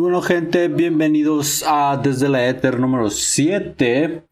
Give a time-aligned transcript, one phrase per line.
[0.00, 4.22] Bueno, gente, bienvenidos a Desde la Ether número 7.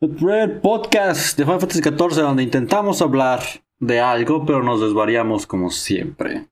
[0.00, 3.40] El primer podcast de Final Fantasy XIV donde intentamos hablar
[3.80, 6.46] de algo, pero nos desvariamos como siempre.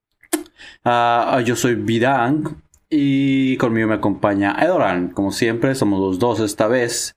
[0.85, 2.61] Ah, yo soy Vidang
[2.91, 5.11] y conmigo me acompaña Edoran.
[5.11, 7.17] Como siempre, somos los dos esta vez.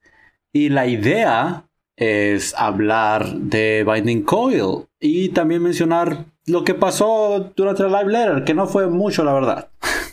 [0.53, 1.65] Y la idea
[1.95, 8.43] es hablar de Binding Coil y también mencionar lo que pasó durante la live letter,
[8.43, 9.71] que no fue mucho, la verdad.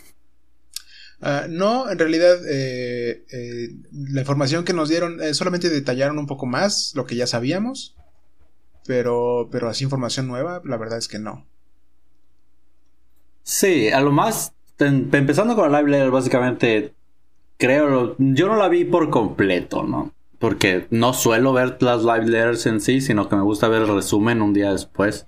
[1.21, 6.27] Ah, no, en realidad eh, eh, la información que nos dieron eh, solamente detallaron un
[6.27, 7.95] poco más lo que ya sabíamos,
[8.85, 11.45] pero, pero así información nueva, la verdad es que no.
[13.43, 16.93] Sí, a lo más, empezando con la live letter, básicamente,
[17.57, 20.13] creo, yo no la vi por completo, ¿no?
[20.37, 23.93] Porque no suelo ver las live letters en sí, sino que me gusta ver el
[23.93, 25.25] resumen un día después.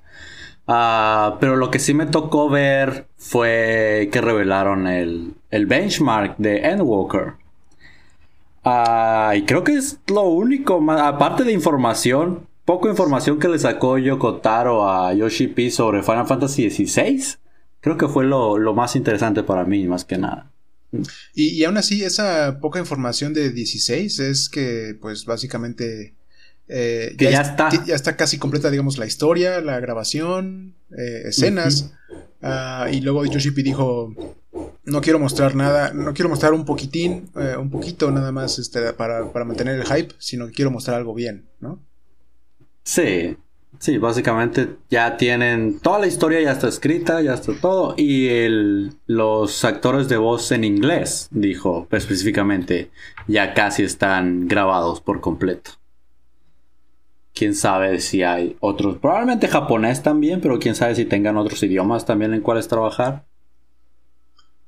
[0.67, 7.33] Ah, pero lo que sí me tocó ver fue que revelaron el, benchmark de Endwalker.
[8.63, 13.97] Uh, y creo que es lo único, aparte de información, poco información que le sacó
[13.97, 17.37] Yoko Taro a Yoshi P sobre Final Fantasy XVI.
[17.79, 20.51] Creo que fue lo, más interesante para mí, más que nada.
[21.33, 26.13] Y, y, aún así, esa poca información de 16 es que, pues básicamente
[26.73, 27.69] eh, que ya, está.
[27.85, 31.91] Ya está casi completa, digamos, la historia, la grabación, eh, escenas.
[32.41, 34.15] Ah, y luego Yoshipi dijo,
[34.83, 38.93] no quiero mostrar nada, no quiero mostrar un poquitín, eh, un poquito nada más este,
[38.93, 41.79] para, mantener el hype, sino que quiero mostrar algo bien, ¿no?
[42.83, 43.37] Sí,
[43.79, 48.93] sí, básicamente ya tienen, toda la historia ya está escrita, ya está todo, y el,
[49.05, 52.91] los actores de voz en inglés, dijo específicamente,
[53.27, 55.71] ya casi están grabados por completo
[57.33, 62.05] quién sabe si hay otros, probablemente japonés también, pero quién sabe si tengan otros idiomas
[62.05, 63.25] también en cuáles trabajar.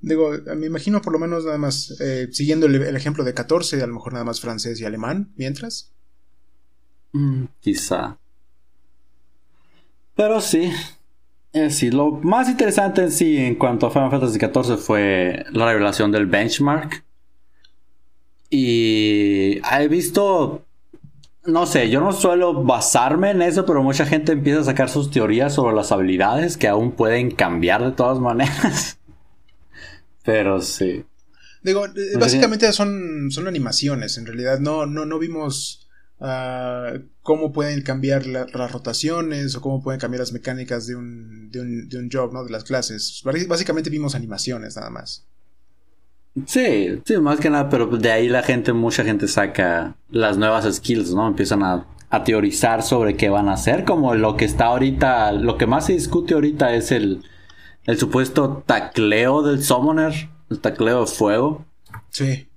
[0.03, 3.88] Digo, me imagino por lo menos nada más, eh, siguiendo el, ejemplo de 14, a
[3.88, 5.94] lo mejor nada más francés y alemán, mientras.
[7.14, 8.18] Mm, quizá.
[10.16, 10.69] Pero sí.
[11.53, 15.68] Eh, sí, lo más interesante en sí en cuanto a Final Fantasy XIV fue la
[15.68, 17.06] revelación del benchmark.
[18.50, 20.66] Y he visto
[21.46, 25.12] no sé, yo no suelo basarme en eso, pero mucha gente empieza a sacar sus
[25.12, 29.00] teorías sobre las habilidades que aún pueden cambiar de todas maneras.
[30.23, 31.06] pero sí.
[31.61, 31.85] Digo,
[32.19, 35.88] básicamente son, son animaciones, en realidad no, no, no vimos
[36.19, 41.61] uh, cómo pueden cambiar las rotaciones o cómo pueden cambiar las mecánicas de un, de
[41.61, 42.44] un, de un job, ¿no?
[42.44, 43.22] De las clases.
[43.47, 45.25] Básicamente vimos animaciones nada más.
[46.47, 50.66] Sí, sí, más que nada, pero de ahí la gente, mucha gente saca las nuevas
[50.75, 51.28] skills, ¿no?
[51.28, 51.88] Empiezan a,
[52.25, 55.94] teorizar sobre qué van a hacer, como lo que está ahorita, lo que más se
[55.94, 57.23] discute ahorita es el,
[57.86, 61.66] el supuesto tacleo del summoner, el tacleo de fuego.
[62.10, 62.48] Sí.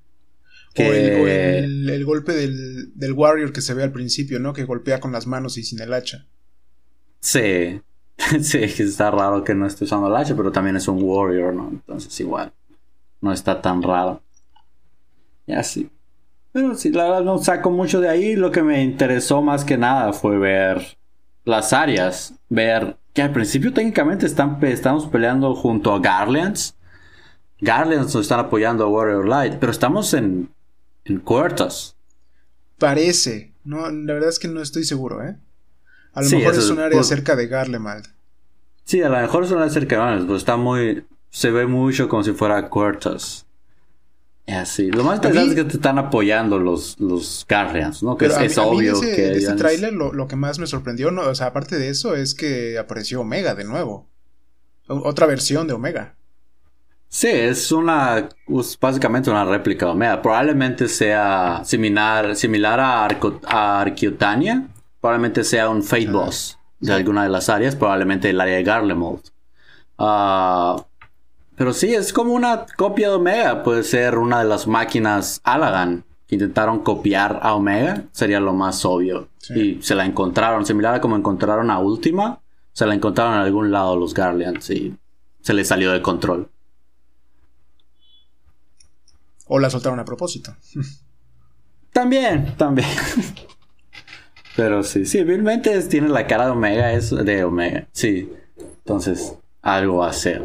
[0.79, 4.53] O, el, golpe del, del, warrior que se ve al principio, ¿no?
[4.53, 6.27] Que golpea con las manos y sin el hacha.
[7.21, 7.81] Sí,
[8.43, 11.69] sí, está raro que no esté usando el hacha, pero también es un warrior, ¿no?
[11.71, 12.53] Entonces igual
[13.21, 14.23] no está tan raro.
[15.47, 15.91] Y así.
[16.53, 18.35] Pero sí, la verdad no saco mucho de ahí.
[18.35, 20.97] Lo que me interesó más que nada fue ver
[21.45, 22.35] las áreas.
[22.49, 26.77] Ver que al principio técnicamente están, estamos peleando junto a Garlands.
[27.62, 29.54] Garlands nos están apoyando a Warrior Light.
[29.59, 30.50] Pero estamos en,
[31.06, 31.97] en Cuartos.
[32.78, 33.54] Parece.
[33.65, 35.34] No, la verdad es que no estoy seguro, ¿eh?
[36.12, 38.06] A lo mejor es un área cerca de Garlemald.
[38.84, 41.66] Sí, a lo mejor es un área cerca de Garlemald, pero está muy se ve
[41.66, 43.46] mucho como si fuera Quartos.
[44.47, 44.91] Así.
[44.93, 48.17] Lo más interesante es que te están apoyando los, los Guardians, ¿no?
[48.17, 49.33] Que es, obvio ese, que.
[49.33, 51.23] este tráiler lo, que más me sorprendió, ¿no?
[51.23, 54.07] o sea, aparte de eso, es que apareció Omega de nuevo.
[54.87, 56.15] otra versión de Omega.
[57.09, 58.29] Sí, es una.
[58.81, 60.22] básicamente una réplica de Omega.
[60.22, 63.09] Probablemente sea similar, similar a,
[63.47, 64.69] a Arqueotania.
[65.01, 67.75] Probablemente sea un Fate Boss de alguna de las áreas.
[67.75, 69.22] Probablemente el área de Garlemald.
[69.98, 70.85] Ah.
[71.57, 73.63] Pero sí, es como una copia de Omega.
[73.63, 78.05] Puede ser una de las máquinas Alagan que intentaron copiar a Omega.
[78.13, 79.29] Sería lo más obvio.
[79.55, 82.41] Y se la encontraron, similar a como encontraron a Última.
[82.73, 84.95] Se la encontraron en algún lado los Guardians y
[85.41, 86.51] se les salió de control.
[89.47, 90.55] O la soltaron a propósito.
[91.93, 92.91] También, también.
[94.55, 97.87] Pero sí, sí, realmente tiene la cara de Omega, es de Omega.
[97.93, 98.31] Sí.
[98.59, 100.45] Entonces, algo a hacer.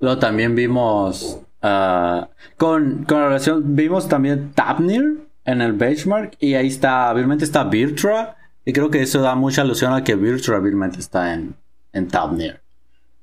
[0.00, 1.40] Luego también vimos.
[1.62, 2.24] Uh,
[2.56, 3.76] con, con la relación.
[3.76, 6.36] Vimos también Tapnir en el benchmark.
[6.40, 7.12] Y ahí está.
[7.12, 8.36] Obviamente está Virtua.
[8.64, 11.54] Y creo que eso da mucha alusión a que Virtua obviamente está en,
[11.92, 12.60] en Tapnir.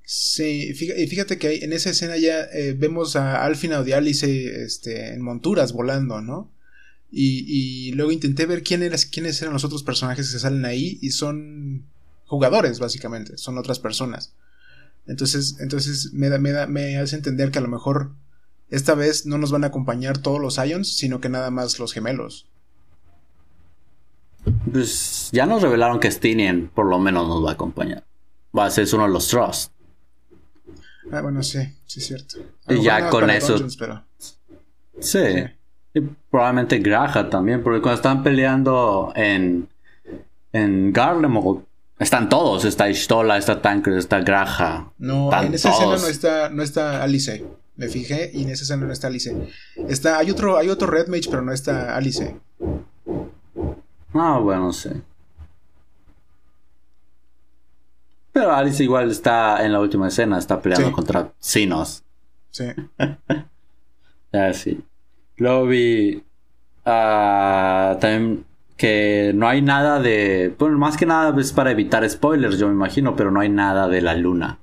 [0.10, 4.64] Sí, y fíjate que en esa escena ya eh, vemos a Alfina o de Alice
[4.64, 6.50] este, en monturas volando, ¿no?
[7.12, 11.86] Y, luego intenté ver quién quiénes eran los otros personajes que salen ahí y son
[12.26, 14.34] jugadores, básicamente, son otras personas.
[15.08, 18.12] Entonces, entonces me, da, me, da, me hace entender que a lo mejor
[18.70, 21.94] esta vez no nos van a acompañar todos los Ions, sino que nada más los
[21.94, 22.48] gemelos.
[24.72, 28.04] Pues ya nos revelaron que Stinian por lo menos nos va a acompañar.
[28.58, 29.72] Va a ser uno de los Trust.
[31.12, 32.38] Ah, bueno, sí, sí es cierto.
[32.68, 33.58] Y ya con eso.
[35.00, 35.20] Sí.
[35.94, 39.68] Y probablemente Graja también, porque cuando están peleando en,
[40.52, 41.67] en Garlemald,
[42.00, 42.66] están todos.
[42.66, 44.92] Está Istola, está Tancred, está Graja.
[44.98, 47.46] No, en esa escena no está, no está Alice.
[47.76, 49.36] Me fijé y en esa escena no está Alice.
[49.88, 52.36] Está, hay otro, hay otro Red Mage, pero no está Alice.
[54.14, 54.90] Ah, bueno, sí.
[58.32, 62.04] Pero Alice igual está en la última escena, está peleando contra Sinos.
[62.52, 62.66] Sí.
[64.34, 64.84] ah, sí.
[65.38, 66.24] Luego vi
[66.86, 68.46] uh, también
[68.78, 70.56] que no hay nada de...
[70.58, 73.88] Bueno, más que nada es para evitar spoilers, yo me imagino, pero no hay nada
[73.90, 74.60] de la luna.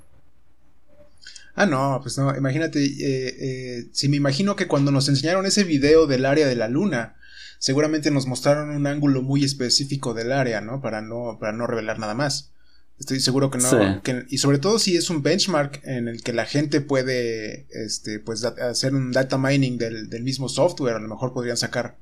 [1.57, 5.65] Ah, no, pues no, imagínate, eh, eh, si me imagino que cuando nos enseñaron ese
[5.65, 7.17] video del área de la luna,
[7.59, 10.81] seguramente nos mostraron un ángulo muy específico del área, ¿no?
[10.81, 12.51] Para no, para no revelar nada más.
[12.99, 14.03] Estoy seguro que no.
[14.29, 18.45] y sobre todo si es un benchmark en el que la gente puede este, pues,
[18.45, 21.97] hacer un data mining del, del, mismo software, a lo mejor podrían sacar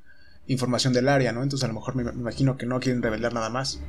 [0.46, 1.42] información del área, ¿no?
[1.42, 3.80] Entonces a lo mejor me, imagino que no quieren revelar nada más.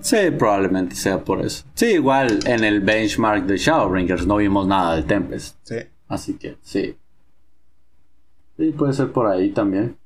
[0.00, 1.64] Sí, probablemente sea por eso.
[1.74, 5.56] Sí, igual en el benchmark de Shadowbringers no vimos nada de Tempest.
[5.62, 5.76] Sí.
[6.08, 6.96] Así que sí.
[8.56, 9.96] Sí, puede ser por ahí también.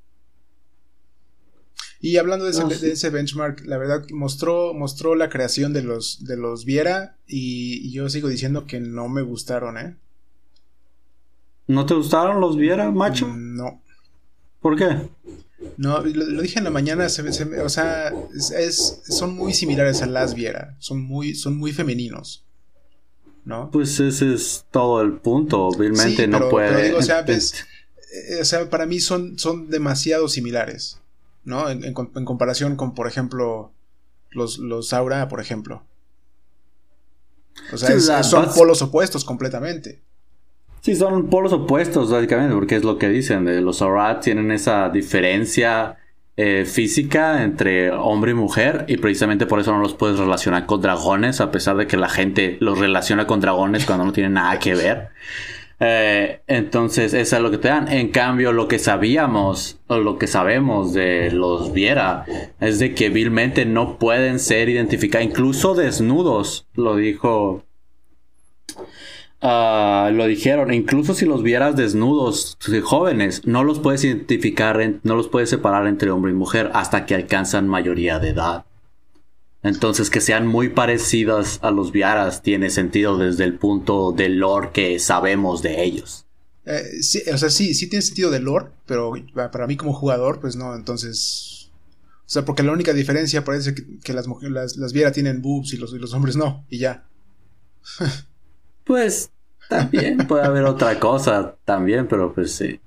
[2.05, 6.67] Y hablando de ese, benchmark, la verdad mostró, mostró la creación de los, de los
[6.67, 9.97] Viera y, yo sigo diciendo que no me gustaron, ¿eh?
[11.67, 13.27] ¿No te gustaron los Viera, macho?
[13.27, 13.83] Mm, no.
[14.65, 15.11] ¿Por qué?
[15.77, 20.75] No, lo, dije en la mañana, o sea, es, son muy similares a las Viera,
[20.79, 22.47] son muy, son muy femeninos.
[23.45, 23.71] ¿No?
[23.71, 26.95] Pues ese es todo el punto, obviamente no puede.
[26.95, 30.99] o, sea, eh, o sea, para mí son, son demasiado similares.
[31.45, 31.69] ¿no?
[31.69, 33.71] En, comparación con, por ejemplo,
[34.31, 35.85] los, los Aura, por ejemplo.
[37.71, 40.01] O sea, son polos opuestos completamente.
[40.85, 43.47] Sí, son polos opuestos, básicamente, porque es lo que dicen.
[43.47, 45.97] De los Aura tienen esa diferencia
[46.37, 50.83] eh, física entre hombre y mujer, y precisamente por eso no los puedes relacionar con
[50.83, 54.59] dragones, a pesar de que la gente los relaciona con dragones cuando no tienen nada
[54.59, 55.09] que ver.
[55.81, 57.91] Eh, entonces, eso es lo que te dan.
[57.91, 62.27] En cambio, lo que sabíamos, o lo que sabemos de los Viera,
[62.61, 67.65] es de que vilmente no pueden ser identificados, incluso desnudos, lo dijo.
[69.41, 75.29] Ah, lo dijeron, incluso si los vieras desnudos, jóvenes, no los puedes identificar, no los
[75.29, 78.65] puedes separar entre hombre y mujer hasta que alcanzan mayoría de edad.
[79.63, 84.71] Entonces, que sean muy parecidas a los Viaras tiene sentido desde el punto del lore
[84.73, 86.27] que sabemos de ellos.
[86.67, 90.41] Eh, sí, o sea, sí, sí tiene sentido del lore, pero para mí como jugador,
[90.41, 91.71] pues no, entonces...
[92.27, 95.93] O sea, porque la única diferencia parece que, las, mujeres, las, tienen boobs y los,
[95.93, 97.07] y los hombres no, y ya.
[98.85, 99.31] pues
[99.69, 102.81] también puede haber otra cosa también, pero pues sí.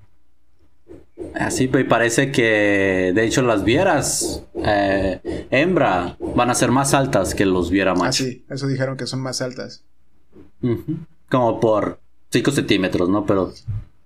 [1.34, 7.34] Así pues parece que de hecho las vieras eh, hembra van a ser más altas
[7.34, 8.24] que los viera macho.
[8.24, 9.84] Ah, sí, eso dijeron que son más altas.
[11.30, 12.00] Como por
[12.30, 13.26] 5 centímetros, ¿no?
[13.26, 13.54] Pero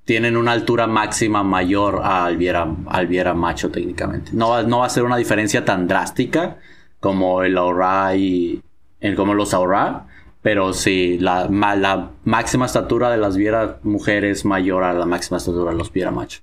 [0.06, 4.32] tienen una altura máxima mayor al viera, al viera macho técnicamente.
[4.34, 6.58] No, no va a ser una diferencia tan drástica
[7.00, 8.62] como el aura y
[9.16, 10.08] como los aura,
[10.42, 15.72] pero sí, la, la máxima estatura de las viera mujeres mayor a la máxima estatura
[15.72, 16.42] de los viera macho.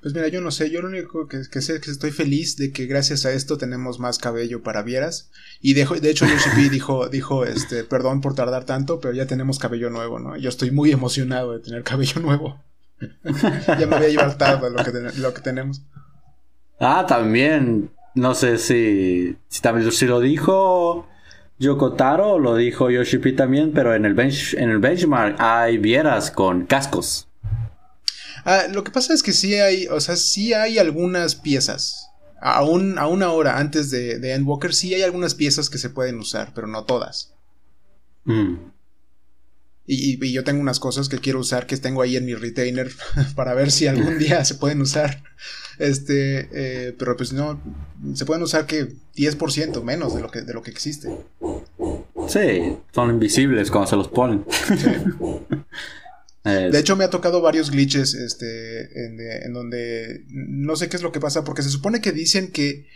[0.00, 2.72] Pues mira, yo no sé, yo lo único que, sé es que estoy feliz de
[2.72, 5.30] que gracias a esto tenemos más cabello para Vieras.
[5.60, 9.60] Y de, de hecho, UCP dijo, dijo, este, perdón por tardar tanto, pero ya tenemos
[9.60, 10.36] cabello nuevo, ¿no?
[10.36, 12.60] Yo estoy muy emocionado de tener cabello nuevo.
[13.00, 15.82] ya me voy a llevar tarde lo que, lo que tenemos.
[16.80, 21.06] Ah, también, no sé si, si también si lo dijo
[21.62, 26.66] Yokotaro lo dijo Yoshipi también, pero en el, bench, en el benchmark hay Vieras con
[26.66, 27.28] cascos.
[28.44, 32.08] Ah, lo que pasa es que sí hay, o sea, sí hay algunas piezas.
[32.40, 36.18] Aún, a una hora antes de, de Endwalker sí hay algunas piezas que se pueden
[36.18, 37.32] usar, pero no todas.
[38.24, 38.56] Mm.
[39.86, 42.90] Y, yo tengo unas cosas que quiero usar que tengo ahí en mi retainer
[43.36, 45.22] para ver si algún día se pueden usar.
[45.82, 47.60] Este, eh, pero pues no,
[48.14, 51.08] se pueden usar que 10% menos de lo que, de lo que existe.
[52.28, 54.44] Sí, son invisibles cuando se los ponen.
[56.44, 61.12] De hecho, me ha tocado varios glitches este, en, donde no sé qué es lo
[61.12, 62.88] que pasa, porque se supone que dicen que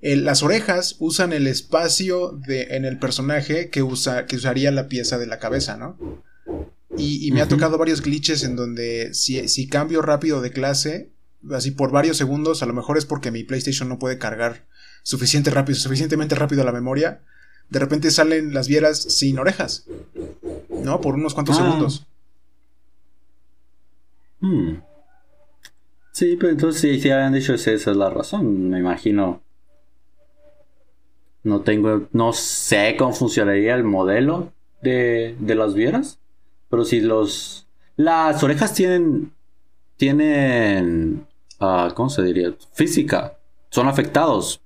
[0.00, 5.18] las orejas usan el espacio de, en el personaje que, usa, que usaría la pieza
[5.18, 6.22] de la cabeza, ¿no?
[6.96, 11.10] Y, me ha tocado varios glitches en donde si, si cambio rápido de clase,
[11.50, 14.64] así por varios segundos, a lo mejor es porque mi PlayStation no puede cargar
[15.02, 17.20] suficiente rápido, suficientemente rápido la memoria,
[17.68, 19.86] de repente salen las vieras sin orejas,
[20.68, 21.00] ¿no?
[21.00, 21.62] Por unos cuantos ah.
[21.62, 22.06] segundos.
[24.40, 24.74] Hmm.
[26.12, 29.40] Sí, pero entonces si, si habían dicho esa es la razón, me imagino.
[31.44, 36.20] No tengo, no sé cómo funcionaría el modelo de, de las vieras,
[36.68, 39.32] pero si los, las orejas tienen,
[39.96, 41.26] tienen,
[41.62, 42.54] uh, ¿cómo se diría?
[42.72, 43.38] Física,
[43.70, 44.60] son afectados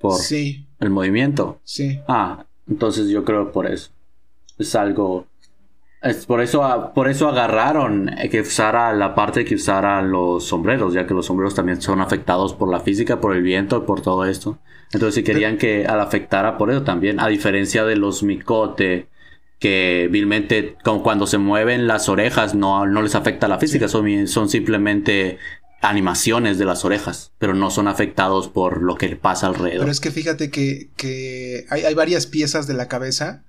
[0.00, 1.60] por el movimiento.
[1.64, 2.00] Sí.
[2.08, 3.90] Ah, entonces yo creo por eso.
[4.58, 5.26] Es algo
[6.02, 11.06] es por eso, por eso agarraron que usara la parte que usara los sombreros, ya
[11.06, 14.58] que los sombreros también son afectados por la física, por el viento, por todo esto.
[14.92, 19.06] Entonces, si querían que al afectara por eso también, a diferencia de los micote,
[19.60, 24.26] que vilmente, como cuando se mueven las orejas, no, no les afecta la física, son,
[24.26, 25.38] son simplemente
[25.82, 29.80] animaciones de las orejas, pero no son afectados por lo que pasa alrededor.
[29.80, 33.42] Pero es que fíjate que, que hay, hay varias piezas de la cabeza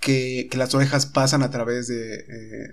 [0.00, 2.24] que, las orejas pasan a través eh,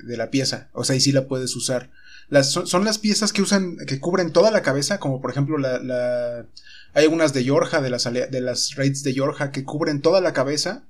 [0.04, 0.70] de, la pieza.
[0.74, 1.92] O sea, y sí la puedes usar.
[2.30, 5.78] Las, son, las piezas que usan, que cubren toda la cabeza, como por ejemplo la,
[5.78, 6.46] la
[6.96, 10.34] hay algunas de Yorja, de las, de las raids de Yorja, que cubren toda la
[10.34, 10.84] cabeza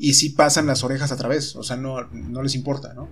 [0.00, 1.54] y sí pasan las orejas a través.
[1.56, 3.08] O sea, no, no les importa, ¿no?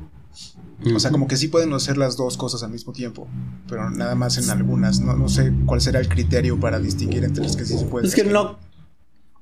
[0.94, 3.28] O sea, como que sí pueden hacer las dos cosas al mismo tiempo,
[3.68, 5.00] pero nada más en algunas.
[5.00, 8.08] No, no sé cuál será el criterio para distinguir entre las que sí se pueden.
[8.08, 8.58] Es que no,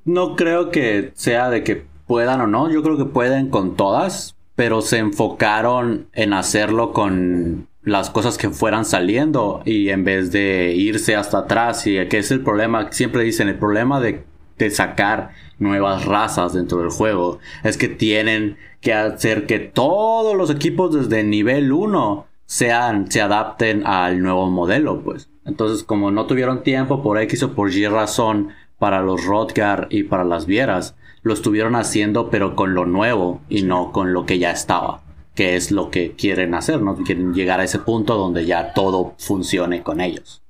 [0.04, 4.34] no creo que sea de que puedan o no, yo creo que pueden con todas,
[4.56, 10.74] pero se enfocaron en hacerlo con las cosas que fueran saliendo y en vez de
[10.74, 14.24] irse hasta atrás y que es el problema, siempre dicen el problema de,
[14.58, 20.50] de sacar nuevas razas dentro del juego es que tienen que hacer que todos los
[20.50, 25.28] equipos desde nivel 1 sean, se adapten al nuevo modelo, pues.
[25.44, 30.04] Entonces, como no tuvieron tiempo por X o por Y razón para los Rodgar y
[30.04, 34.38] para las Vieras, lo estuvieron haciendo pero con lo nuevo y no con lo que
[34.38, 35.02] ya estaba,
[35.34, 36.96] que es lo que quieren hacer, ¿no?
[36.96, 40.42] Quieren llegar a ese punto donde ya todo funcione con ellos.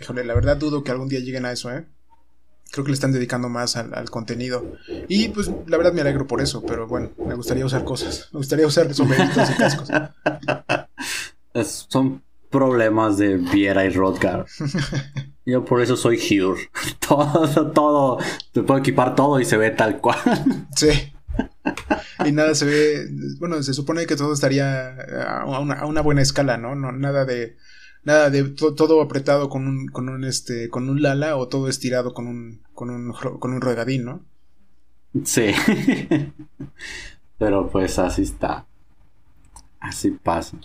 [0.00, 1.86] Híjole, la verdad dudo que algún día lleguen a eso, ¿eh?
[2.72, 4.76] Creo que le están dedicando más al, contenido.
[5.06, 8.30] Y pues la verdad me alegro por eso, pero bueno, me gustaría usar cosas.
[8.32, 9.88] Me gustaría usar sombreritos y cascos.
[11.88, 14.46] son problemas de Viera y Rodgar.
[15.44, 16.70] Yo por eso soy Hure.
[17.06, 18.18] Todo, todo,
[18.52, 20.18] te puedo equipar todo y se ve tal cual.
[20.74, 21.12] Sí.
[22.24, 24.94] Y nada se ve, bueno, se supone que todo estaría
[25.26, 26.74] a una, buena escala, ¿no?
[26.74, 26.92] ¿no?
[26.92, 27.56] Nada de,
[28.04, 32.14] nada de todo apretado con un, con un, este, con un lala o todo estirado
[32.14, 34.24] con un, con un, con un regadín, ¿no?
[35.24, 35.52] Sí.
[37.38, 38.66] Pero pues así está.
[39.80, 40.58] Así pasa.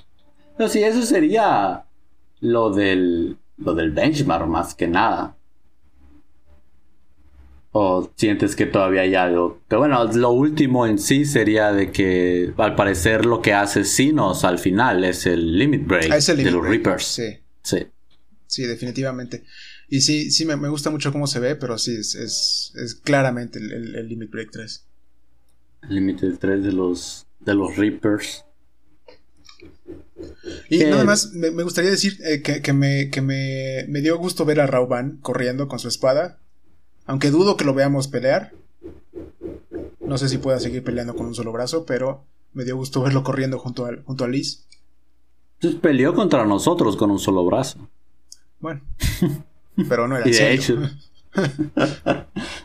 [0.57, 1.85] Pero sí, eso sería
[2.39, 5.35] lo del lo del benchmark más que nada.
[7.79, 9.61] ¿O sientes que todavía hay algo?
[9.69, 14.43] Que bueno, lo último en sí sería de que al parecer lo que hace Sinos
[14.45, 17.05] al final es el limit break ah, de los Reapers.
[17.05, 17.37] Sí.
[17.61, 17.85] Sí.
[18.47, 19.43] Sí, definitivamente.
[19.89, 24.07] Y sí, sí, me, gusta mucho cómo se ve, pero sí, es, es, claramente el,
[24.07, 24.85] Limit Break 3.
[25.83, 28.43] El Limit 3 de los, de los Reapers.
[30.69, 34.65] Y nada más me, gustaría decir eh, que, me, que me, dio gusto ver a
[34.65, 36.39] Rauban corriendo con su espada.
[37.07, 38.53] Aunque dudo que lo veamos pelear.
[39.99, 42.23] No sé si pueda seguir peleando con un solo brazo, pero
[42.53, 44.67] me dio gusto verlo corriendo junto a, junto a Liz.
[45.59, 47.89] Pues peleó contra nosotros con un solo brazo.
[48.59, 48.81] Bueno.
[49.89, 50.75] Pero no era y de hecho,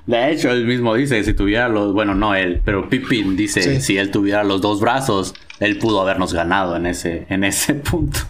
[0.07, 3.81] de hecho, él mismo dice que si tuviera los, bueno, no él, pero Pippin dice
[3.81, 8.21] si él tuviera los dos brazos, él pudo habernos ganado en ese, en ese punto.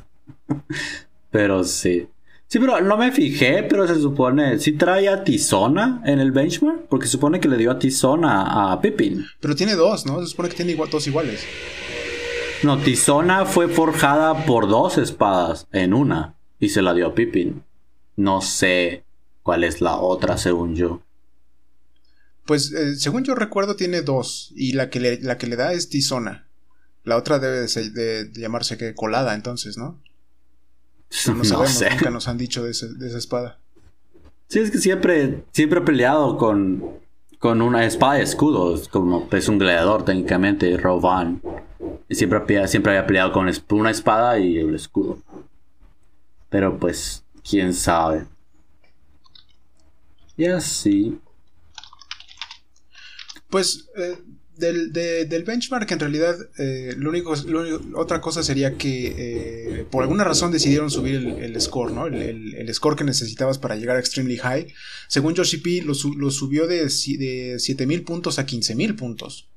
[1.31, 2.09] pero sí.
[2.53, 6.87] Sí, pero no me fijé, pero se supone, si trae a Tizona en el benchmark,
[6.89, 9.25] porque se supone que le dio a Tizona a Pippin.
[9.41, 10.21] Pero tiene dos, ¿no?
[10.21, 11.41] Se supone que tiene dos iguales.
[12.63, 17.65] No, Tizona fue forjada por dos espadas en una y se la dio a Pippin.
[18.17, 19.05] No sé
[19.43, 21.01] ¿Cuál es la otra, según yo?
[22.45, 24.53] Pues, eh, según yo recuerdo, tiene dos.
[24.55, 26.47] Y la que le, la que le da es Tizona.
[27.03, 29.99] La otra debe de, llamarse que colada, entonces, ¿no?
[31.35, 32.87] no sabemos, nunca nos han dicho de, esa
[33.19, 33.59] espada.
[34.49, 36.83] Sí, es que siempre, siempre he peleado con,
[37.38, 41.42] con una espada y escudo, como es un gladiador técnicamente, Rovan.
[42.09, 45.19] Y siempre, siempre había peleado con una espada y el escudo.
[46.49, 48.26] Pero pues, quién sabe.
[50.37, 51.19] Y así.
[53.49, 54.19] Pues eh,
[54.57, 57.35] del, del, benchmark en realidad eh, lo, único,
[57.95, 62.07] otra cosa sería que eh, por alguna razón decidieron subir el, score, ¿no?
[62.07, 64.67] El, score que necesitabas para llegar a extremely high.
[65.09, 69.49] Según Yoshi P lo, subió de, de 7000 puntos a 15000 puntos.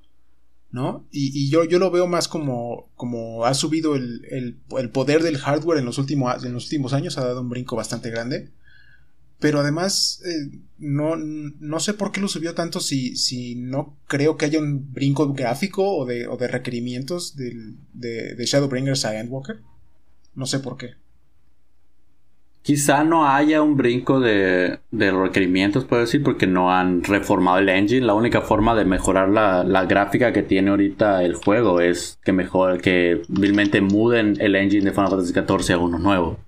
[0.72, 1.08] ¿no?
[1.10, 4.58] Y, yo, yo, lo veo más como, como ha subido el,
[4.92, 8.50] poder del hardware en los, en los últimos años, ha dado un brinco bastante grande.
[9.46, 14.38] Pero además, eh, no, no, sé por qué lo subió tanto si, si no creo
[14.38, 19.60] que haya un brinco gráfico o de, o de requerimientos de, de Shadowbringers a Endwalker.
[20.34, 20.96] No sé por qué.
[22.64, 28.04] Quizá no haya un brinco de, requerimientos, puedo decir, porque no han reformado el engine.
[28.04, 32.82] La única forma de mejorar la, gráfica que tiene ahorita el juego es que mejor,
[32.82, 36.40] que vilmente muden el engine de Final Fantasy XIV a uno nuevo.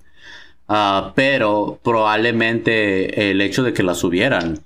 [0.68, 4.60] Ah, pero probablemente el hecho de que la subieran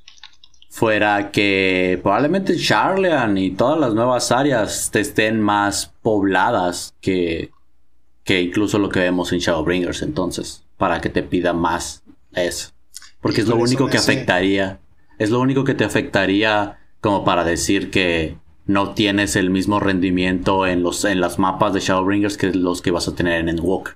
[0.69, 7.51] fuera que probablemente Charlean y todas las nuevas áreas estén más pobladas que,
[8.23, 12.03] que incluso lo que vemos en Shadowbringers entonces para que te pida más
[12.33, 12.69] eso.
[13.19, 14.79] Porque es lo único que afectaría.
[15.19, 20.65] Es lo único que te afectaría como para decir que no tienes el mismo rendimiento
[20.65, 23.95] en los en las mapas de Shadowbringers que los que vas a tener en Endwalker.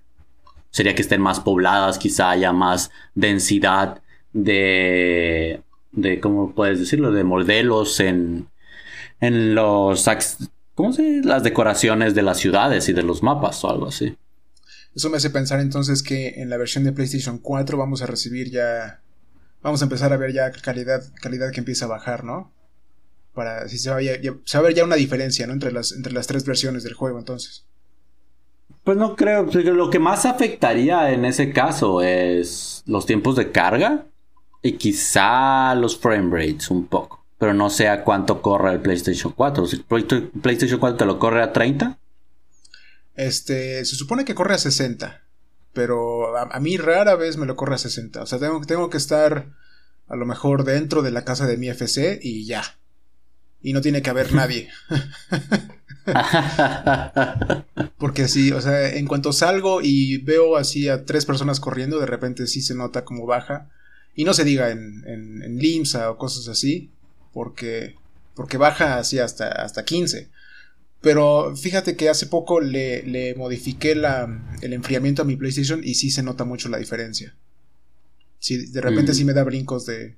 [0.75, 4.01] Sería que estén más pobladas, quizá haya más densidad
[4.33, 5.61] de
[5.93, 8.49] de cómo puedes decirlo, de modelos en
[9.21, 10.05] en los
[10.73, 14.17] ¿cómo se las decoraciones de las ciudades y de los mapas o algo así.
[14.93, 18.51] Eso me hace pensar entonces que en la versión de PlayStation 4 vamos a recibir
[18.51, 18.99] ya.
[19.61, 22.51] Vamos a empezar a ver ya calidad, calidad que empieza a bajar, ¿no?
[23.33, 25.53] Para si se va, a ver ya una diferencia, ¿no?
[25.53, 27.63] Entre las, entre las tres versiones del juego, entonces.
[28.85, 29.43] Pues no creo.
[29.43, 34.05] Lo que más afectaría en ese caso es los tiempos de carga
[34.61, 37.25] y quizá los frame rates un poco.
[37.39, 39.65] Pero no sé a cuánto corre el PlayStation 4.
[39.65, 41.97] Si el PlayStation 4 te lo corre a 30,
[43.15, 45.23] este, se supone que corre a 60,
[45.73, 48.21] pero a, mí rara vez me lo corre a 60.
[48.21, 49.47] O sea, tengo, tengo que estar
[50.07, 52.63] a lo mejor dentro de la casa de mi FC y ya.
[53.65, 54.69] Y no tiene que haber nadie.
[57.97, 62.05] Porque sí, o sea, en cuanto salgo y veo así a tres personas corriendo, de
[62.05, 63.71] repente sí se nota como baja.
[64.13, 66.91] Y no se diga en, en, en Limsa o cosas así,
[67.33, 67.95] porque,
[68.35, 70.29] porque baja así hasta, hasta 15.
[71.01, 76.21] Pero fíjate que hace poco le, modifiqué el enfriamiento a mi PlayStation y sí se
[76.21, 77.35] nota mucho la diferencia.
[78.37, 80.17] Sí, de repente sí me da brincos de,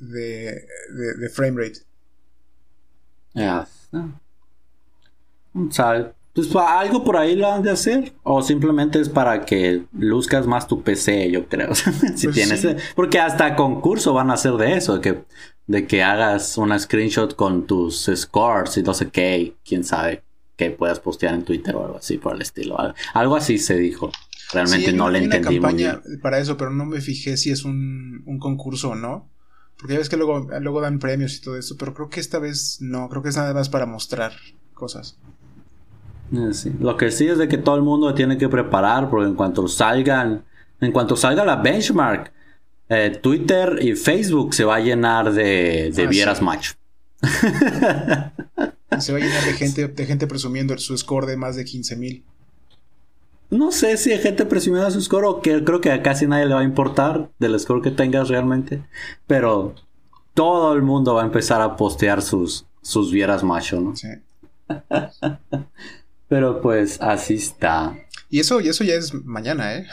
[0.00, 0.66] de,
[1.18, 1.80] de, frame rate.
[3.36, 3.68] Ya.
[6.34, 8.12] Pues algo por ahí lo han de hacer.
[8.24, 11.74] O simplemente es para que luzcas más tu PC, yo creo.
[12.16, 12.66] si pues tienes.
[12.96, 15.00] Porque hasta concurso van a hacer de eso.
[15.00, 15.22] Que
[15.66, 20.22] de que hagas una screenshot con tus scores y no sé qué, quién sabe,
[20.56, 22.76] que puedas postear en Twitter o algo así por el estilo.
[23.14, 24.10] Algo así se dijo.
[24.52, 28.22] Realmente no le entendí una campaña para eso, pero no me fijé si es un,
[28.26, 29.28] un concurso o no.
[29.78, 32.38] Porque ya ves que luego, luego dan premios y todo eso, pero creo que esta
[32.38, 34.32] vez no, creo que es nada más para mostrar
[34.74, 35.18] cosas.
[36.32, 36.72] Eh, sí.
[36.80, 39.68] Lo que sí es de que todo el mundo tiene que preparar, porque en cuanto
[39.68, 40.44] salgan,
[40.80, 42.32] en cuanto salga la benchmark,
[42.88, 46.74] eh, Twitter y Facebook se va a llenar de, de ah, vieras macho.
[47.22, 51.96] se va a llenar de gente, de gente presumiendo su score de más de 15
[51.96, 52.24] mil.
[53.50, 56.46] No sé si hay gente presumiendo su score o que creo que a casi nadie
[56.46, 58.82] le va a importar del score que tengas realmente.
[59.26, 59.74] Pero
[60.34, 63.94] todo el mundo va a empezar a postear sus, sus vieras macho, ¿no?
[63.96, 64.08] Sí.
[66.28, 67.96] pero pues así está.
[68.28, 69.86] Y eso, y eso ya es mañana, ¿eh?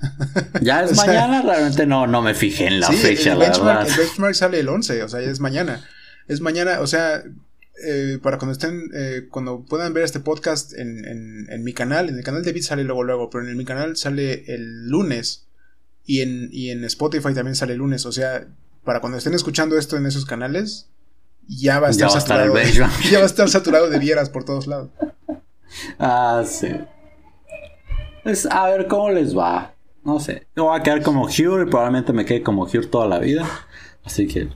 [0.62, 4.34] Ya es mañana, realmente no, no me fijé en la fecha, el benchmark, El benchmark
[4.34, 5.84] sale el 11, o sea, ya es mañana.
[6.28, 7.22] Es mañana, o sea,
[7.84, 12.08] eh, para cuando estén, eh, cuando puedan ver este podcast en, en, en, mi canal,
[12.08, 15.46] en el canal de Beat sale luego, luego, pero en mi canal sale el lunes
[16.04, 18.46] y en, y en Spotify también sale el lunes, o sea,
[18.84, 20.88] para cuando estén escuchando esto en esos canales,
[21.48, 22.54] ya va a estar, saturado,
[23.10, 24.90] ya va a estar saturado de vieras por todos lados.
[25.98, 26.68] Ah, sí.
[28.24, 29.74] Es a ver cómo les va.
[30.04, 30.46] No sé.
[30.56, 33.48] Yo voy a quedar como Hure y probablemente me quede como Hure toda la vida.
[34.04, 34.48] Así que,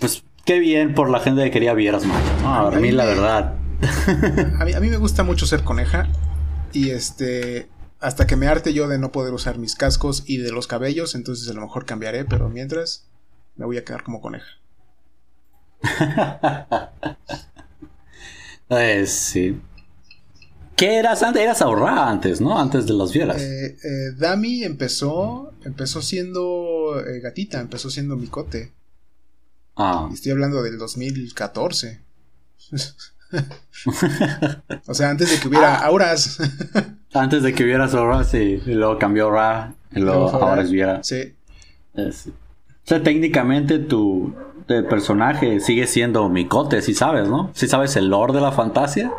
[0.00, 2.22] pues, qué bien por la gente que quería vieras más.
[2.44, 3.54] a, mí, la verdad.
[4.60, 6.08] A mí, a mí me gusta mucho ser coneja.
[6.72, 7.68] Y este.
[7.98, 11.14] Hasta que me arte yo de no poder usar mis cascos y de los cabellos.
[11.14, 12.24] Entonces a lo mejor cambiaré.
[12.24, 13.08] Pero mientras,
[13.56, 14.58] me voy a quedar como coneja.
[18.70, 19.60] eh, sí.
[20.82, 21.42] ¿Qué eras antes?
[21.42, 22.58] Eras ahorrada antes, ¿no?
[22.58, 23.40] Antes de las vieras.
[23.40, 28.72] Eh, eh, Dami empezó, empezó siendo eh, gatita, empezó siendo micote.
[29.76, 30.08] Ah.
[30.12, 32.00] estoy hablando del 2014.
[34.86, 35.86] o sea, antes de que hubiera ah.
[35.86, 36.38] auras.
[37.14, 38.62] antes de que hubiera auras, sí.
[38.64, 39.74] Y luego cambió Ra.
[39.94, 41.02] Y luego ahora es Viera.
[41.02, 41.34] Sí.
[41.94, 42.10] O
[42.84, 44.34] sea, técnicamente tu,
[44.66, 47.50] personaje sigue siendo Micote, si sabes, ¿no?
[47.54, 49.12] Si sabes el lore de la fantasía.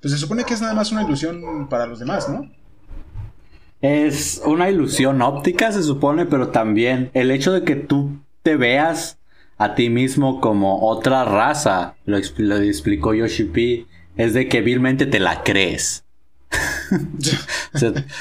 [0.00, 2.50] Pues se supone que es nada más una ilusión para los demás, ¿no?
[3.80, 9.18] Es una ilusión óptica, se supone, pero también el hecho de que tú te veas
[9.58, 15.18] a ti mismo como otra raza, lo, explicó Yoshi P, es de que vilmente te
[15.18, 16.04] la crees.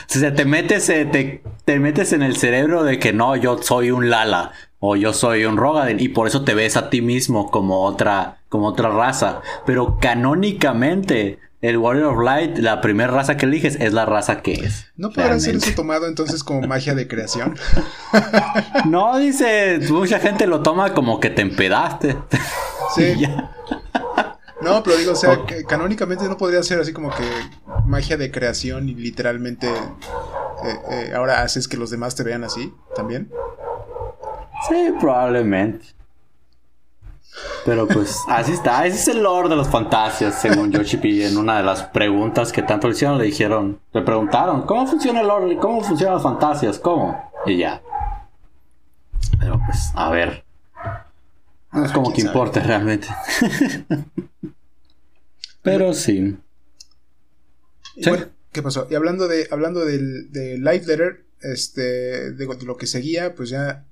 [0.07, 4.09] se, te metes, te, te, metes en el cerebro de que no, yo soy un
[4.09, 7.83] Lala o yo soy un Rogaden y por eso te ves a ti mismo como
[7.83, 9.43] otra, como otra raza.
[9.67, 14.53] Pero canónicamente el Warrior of Light, la primera raza que eliges es la raza que
[14.53, 14.87] es.
[14.95, 17.57] ¿No podrá ser eso tomado entonces como magia de creación?
[18.85, 22.17] no, dice, mucha gente lo toma como que te empedaste.
[22.95, 23.15] Sí.
[24.61, 27.23] no, pero digo, o sea, canónicamente no podría ser así como que
[27.85, 32.73] magia de creación y literalmente eh, eh, ahora haces que los demás te vean así
[32.95, 33.31] también.
[34.69, 35.94] Sí, probablemente.
[37.65, 41.25] Pero pues así está, ese es el lore de las fantasias, según Yoshi P.
[41.25, 45.21] En una de las preguntas que tanto le hicieron, le dijeron, le preguntaron, ¿cómo funciona
[45.21, 45.57] el lore?
[45.57, 46.77] ¿Cómo funcionan las fantasias?
[46.79, 47.31] ¿Cómo?
[47.45, 47.81] Y ya.
[49.39, 50.43] Pero pues, a ver.
[51.71, 53.07] No es como que importe realmente.
[55.61, 56.37] Pero sí.
[58.51, 58.87] ¿Qué pasó?
[58.89, 63.85] Y hablando de, hablando del, de Live Letter, este, de, lo que seguía, pues ya,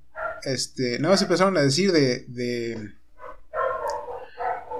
[0.44, 2.94] este, nada más empezaron a decir de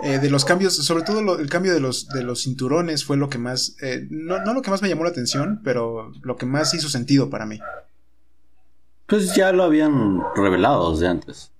[0.03, 3.29] eh, de los cambios, sobre todo el cambio de los, de los cinturones fue lo
[3.29, 6.75] que más, eh, no, lo que más me llamó la atención, pero lo que más
[6.75, 7.59] hizo sentido para mí.
[9.07, 11.51] Pues ya lo habían revelado desde antes.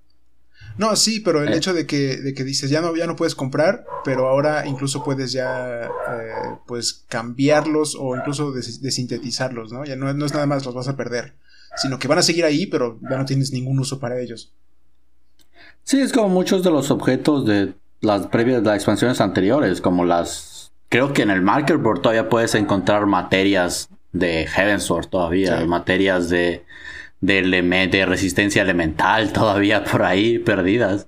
[0.77, 1.57] No, sí, pero el eh.
[1.57, 5.03] hecho de que, de que dices ya no, ya no puedes comprar, pero ahora incluso
[5.03, 5.89] puedes ya
[6.67, 9.85] pues cambiarlos o incluso desintetizarlos, ¿no?
[9.85, 11.33] Ya no, no es nada más los vas a perder,
[11.77, 14.51] sino que van a seguir ahí, pero ya no tienes ningún uso para ellos.
[15.83, 20.71] Sí, es como muchos de los objetos de las previas, las expansiones anteriores, como las...
[20.89, 26.63] Creo que en el Marker Board todavía puedes encontrar materias de Heavensward todavía, materias de,
[27.21, 27.41] de,
[27.91, 31.07] de, resistencia elemental todavía por ahí perdidas.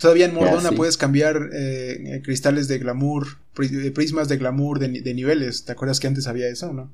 [0.00, 3.26] Todavía en Mordona puedes cambiar eh, cristales de glamour,
[3.60, 5.64] eh, prismas de glamour de, de, niveles.
[5.64, 6.90] ¿Te acuerdas que antes había eso no?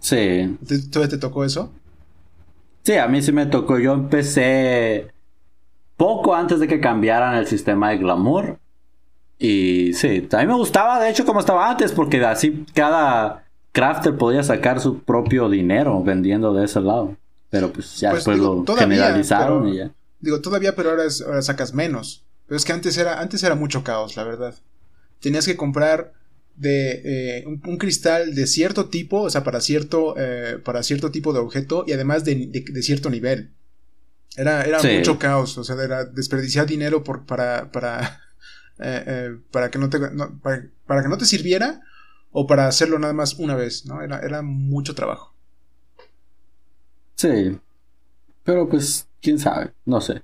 [0.00, 0.58] Sí.
[0.90, 1.72] ¿Todavía te tocó eso?
[2.82, 3.78] Sí, a mí sí me tocó.
[3.78, 5.06] Yo empecé
[5.96, 8.58] poco antes de que cambiaran el sistema de glamour.
[9.44, 14.16] Y sí, a mí me gustaba, de hecho, como estaba antes, porque así cada crafter
[14.16, 17.16] podía sacar su propio dinero vendiendo de ese lado.
[17.50, 19.90] Pero pues ya pues, después lo generalizaron y ya.
[20.20, 22.24] Digo, todavía, pero ahora, ahora sacas menos.
[22.46, 24.54] Pero es que antes era, antes era mucho caos, la verdad.
[25.18, 26.12] Tenías que comprar
[26.54, 31.32] de eh, un, cristal de cierto tipo, o sea, para cierto, eh, para cierto tipo
[31.32, 33.50] de objeto y además de, de, cierto nivel.
[34.36, 38.20] Era, era mucho caos, o sea, era desperdiciar dinero por, para, para,
[38.78, 41.80] eh, eh, para, que no te, para, que no te sirviera
[42.30, 44.02] o para hacerlo nada más una vez, ¿no?
[44.02, 45.34] Era, era mucho trabajo.
[47.14, 47.58] Sí,
[48.42, 50.22] pero pues, quién sabe, no sé.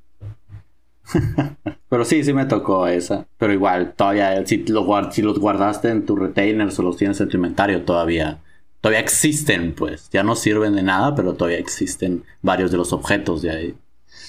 [1.88, 3.26] pero sí, sí me tocó esa.
[3.38, 7.28] Pero igual, todavía, si, lo, si los guardaste en tu retainers o los tienes en
[7.28, 8.40] tu inventario, todavía,
[8.80, 10.10] todavía existen, pues.
[10.10, 13.74] Ya no sirven de nada, pero todavía existen varios de los objetos de ahí.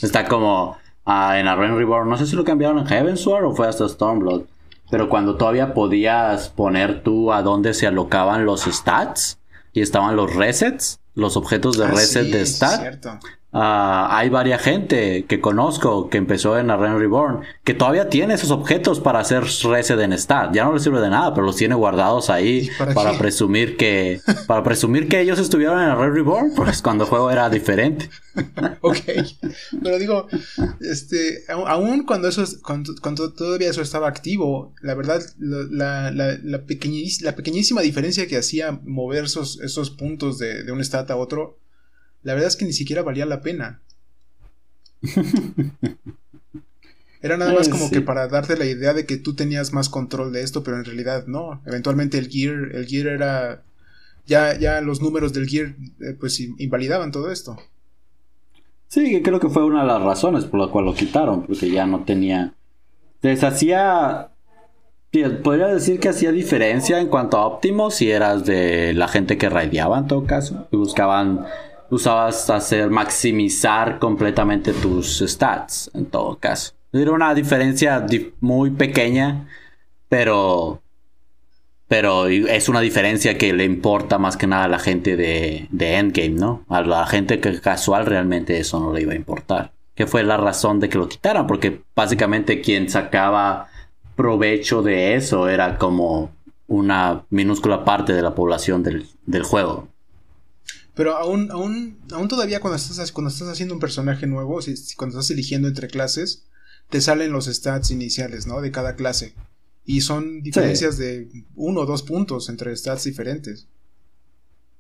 [0.02, 0.78] Está como
[1.10, 2.10] en Arrain Reborn.
[2.10, 4.44] No sé si lo cambiaron en Heavensward o fue hasta Stormblood.
[4.92, 9.40] Pero cuando todavía podías poner tú a dónde se alocaban los stats
[9.74, 13.06] y estaban los resets, los objetos de ah, reset de stat.
[13.52, 18.52] Ah, hay varias gente que conozco que empezó en Arena Reborn que todavía tiene esos
[18.52, 20.54] objetos para hacer reset en Stat.
[20.54, 24.62] Ya no les sirve de nada, pero los tiene guardados ahí para, presumir que para
[24.62, 28.12] presumir que ellos estuvieron en Arena Reborn, pues cuando el juego era diferente.
[28.82, 29.00] ok,
[29.82, 30.28] pero digo,
[30.80, 37.82] este, aún cuando eso, cuando, todavía eso estaba activo, la verdad, la, la, la, pequeñísima
[37.82, 41.58] diferencia que hacía mover esos, esos puntos de, de un stat a otro
[42.24, 43.82] la verdad es que ni siquiera valía la pena.
[47.22, 50.32] Era nada más como que para darte la idea de que tú tenías más control
[50.32, 51.62] de esto, pero en realidad no.
[51.66, 53.62] Eventualmente el gear, el gear era
[54.26, 57.58] ya, ya los números del gear eh, pues invalidaban todo esto.
[58.88, 61.70] Sí, que creo que fue una de las razones por la cual lo quitaron, porque
[61.70, 62.54] ya no tenía
[63.22, 64.32] deshacía
[65.44, 69.50] Podría decir que hacía diferencia en cuanto a óptimo si eras de la gente que
[69.50, 70.68] raideaba en todo caso.
[70.72, 71.48] Y buscaban,
[71.90, 76.74] usabas hacer maximizar completamente tus stats en todo caso.
[76.92, 78.06] Era una diferencia
[78.40, 79.48] muy pequeña,
[80.08, 80.82] pero
[81.88, 85.96] pero es una diferencia que le importa más que nada a la gente de, de
[85.96, 86.64] Endgame, ¿no?
[86.70, 89.72] A la gente que casual realmente eso no le iba a importar.
[89.96, 93.70] Que fue la razón de que lo quitaran, porque básicamente quien sacaba
[94.16, 96.32] provecho de eso era como
[96.68, 99.88] una minúscula parte de la población del, juego.
[101.00, 105.18] Pero aún, aún, aún todavía cuando estás, cuando estás haciendo un personaje nuevo, si, cuando
[105.18, 106.44] estás eligiendo entre clases,
[106.90, 108.60] te salen los stats iniciales, ¿no?
[108.60, 109.34] De cada clase.
[109.86, 113.66] Y son diferencias de uno o dos puntos entre stats diferentes.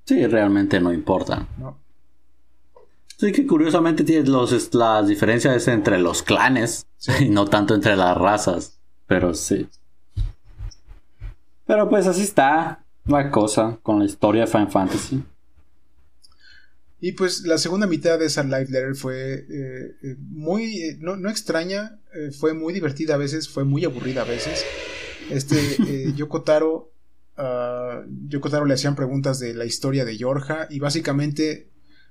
[0.03, 1.47] Sí, realmente no importa.
[1.57, 1.77] No.
[3.15, 6.85] Sí, que curiosamente tienes los, las diferencias entre los clanes
[7.21, 8.77] y no tanto entre las razas.
[9.07, 9.69] Pero sí.
[11.65, 15.23] Pero pues así está la cosa con la historia de Final Fantasy.
[17.01, 21.29] Y pues la segunda mitad de esa live letter fue eh, eh, muy, eh, no,
[21.29, 21.99] extraña,
[22.37, 24.65] fue muy divertida a veces, fue muy aburrida a veces.
[25.29, 26.91] Este, Yokotaro,
[27.37, 31.69] uh, Yokotaro le hacían preguntas de la historia de Yorja y básicamente,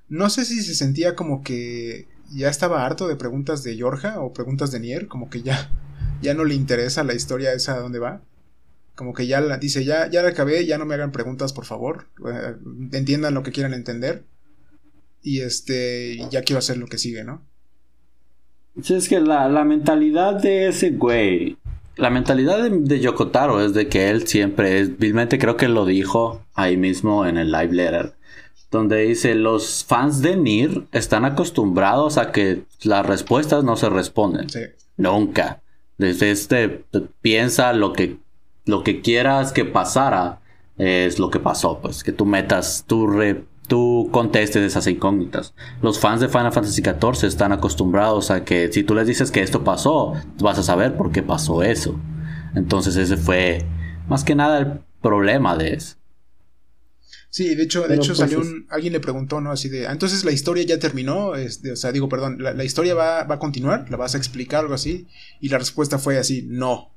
[0.09, 4.33] no sé si se sentía como que ya estaba harto de preguntas de Yorja o
[4.33, 5.71] preguntas de Nier, como que ya
[6.21, 8.23] ya no le interesa la historia esa a dónde va.
[8.95, 11.65] Como que ya la, dice, ya, ya la acabé, ya no me hagan preguntas, por
[11.65, 12.09] favor.
[12.93, 14.25] Entiendan lo que quieran entender.
[15.23, 17.43] Y este, ya quiero hacer lo que sigue, ¿no?
[18.83, 21.57] Sí, es que la, mentalidad de ese güey,
[21.97, 26.45] la mentalidad de, Yokotaro es de que él siempre es, vilmente creo que lo dijo
[26.55, 28.15] ahí mismo en el live letter,
[28.71, 34.49] donde dice, los fans de Nir están acostumbrados a que las respuestas no se responden.
[34.49, 34.61] Sí.
[34.97, 35.61] Nunca.
[35.97, 36.85] Desde este,
[37.21, 38.19] piensa lo que,
[38.67, 40.41] lo que quieras que pasara
[40.77, 43.09] es lo que pasó, pues que tú metas, tú,
[43.69, 45.55] tú contestes esas incógnitas.
[45.83, 49.43] Los fans de Final Fantasy XIV están acostumbrados a que si tú les dices que
[49.43, 52.01] esto pasó, vas a saber por qué pasó eso.
[52.55, 53.65] Entonces ese fue
[54.09, 55.97] más que nada el problema de eso.
[57.31, 59.51] Sí, de hecho, de hecho pues salió un, alguien le preguntó, ¿no?
[59.51, 62.95] Así de, ah, entonces la historia ya terminó, este, o sea, digo, perdón, la, historia
[62.95, 65.07] va, va, a continuar, la vas a explicar, algo así,
[65.39, 66.91] y la respuesta fue así, no.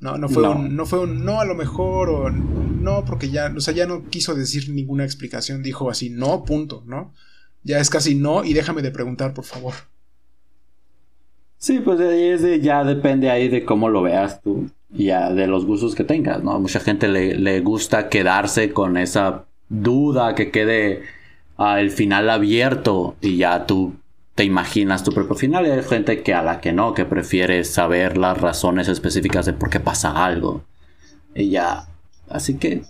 [0.00, 3.52] No, no fue un, no fue un no a lo mejor, o no, porque ya,
[3.54, 7.12] o sea, ya no quiso decir ninguna explicación, dijo así, no, punto, ¿no?
[7.62, 9.74] Ya es casi no, y déjame de preguntar, por favor.
[11.58, 15.46] Sí, pues ahí es de, ya depende ahí de cómo lo veas tú ya de
[15.46, 16.58] los gustos que tengas, ¿no?
[16.58, 21.02] Mucha gente le, le gusta quedarse con esa duda, que quede
[21.58, 23.94] el final abierto y ya tú
[24.34, 25.66] te imaginas tu propio final.
[25.66, 29.52] Y hay gente que a la que no, que prefiere saber las razones específicas de
[29.52, 30.62] por qué pasa algo.
[31.34, 31.86] Y ya.
[32.28, 32.82] Así que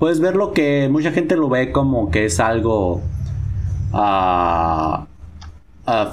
[0.00, 3.02] puedes ver lo que mucha gente lo ve como que es algo
[3.92, 5.06] uh,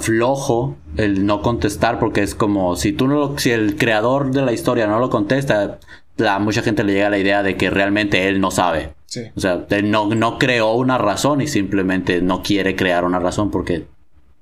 [0.00, 4.52] flojo el no contestar porque es como si tú no si el creador de la
[4.52, 5.78] historia no lo contesta
[6.16, 8.92] la mucha gente le llega la idea de que realmente él no sabe
[9.36, 13.50] o sea él no, no creó una razón y simplemente no quiere crear una razón
[13.50, 13.86] porque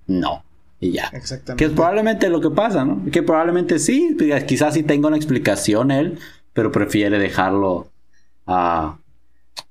[0.06, 0.44] no
[0.80, 1.64] y ya Exactamente.
[1.64, 4.16] que es probablemente lo que pasa no que probablemente sí
[4.46, 6.18] quizás sí tenga una explicación él
[6.52, 7.90] pero prefiere dejarlo
[8.46, 8.98] a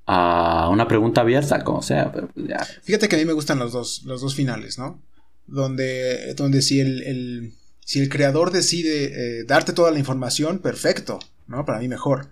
[0.06, 2.58] a una pregunta abierta como sea pero pues ya.
[2.82, 5.00] fíjate que a mí me gustan los dos los dos finales no
[5.46, 7.52] donde, donde si, el,
[7.84, 11.64] si el creador decide eh, darte toda la información, perfecto, ¿no?
[11.64, 12.28] Para mí mejor.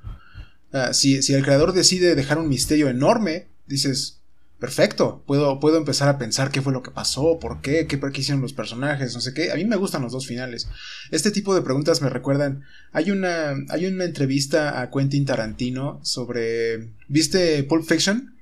[0.72, 4.20] Ah, si, si, el creador decide dejar un misterio enorme, dices,
[4.64, 8.20] perfecto, puedo, puedo empezar a pensar qué fue lo que pasó, por qué, qué, qué
[8.20, 9.52] hicieron los personajes, no sé qué.
[9.52, 10.68] A mí me gustan los dos finales.
[11.10, 12.64] Este tipo de preguntas me recuerdan.
[12.92, 16.94] Hay una, hay una entrevista a Quentin Tarantino sobre.
[17.08, 18.36] ¿Viste Pulp Fiction?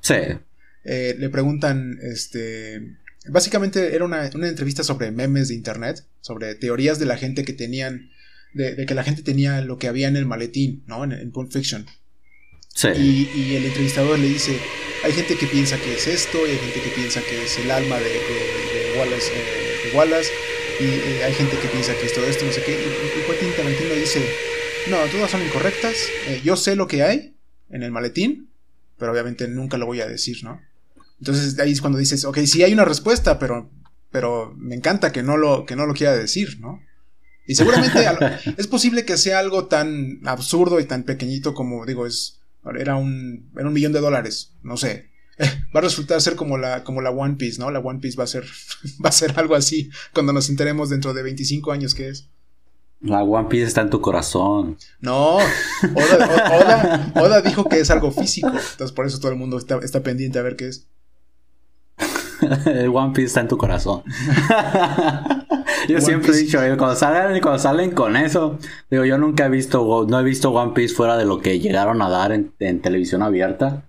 [0.00, 0.14] Sí.
[0.84, 7.06] Eh, le preguntan, este Básicamente era una, entrevista sobre memes de internet, sobre teorías de
[7.06, 8.10] la gente que tenían,
[8.52, 11.04] de, que la gente tenía lo que había en el maletín, ¿no?
[11.04, 11.86] En, Pulp Fiction.
[12.74, 12.88] Sí.
[12.88, 14.58] Y, el entrevistador le dice,
[15.04, 17.70] hay gente que piensa que es esto, y hay gente que piensa que es el
[17.70, 20.30] alma de, de, Wallace, eh, Wallace,
[20.80, 22.72] y eh, hay gente que piensa que es todo esto, no sé qué.
[22.72, 24.26] Y, y Quentin Tarantino dice,
[24.88, 25.94] no, todas son incorrectas,
[26.26, 27.34] eh, yo sé lo que hay
[27.68, 28.48] en el maletín,
[28.96, 30.62] pero obviamente nunca lo voy a decir, ¿no?
[31.20, 33.70] Entonces ahí es cuando dices, ok, sí hay una respuesta, pero,
[34.10, 36.82] pero me encanta que no lo, que no lo quiera decir, ¿no?
[37.46, 38.06] Y seguramente
[38.56, 42.40] es posible que sea algo tan absurdo y tan pequeñito como, digo, es,
[42.78, 45.10] era un, era un millón de dólares, no sé.
[45.74, 47.70] Va a resultar ser como la, como la One Piece, ¿no?
[47.70, 48.44] La One Piece va a ser,
[49.04, 52.28] va a ser algo así cuando nos enteremos dentro de 25 años que es.
[53.00, 54.78] La One Piece está en tu corazón.
[55.00, 55.36] No,
[55.94, 58.48] Oda, Oda, dijo que es algo físico.
[58.48, 60.86] Entonces por eso todo el mundo está, está pendiente a ver qué es.
[62.66, 64.04] el One Piece está en tu corazón.
[65.88, 68.58] Yo siempre he dicho, cuando salen, cuando salen con eso,
[68.90, 72.02] digo, yo nunca he visto, no he visto One Piece fuera de lo que llegaron
[72.02, 73.84] a dar en, televisión abierta.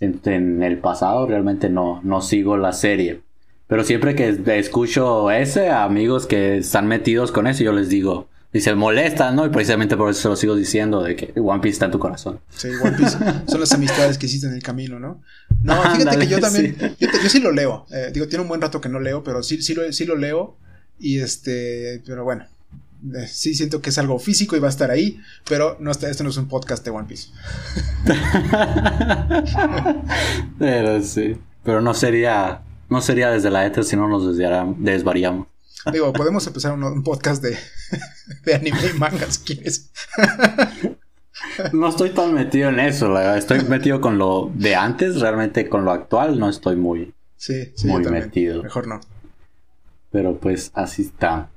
[0.00, 3.20] En, el pasado realmente no, no sigo la serie.
[3.66, 8.60] Pero siempre que escucho ese, amigos que están metidos con eso, yo les digo, y
[8.60, 9.44] se molestan, ¿no?
[9.44, 11.98] Y precisamente por eso se lo sigo diciendo, de que One Piece está en tu
[11.98, 12.40] corazón.
[12.48, 15.22] Sí, One Piece son las amistades que existen en el camino, ¿no?
[15.62, 17.86] No, fíjate que yo también, yo, sí lo leo.
[17.90, 20.16] Eh, digo, tiene un buen rato que no leo, pero sí, sí, lo, sí lo
[20.16, 20.56] leo.
[20.98, 22.46] Y este, pero bueno,
[23.14, 26.10] eh, sí siento que es algo físico y va a estar ahí, pero no está,
[26.10, 27.28] este no es un podcast de One Piece.
[30.58, 35.46] pero sí, pero no sería, no sería desde la ETA si no nos desvariamos.
[35.92, 37.56] Digo, podemos empezar un, podcast de,
[38.44, 39.90] de, anime y manga si quieres.
[41.72, 45.92] no estoy tan metido en eso, estoy metido con lo de antes, realmente con lo
[45.92, 48.64] actual no estoy muy, sí, sí, muy metido.
[48.64, 49.00] Mejor no.
[50.10, 51.48] Pero pues así está.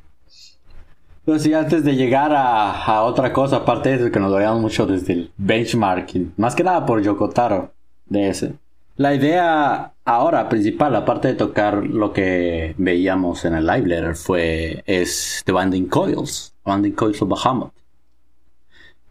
[1.23, 4.87] Pero sí, antes de llegar a, otra cosa, aparte de eso, que nos veíamos mucho
[4.87, 7.73] desde el benchmarking, más que nada por Yokotaro,
[8.07, 8.53] de ese.
[8.97, 14.83] La idea ahora principal, aparte de tocar lo que veíamos en el live letter, fue
[14.87, 17.71] es The Binding Coils, Binding Coils of Bahamut.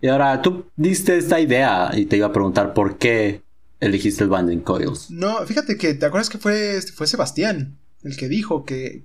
[0.03, 3.43] Y ahora tú diste esta idea y te iba a preguntar por qué
[3.79, 5.11] elegiste el Binding Coils.
[5.11, 9.05] No, fíjate que te acuerdas que fue, fue Sebastián el que dijo que,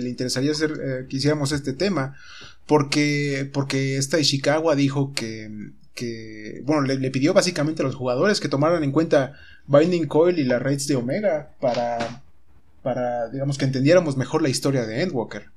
[0.00, 2.16] le interesaría hacer, eh, que hiciéramos este tema,
[2.66, 8.48] porque, porque esta Ishikawa dijo que, que bueno, le, pidió básicamente a los jugadores que
[8.48, 9.34] tomaran en cuenta
[9.66, 12.22] Binding Coil y las raids de Omega para,
[12.82, 15.50] para, digamos, que entendiéramos mejor la historia de Endwalker.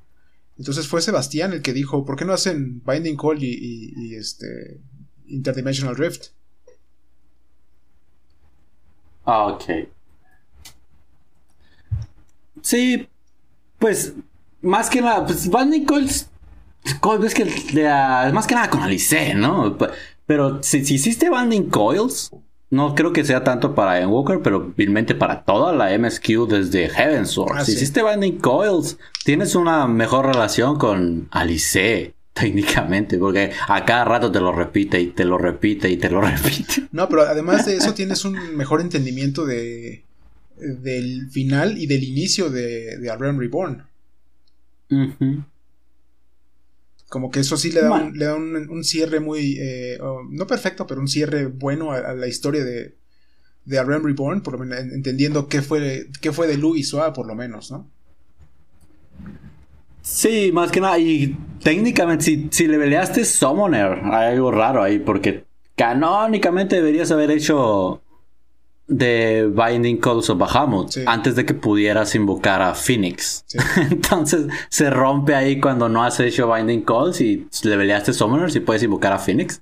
[0.57, 4.79] Entonces fue Sebastián el que dijo, ¿por qué no hacen Binding Coil y, este
[5.27, 6.27] Interdimensional Rift?
[9.25, 9.63] Ah, ok.
[12.61, 13.07] Sí,
[13.77, 14.13] pues,
[14.61, 16.09] más que nada, pues Binding Coil
[17.25, 17.45] es que
[18.33, 19.77] más que nada con Alice, ¿no?
[20.25, 22.31] Pero si, si hiciste Banding Coils,
[22.69, 27.57] no creo que sea tanto para Endwalker, pero vilmente para toda la MSQ desde Heavensward.
[27.57, 34.05] Ah, si hiciste Banding Coils, tienes una mejor relación con Alice técnicamente, porque a cada
[34.05, 36.87] rato te lo repite y te lo repite y te lo repite.
[36.91, 40.05] No, pero además de eso tienes un mejor entendimiento de
[40.59, 43.83] del final y del inicio de, de Reborn.
[47.07, 50.85] Como que eso sí le da, un, le da un, cierre muy, eh, no perfecto,
[50.85, 52.95] pero un cierre bueno a, la historia de,
[53.65, 57.25] de Realm Reborn, por lo menos entendiendo qué fue, qué fue de Luis Soa, por
[57.25, 57.87] lo menos, ¿no?
[60.01, 64.99] Sí, más que nada, y técnicamente, si, si le peleaste Summoner, hay algo raro ahí,
[64.99, 65.45] porque
[65.75, 68.01] canónicamente deberías haber hecho
[68.89, 73.45] de Binding Calls of Bahamut antes de que pudieras invocar a Phoenix.
[73.77, 78.59] Entonces se rompe ahí cuando no has hecho Binding Calls y le peleaste Summoners y
[78.59, 79.61] puedes invocar a Phoenix.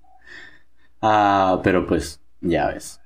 [1.02, 3.02] Ah, pero pues ya ves.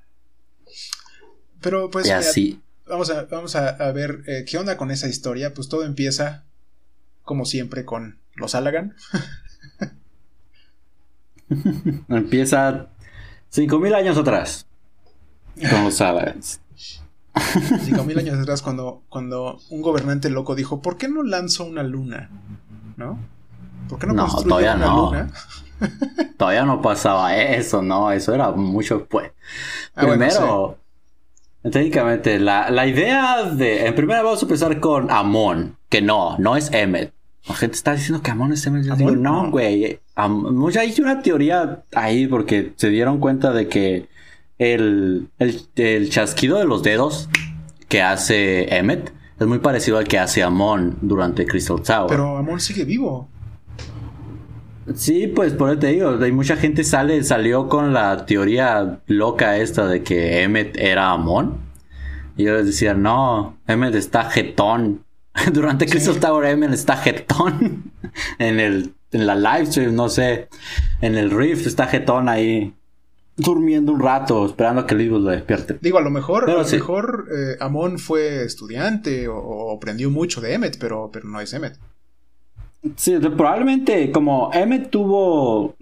[1.60, 2.60] Pero pues así.
[2.86, 5.52] vamos a, vamos a, ver eh, qué onda con esa historia.
[5.54, 6.44] Pues todo empieza
[7.24, 8.94] como siempre con los Allagan.
[12.08, 12.90] empieza
[13.50, 14.66] 5000 años atrás.
[15.70, 16.60] Como sabes.
[17.82, 21.82] Cinco mil años atrás, cuando, cuando un gobernante loco dijo, ¿por qué no lanzo una
[21.82, 22.30] luna?
[22.96, 23.18] ¿No?
[23.88, 25.06] ¿Por qué no, no todavía una no.
[25.06, 25.32] luna?
[26.36, 29.32] todavía no pasaba eso, no, eso era mucho después.
[29.94, 30.78] Ah, Primero,
[31.62, 33.86] técnicamente, la, la, idea de.
[33.86, 37.12] En primera vamos a empezar con Amon, que no, no es Emmet.
[37.48, 38.84] La gente está diciendo que Amon es Emmet.
[38.84, 40.00] Yo digo, no, güey.
[40.14, 44.08] hay una teoría ahí porque se dieron cuenta de que
[44.62, 47.28] el, el, chasquido de los dedos
[47.88, 52.08] que hace Emmet es muy parecido al que hace Amon durante Crystal Tower.
[52.08, 53.28] Pero Amon sigue vivo.
[54.94, 59.56] Sí, pues por eso te digo, hay mucha gente sale, salió con la teoría loca
[59.56, 61.56] esta de que Emmet era Amon.
[62.36, 65.04] Y ellos decían, no, Emmet está jetón.
[65.52, 67.92] Durante Crystal Tower Emmet está jetón.
[68.38, 70.48] en el en la live stream, no sé.
[71.00, 72.74] En el Rift está jetón ahí
[73.36, 75.78] durmiendo un rato, esperando a que Lidus lo despierte.
[75.80, 80.54] Digo, a lo mejor, a lo mejor eh, Amon fue estudiante o, aprendió mucho de
[80.54, 81.78] Emmet, pero, pero no es Emmet.
[82.96, 85.76] Sí, probablemente como Emmet tuvo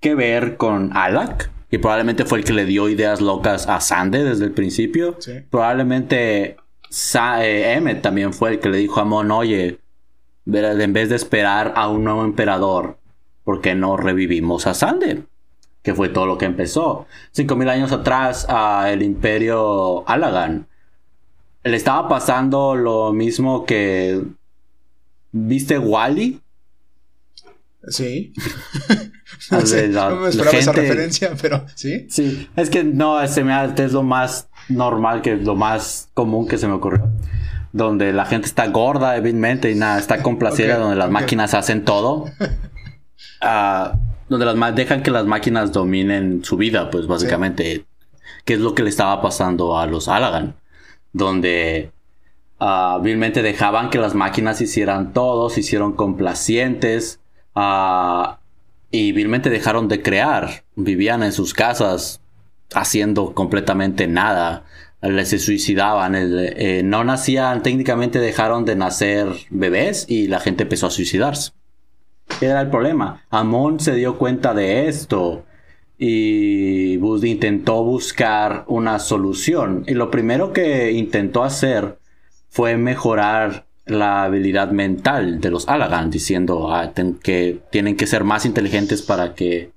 [0.00, 4.22] que ver con Alak, y probablemente fue el que le dio ideas locas a Sande
[4.22, 5.16] desde el principio.
[5.50, 6.56] Probablemente
[7.40, 9.80] eh, Emmet también fue el que le dijo a Amon, oye,
[10.46, 12.98] en vez de esperar a un nuevo emperador,
[13.42, 15.24] ¿por qué no revivimos a Sande?
[15.84, 17.06] Que fue todo lo que empezó.
[17.30, 20.66] Cinco mil años atrás, a el imperio Alagan
[21.64, 24.22] le estaba pasando lo mismo que.
[25.32, 26.40] ¿Viste Wally?
[27.88, 28.32] Sí.
[29.50, 32.06] no, me esperaba esa referencia, pero sí.
[32.08, 36.58] Sí, es que no, se me es lo más normal, que lo más común que
[36.58, 37.10] se me ocurrió.
[37.72, 42.26] Donde la gente está gorda, evidentemente, y nada, está complacida, donde las máquinas hacen todo.
[43.46, 43.98] Ah,
[44.28, 47.84] donde las dejan que las máquinas dominen su vida, pues básicamente.
[48.44, 50.54] ¿Qué es lo que le estaba pasando a los Alagan?
[51.12, 51.90] Donde
[52.60, 57.20] uh, dejaban que las máquinas hicieran todo, se hicieron complacientes.
[57.54, 58.34] Uh,
[58.90, 60.64] y vilmente dejaron de crear.
[60.76, 62.20] Vivían en sus casas
[62.74, 64.64] haciendo completamente nada.
[65.24, 66.14] Se suicidaban.
[66.16, 71.52] Eh, no nacían, técnicamente dejaron de nacer bebés y la gente empezó a suicidarse.
[72.40, 73.22] Era el problema?
[73.30, 75.44] Amon se dio cuenta de esto
[75.98, 79.84] y intentó buscar una solución.
[79.86, 81.98] Y lo primero que intentó hacer
[82.50, 88.46] fue mejorar la habilidad mental de los Alagan, diciendo ah, que tienen que ser más
[88.46, 89.72] inteligentes para que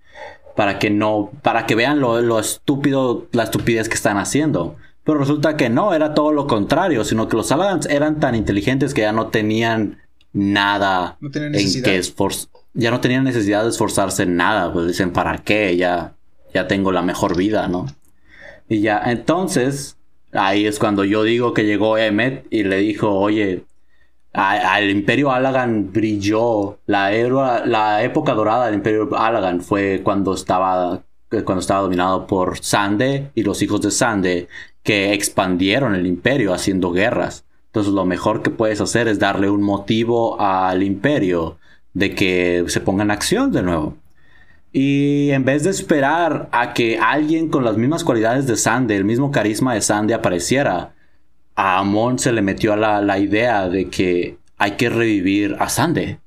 [0.55, 4.75] para que no para que vean lo, estúpido la estupidez que están haciendo.
[5.03, 8.93] Pero resulta que no, era todo lo contrario, sino que los Alagans eran tan inteligentes
[8.93, 9.99] que ya no tenían
[10.33, 12.49] nada en que esforzar.
[12.73, 15.75] Ya no tenían necesidad de esforzarse en nada, pues dicen, ¿para qué?
[15.77, 16.13] Ya,
[16.53, 17.87] ya tengo la mejor vida, ¿no?
[18.69, 19.97] Y ya, entonces,
[20.31, 23.63] ahí es cuando yo digo que llegó Emmet y le dijo, oye,
[24.33, 26.79] al Imperio Alagan brilló.
[26.85, 27.11] La,
[27.65, 33.41] la época dorada del Imperio Alagan fue cuando estaba, cuando estaba dominado por Sande y
[33.41, 34.47] los hijos de Sande
[34.83, 37.45] que expandieron el imperio haciendo guerras.
[37.77, 41.59] Entonces lo mejor que puedes hacer es darle un motivo al imperio
[41.93, 43.95] de que se ponga en acción de nuevo.
[44.73, 49.05] Y en vez de esperar a que alguien con las mismas cualidades de Sande, el
[49.05, 50.95] mismo carisma de Sande apareciera,
[51.53, 56.17] a Amon se le metió a la, idea de que hay que revivir a Sande.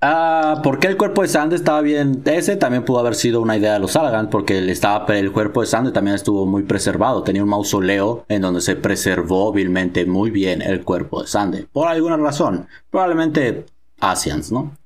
[0.00, 2.22] Ah, ¿Por qué el cuerpo de Sande estaba bien?
[2.24, 5.60] Ese también pudo haber sido una idea de los Salagan, porque el, estaba, el cuerpo
[5.60, 7.24] de Sande también estuvo muy preservado.
[7.24, 11.66] Tenía un mausoleo en donde se preservó vilmente muy bien el cuerpo de Sande.
[11.72, 12.68] Por alguna razón.
[12.90, 13.66] Probablemente
[13.98, 14.76] Asians, ¿no?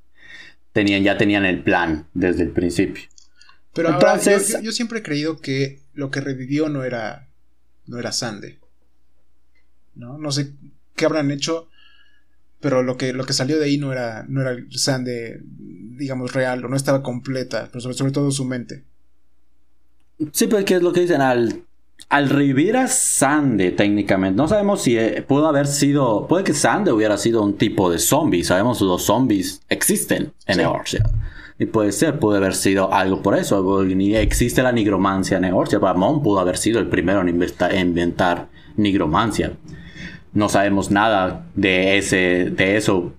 [0.73, 3.05] Tenían, ya tenían el plan desde el principio.
[3.75, 7.29] Pero Entonces, yo siempre he creído que lo que revivió no era
[7.87, 8.59] no era Sande.
[9.95, 10.17] ¿No?
[10.17, 10.53] No sé
[10.97, 11.69] qué habrán hecho,
[12.63, 16.65] pero lo que, lo que salió de ahí no era, no era Sande, digamos, real,
[16.65, 18.85] o no estaba completa, pero sobre, todo su mente.
[20.31, 21.21] Sí, pero ¿qué es lo que dicen?
[21.21, 21.65] Al,
[22.09, 26.29] al revivir a Sande, técnicamente, no sabemos si eh, pudo haber sido.
[26.29, 28.45] Puede que Sande hubiera sido un tipo de zombie.
[28.45, 30.99] Sabemos que los zombies existen en sí.
[31.59, 33.85] Y puede ser, puede haber sido algo por eso.
[33.85, 35.81] Ni existe la nigromancia en Eorcia.
[35.81, 39.53] Ramón pudo haber sido el primero en inventar, nigromancia.
[40.33, 43.13] No sabemos nada de, ese, de eso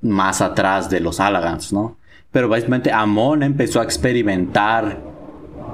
[0.00, 1.96] más atrás de los Alagans, ¿no?
[2.30, 4.98] Pero básicamente Amon empezó a experimentar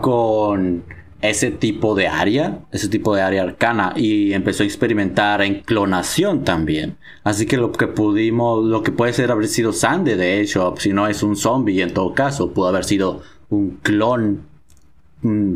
[0.00, 0.84] con
[1.20, 6.44] ese tipo de área, ese tipo de área arcana y empezó a experimentar en clonación
[6.44, 6.96] también.
[7.24, 10.92] Así que lo que pudimos, lo que puede ser haber sido Sande de hecho, si
[10.92, 14.42] no es un zombie en todo caso, pudo haber sido un clon
[15.22, 15.54] mm,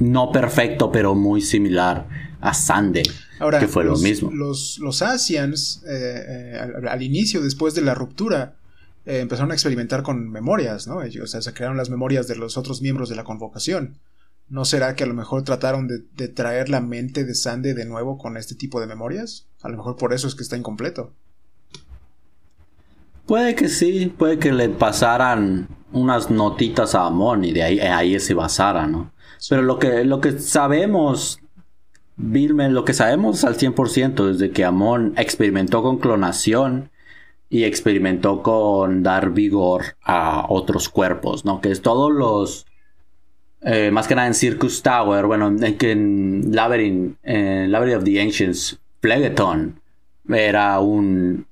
[0.00, 2.06] no perfecto pero muy similar
[2.40, 3.02] a Sande.
[3.38, 4.30] Ahora, que fue lo mismo.
[4.30, 8.56] Los, los Asians, eh, eh, al, inicio, después de la ruptura,
[9.06, 11.02] eh, empezaron a experimentar con memorias, ¿no?
[11.02, 13.98] Ellos, o sea, se crearon las memorias de los otros miembros de la convocación.
[14.48, 18.18] ¿No será que a lo mejor trataron de, traer la mente de Sande de nuevo
[18.18, 19.46] con este tipo de memorias?
[19.62, 21.12] A lo mejor por eso es que está incompleto.
[23.26, 28.20] Puede que sí, puede que le pasaran unas notitas a Amon y de ahí, ahí
[28.20, 29.12] se basara, ¿no?
[29.48, 31.40] Pero lo que, lo que sabemos,
[32.16, 36.90] Vilmen, lo que sabemos al 100% es de que Amon experimentó con clonación
[37.50, 41.60] y experimentó con dar vigor a otros cuerpos, ¿no?
[41.60, 42.66] Que es todos los
[43.62, 48.20] eh, más que nada en Circus Tower, bueno, en, en Labyrinth, en Labyrinth of the
[48.20, 49.80] Ancients, Phlegeton
[50.28, 51.46] era un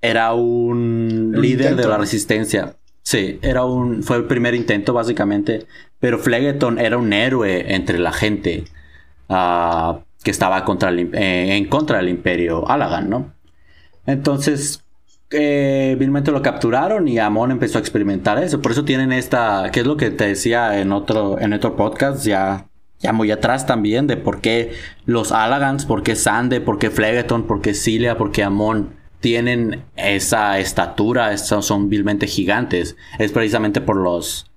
[0.00, 2.76] era un, líder de la resistencia.
[3.02, 5.66] Sí, era un fue el primer intento básicamente,
[5.98, 8.64] pero Phlegeton era un héroe entre la gente
[9.28, 10.64] uh, que estaba
[11.12, 13.32] eh, en contra del Imperio Alagan, ¿no?
[14.06, 14.84] Entonces
[15.30, 18.62] eh, vilmente lo capturaron y Amon empezó a experimentar eso.
[18.62, 22.24] Por eso tienen esta, que es lo que te decía en otro, en otro podcast,
[22.24, 22.66] ya,
[22.98, 24.72] ya muy atrás también, de por qué
[25.04, 29.84] los Alagans, por qué Sande, por qué Phlegeton, por qué Cilia, por qué Amon tienen
[29.96, 34.47] esa estatura, son vilmente gigantes, es precisamente por los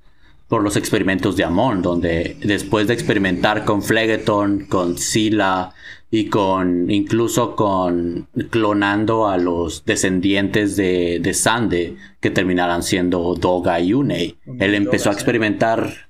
[0.51, 5.73] por los experimentos de Amon, donde después de experimentar con Phlegeton, con Sila
[6.09, 13.79] y con incluso con clonando a los descendientes de, de Sande, que terminarán siendo Doga
[13.79, 16.09] y Une, él empezó a experimentar,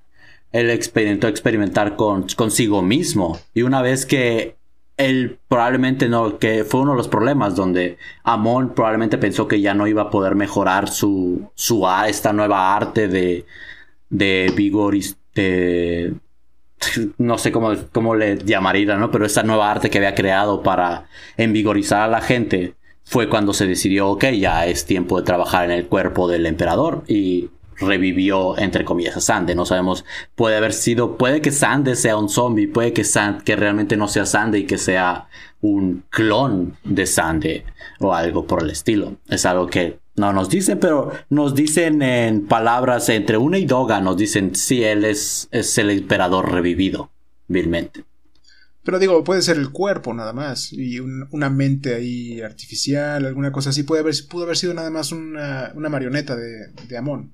[0.51, 3.39] él experimentó a experimentar con, consigo mismo.
[3.53, 4.55] Y una vez que
[4.97, 9.75] él probablemente no, que fue uno de los problemas donde Amon probablemente pensó que ya
[9.75, 13.45] no iba a poder mejorar su, su esta nueva arte de,
[14.11, 14.95] de vigor
[15.33, 16.13] de,
[17.17, 19.09] no sé cómo, cómo le llamaría, ¿no?
[19.09, 21.07] Pero esa nueva arte que había creado para
[21.37, 25.71] envigorizar a la gente fue cuando se decidió, ok, ya es tiempo de trabajar en
[25.71, 29.55] el cuerpo del emperador y revivió, entre comillas, a Sande.
[29.55, 30.05] No sabemos,
[30.35, 34.07] puede haber sido, puede que Sande sea un zombie, puede que, Sand, que realmente no
[34.07, 35.27] sea Sande y que sea
[35.61, 37.65] un clon de Sande
[37.99, 39.15] o algo por el estilo.
[39.27, 43.99] Es algo que no nos dicen, pero nos dicen en palabras entre una y Doga,
[43.99, 47.11] nos dicen si él es, es el emperador revivido,
[47.47, 48.05] vilmente.
[48.83, 53.71] Pero digo, puede ser el cuerpo nada más y una mente ahí artificial, alguna cosa
[53.71, 53.83] así.
[53.83, 57.33] Puede haber, pudo haber sido nada más una, marioneta de, de Amon.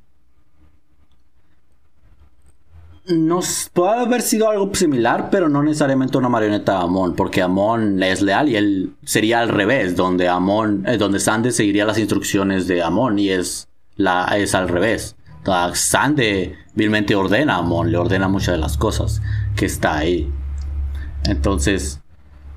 [3.10, 8.04] Nos puede haber sido algo similar, pero no necesariamente una marioneta de Amon, porque Amon
[8.04, 12.68] es leal y él sería al revés, donde Amon, eh, donde Sande seguiría las instrucciones
[12.68, 15.16] de Amon y es la es al revés.
[15.74, 19.22] Sande vilmente ordena a Amon, le ordena muchas de las cosas
[19.56, 20.30] que está ahí.
[21.24, 22.02] Entonces,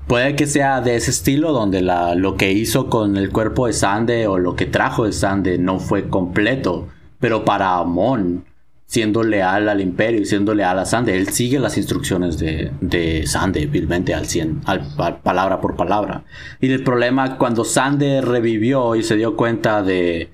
[0.07, 3.73] puede que sea de ese estilo donde la, lo que hizo con el cuerpo de
[3.73, 6.89] Sande o lo que trajo de Sande no fue completo,
[7.21, 8.43] pero para Amon
[8.91, 11.15] siendo leal al imperio y siendo leal a Sande.
[11.15, 14.85] Él sigue las instrucciones de, de Sande, vilmente al 100, al,
[15.23, 16.25] palabra por palabra.
[16.59, 20.29] Y el problema, cuando Sande revivió y se dio cuenta de,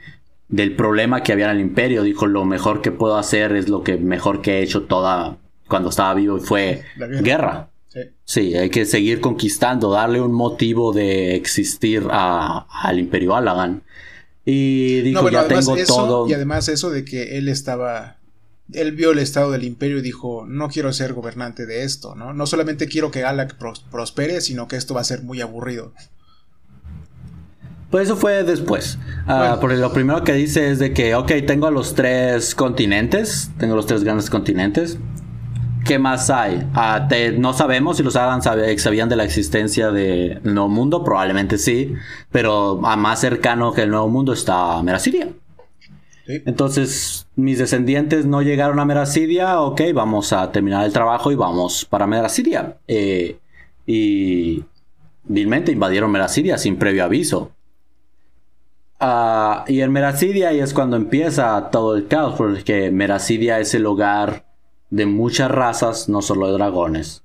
[0.47, 3.83] del problema que había en el imperio, dijo, lo mejor que puedo hacer es lo
[3.83, 5.37] que mejor que he hecho toda
[5.67, 6.81] cuando estaba vivo, fue
[7.21, 7.69] guerra.
[8.25, 8.55] Sí.
[8.55, 13.83] hay que seguir conquistando, darle un motivo de existir a, al imperio Alagan.
[14.45, 16.27] Y dijo, ya tengo todo.
[16.27, 18.16] Y además eso de que él estaba
[18.73, 22.33] él vio el estado del imperio y dijo, no quiero ser gobernante de esto, ¿no?
[22.33, 25.93] No solamente quiero que Alak prospere, sino que esto va a ser muy aburrido.
[27.89, 28.99] Pues eso fue después.
[29.27, 33.75] Ah, porque lo primero que dice es de que, ok, tengo los tres continentes, tengo
[33.75, 34.97] los tres grandes continentes.
[35.85, 36.67] ¿Qué más hay?
[36.73, 37.07] Ah,
[37.37, 41.93] no sabemos si los Alan sabían de la existencia del Nuevo Mundo, probablemente sí,
[42.29, 45.29] pero a más cercano que el Nuevo Mundo está Merasiria.
[46.27, 51.85] Entonces, mis descendientes no llegaron a Meracidia, ok, vamos a terminar el trabajo y vamos
[51.85, 52.77] para Meracidia.
[52.87, 53.37] Eh,
[53.85, 54.63] y
[55.23, 57.51] vilmente invadieron Meracidia sin previo aviso.
[58.99, 63.85] Ah, y en Meracidia y es cuando empieza todo el caos, porque Meracidia es el
[63.85, 64.45] hogar
[64.89, 67.23] de muchas razas, no solo de dragones.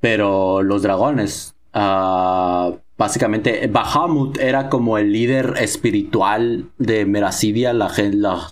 [0.00, 7.90] Pero los dragones uh, básicamente Bahamut era como el líder espiritual de Meracidia, la,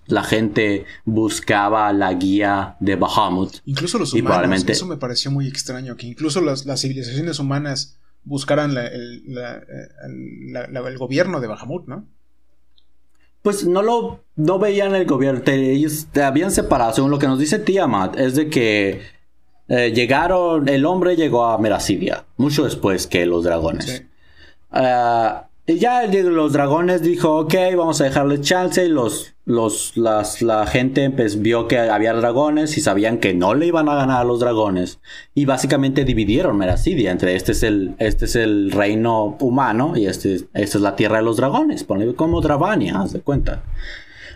[0.07, 3.57] la, gente buscaba la guía de Bahamut.
[3.67, 9.37] Incluso los humanos, eso me pareció muy extraño, que incluso las, civilizaciones humanas buscaran el,
[10.57, 12.07] el, gobierno de Bahamut, ¿no?
[13.43, 17.39] Pues no lo no veían el gobierno, ellos te habían separado, según lo que nos
[17.39, 19.03] dice Tiamat, es de que
[19.69, 24.07] eh, llegaron, el hombre llegó a Meracidia, mucho después que los dragones.
[24.71, 28.85] Ah, y ya los dragones dijo, ok, vamos a dejarle chance.
[28.85, 33.55] Y los, los, las, la gente pues, vio que había dragones y sabían que no
[33.55, 35.01] le iban a ganar a los dragones.
[35.35, 40.37] Y básicamente dividieron Meracidia entre este es el, este es el reino humano y este,
[40.55, 41.83] esta es la tierra de los dragones.
[41.83, 43.65] Ponle como Dravania, haz de cuenta.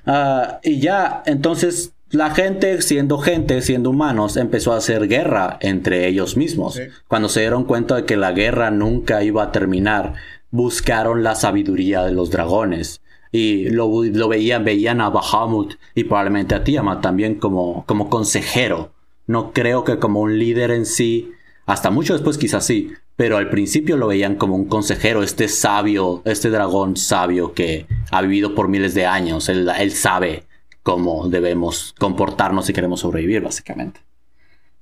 [0.07, 6.09] Ah, y ya, entonces la gente, siendo gente, siendo humanos, empezó a hacer guerra entre
[6.09, 6.81] ellos mismos.
[7.07, 10.15] Cuando se dieron cuenta de que la guerra nunca iba a terminar,
[10.51, 13.01] buscaron la sabiduría de los dragones.
[13.31, 13.89] Y lo,
[14.29, 18.91] veían, veían a Bahamut y probablemente a Tiamat también como, como consejero.
[19.29, 21.31] No creo que como un líder en sí,
[21.65, 26.23] hasta mucho después quizás sí, pero al principio lo veían como un consejero, este sabio,
[26.25, 30.50] este dragón sabio que ha vivido por miles de años, él, él sabe
[30.83, 34.01] cómo debemos comportarnos si queremos sobrevivir, básicamente.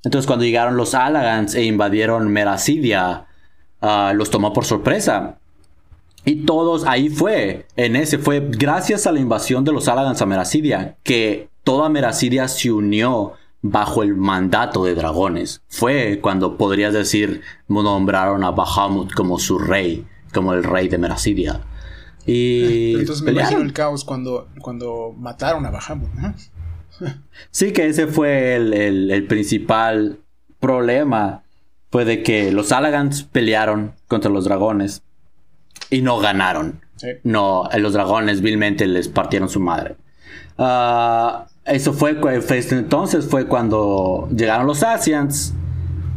[0.04, 3.26] Entonces, cuando llegaron los Alagans e invadieron Meracidia,
[3.80, 5.38] ah, los tomó por sorpresa.
[6.24, 10.26] Y todos, ahí fue, en ese, fue gracias a la invasión de los Alagans a
[10.26, 15.62] Meracidia que toda Meracidia se unió bajo el mandato de dragones.
[15.68, 21.60] Fue cuando podrías decir, nombraron a Bahamut como su rey, como el rey de Meracidia.
[22.30, 26.10] Y entonces me imagino el caos cuando, cuando mataron a Bahamut.
[27.50, 30.18] sí, que ese fue el, principal
[30.60, 31.42] problema.
[31.90, 35.02] Fue de que los Alagans pelearon contra los dragones
[35.88, 36.82] y no ganaron.
[37.24, 39.96] No, los dragones vilmente les partieron su madre.
[40.58, 42.18] Ah, eso fue,
[42.70, 45.54] entonces fue cuando llegaron los Asians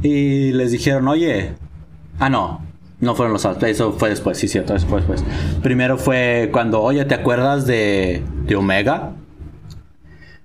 [0.03, 1.53] y les dijeron, oye,
[2.19, 2.65] ah no,
[3.01, 5.03] no fueron los eso fue después, sí, cierto, después.
[5.63, 9.13] Primero fue cuando, oye, ¿te acuerdas de, de Omega?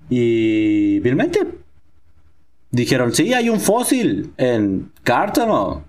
[0.09, 1.47] Y vilmente
[2.71, 5.85] dijeron, sí, hay un fósil en Cártano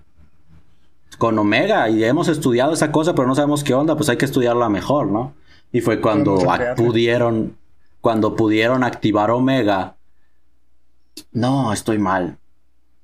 [1.17, 4.25] con Omega y hemos estudiado esa cosa, pero no sabemos qué onda, pues hay que
[4.25, 5.33] estudiarla mejor, ¿no?
[5.71, 6.39] Y fue cuando
[6.75, 7.57] pudieron,
[7.99, 9.95] cuando pudieron activar Omega.
[11.31, 12.37] No, estoy mal.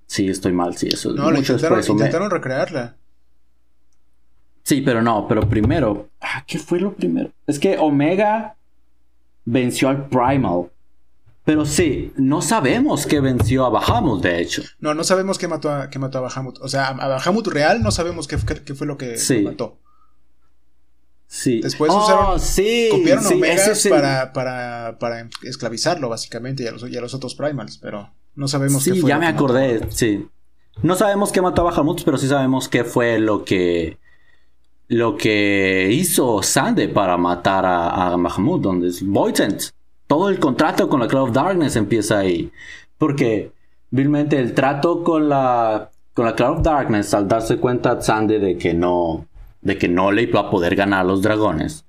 [0.05, 1.13] Sí, estoy mal, sí, eso.
[1.13, 2.95] No, intentaron, intentaron recrearla.
[4.66, 6.09] Sí, pero no, pero primero.
[6.20, 7.30] Ah, ¿Qué fue lo primero?
[7.45, 8.55] Es que Omega
[9.45, 10.72] venció al Primal.
[11.43, 14.63] Pero sí, no sabemos qué venció a Bahamut, de hecho.
[14.80, 16.57] No, no sabemos qué mató a, qué mató a Bahamut.
[16.61, 19.78] O sea, a Bahamut real no sabemos qué, fue lo que mató.
[21.28, 21.61] Sí.
[21.61, 26.97] Después oh, usaron, sí, copiaron Omegas para, para, para, esclavizarlo, básicamente, y a, los, y
[26.97, 29.09] a los otros Primals, pero no sabemos qué fue.
[29.09, 30.28] ya me acordé, sí.
[30.82, 33.99] No sabemos qué mató a Bahamut, pero sí sabemos qué fue lo que
[34.88, 39.03] lo que hizo Sande para matar a, a Bahamut, donde es
[40.07, 42.51] todo el contrato con la Cloud of Darkness empieza ahí.
[42.97, 43.51] Porque,
[43.89, 48.57] vilmente, el trato con la, con la Cloud of Darkness, al darse cuenta Sandy de
[48.57, 49.25] que no,
[49.61, 51.86] de que no le iba a poder ganar a los dragones,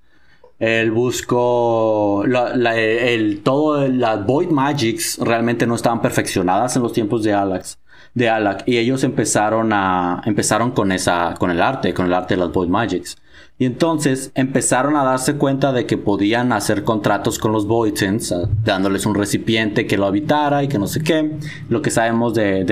[0.59, 7.35] él buscó el, todo las Void Magics realmente no estaban perfeccionadas en los tiempos de
[7.35, 7.79] Alex
[8.17, 12.35] de Alak y ellos empezaron a empezaron con esa con el arte con el arte
[12.35, 13.19] de las Void Magics
[13.59, 19.07] y entonces empezaron a darse cuenta de que podían hacer contratos con los Voidens, dándoles
[19.07, 21.39] un recipiente que lo habitara y que no sé qué.
[21.71, 22.67] Lo que sabemos de,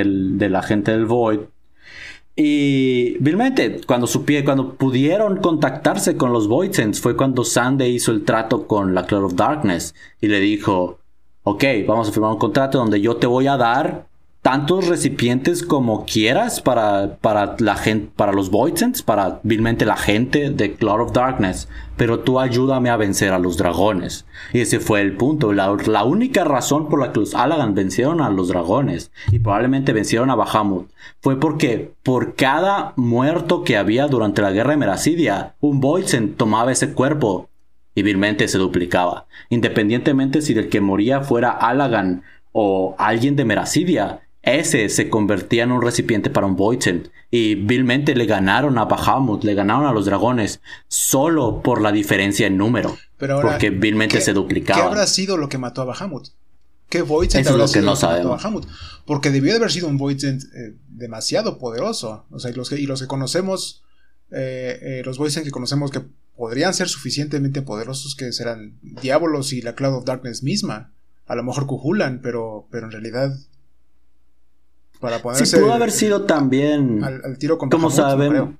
[0.50, 1.40] la gente del Void.
[2.36, 4.06] Y vilmente, cuando,
[4.44, 9.24] cuando pudieron contactarse con los Voidsens, fue cuando Sande hizo el trato con la Cloud
[9.24, 10.98] of Darkness y le dijo:
[11.44, 14.06] Ok, vamos a firmar un contrato donde yo te voy a dar
[14.44, 20.50] tantos recipientes como quieras para, para la gente, para los Voidsens, para vilmente la gente
[20.50, 21.66] de Cloud of Darkness,
[21.96, 24.26] pero tú ayúdame a vencer a los dragones.
[24.52, 28.28] Y ese fue el punto, la, única razón por la que los Alagan vencieron a
[28.28, 30.90] los dragones y probablemente vencieron a Bahamut
[31.22, 36.70] fue porque por cada muerto que había durante la guerra de Meracidia, un Voidsen tomaba
[36.70, 37.48] ese cuerpo
[37.94, 39.24] y vilmente se duplicaba.
[39.48, 45.72] Independientemente si del que moría fuera Alagan o alguien de Meracidia, ese se convertía en
[45.72, 47.10] un recipiente para un Voidsen.
[47.30, 52.46] Y vilmente le ganaron a Bahamut, le ganaron a los dragones, solo por la diferencia
[52.46, 52.96] en número.
[53.18, 54.80] Pero porque vilmente se duplicaba.
[54.80, 56.28] ¿Qué habrá sido lo que mató a Bahamut?
[56.88, 58.66] ¿Qué Voidsen habrá sido lo que mató a Bahamut?
[59.06, 62.26] Porque debió de haber sido un Voidsen eh, demasiado poderoso.
[62.30, 63.82] O sea, y los que, y los que conocemos,
[64.30, 66.02] eh, eh, los Voidsen que conocemos que
[66.36, 70.92] podrían ser suficientemente poderosos que serán Diabolos y la Cloud of Darkness misma.
[71.26, 73.34] A lo mejor Cujulan, pero, pero en realidad
[75.04, 77.04] para Sí, pudo haber sido también.
[77.04, 78.50] Al, tiro con Como sabemos.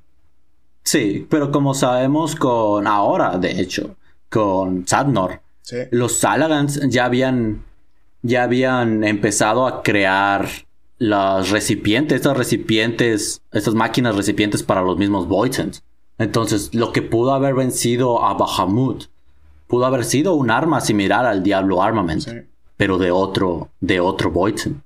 [0.82, 3.96] Sí, pero como sabemos con ahora, de hecho,
[4.28, 5.40] con Sadnor,
[5.90, 7.64] los Salagans ya habían.
[8.26, 10.48] Ya habían empezado a crear
[10.98, 15.82] los recipientes, estos recipientes, estas máquinas recipientes para los mismos Voidsens.
[16.16, 19.04] Entonces, lo que pudo haber vencido a Bahamut
[19.66, 22.26] pudo haber sido un arma similar al Diablo Armament,
[22.78, 24.82] pero de otro, de otro Voidsen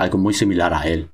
[0.00, 1.10] algo muy similar a él.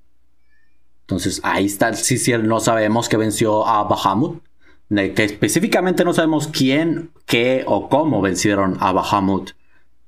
[1.03, 4.43] Entonces ahí está, sí, sí, no sabemos que venció a Bahamut,
[4.89, 9.51] que específicamente no sabemos quién, qué o cómo vencieron a Bahamut,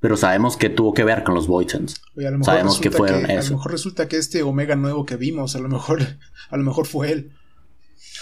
[0.01, 2.01] pero sabemos que tuvo que ver con los Voidens.
[2.43, 3.49] sabemos que fueron eso.
[3.49, 6.01] A lo mejor resulta que este Omega nuevo que vimos, a lo mejor,
[6.51, 7.33] a lo mejor fue él.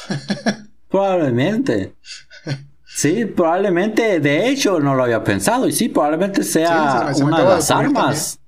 [0.88, 1.94] probablemente.
[2.86, 7.70] Sí, probablemente, de hecho no lo había pensado y sí, probablemente sea una de las
[7.70, 8.38] armas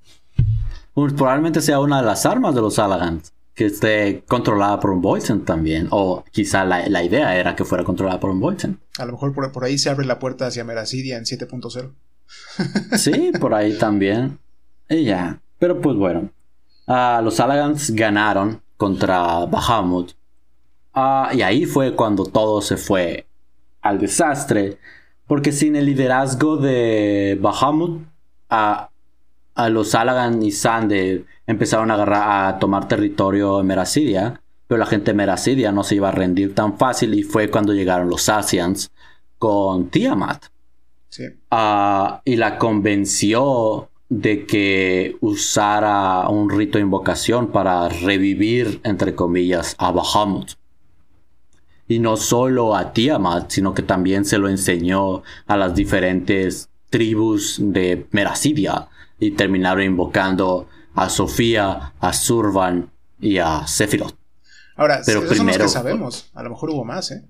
[0.97, 5.45] probablemente sea una de las armas de los Alagans que esté controlada por un Voidsen
[5.45, 5.89] también.
[5.91, 8.79] O quizá la, idea era que fuera controlada por un Voidsen.
[8.99, 11.91] A lo mejor por, ahí se abre la puerta hacia Meracidia en 7.0.
[12.99, 14.39] sí, por ahí también.
[14.89, 15.41] Y ya.
[15.59, 16.31] Pero pues bueno.
[16.87, 20.13] Los Alagans ganaron contra Bahamut.
[20.93, 23.27] Ah, y ahí fue cuando todo se fue
[23.81, 24.79] al desastre.
[25.27, 28.03] Porque sin el liderazgo de Bahamut,
[28.51, 28.91] ah,
[29.57, 34.87] a los Salagan y Sande empezaron a, agarrar, a tomar territorio en Meracidia, pero la
[34.87, 38.29] gente de Meracidia no se iba a rendir tan fácil y fue cuando llegaron los
[38.29, 38.93] Asians
[39.39, 40.45] con Tiamat.
[41.09, 41.25] Sí.
[41.51, 49.75] Ah, y la convenció de que usara un rito de invocación para revivir, entre comillas,
[49.79, 50.53] a Bahamut.
[51.89, 57.57] Y no solo a Tiamat, sino que también se lo enseñó a las diferentes tribus
[57.61, 58.89] de Merasidia.
[59.19, 62.91] Y terminaron invocando a Sofía, a Survan
[63.21, 64.15] y a Sephiroth.
[64.77, 66.31] Ahora, pero primero, son los que sabemos.
[66.35, 67.25] A lo mejor hubo más, ¿eh?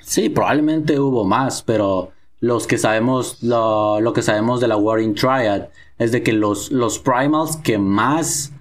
[0.00, 5.14] Sí, probablemente hubo más, pero los que sabemos, lo, lo que sabemos de la Warring
[5.14, 5.68] Triad
[5.98, 8.52] es de que los, los primals que más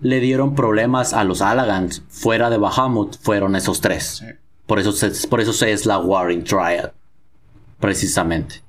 [0.00, 4.24] le dieron problemas a los Alagans fuera de Bahamut fueron esos tres.
[4.66, 6.92] Por, eso se, por eso es la Warring Triad.
[7.80, 8.62] Precisamente.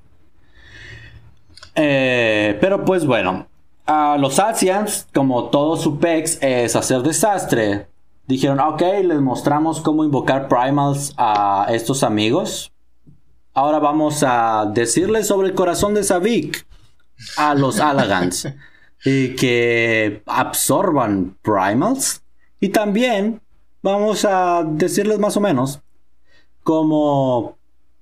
[1.74, 3.46] Eh, pero pues bueno.
[3.86, 7.88] A los Asians, como todo su pex es hacer desastre,
[8.26, 12.72] dijeron, ok, les mostramos cómo invocar primals a estos amigos.
[13.52, 16.66] Ahora vamos a decirles sobre el corazón de Savik
[17.36, 18.48] a los Alagans
[19.04, 22.22] y que absorban primals.
[22.60, 23.40] Y también
[23.82, 25.80] vamos a decirles más o menos
[26.62, 27.56] cómo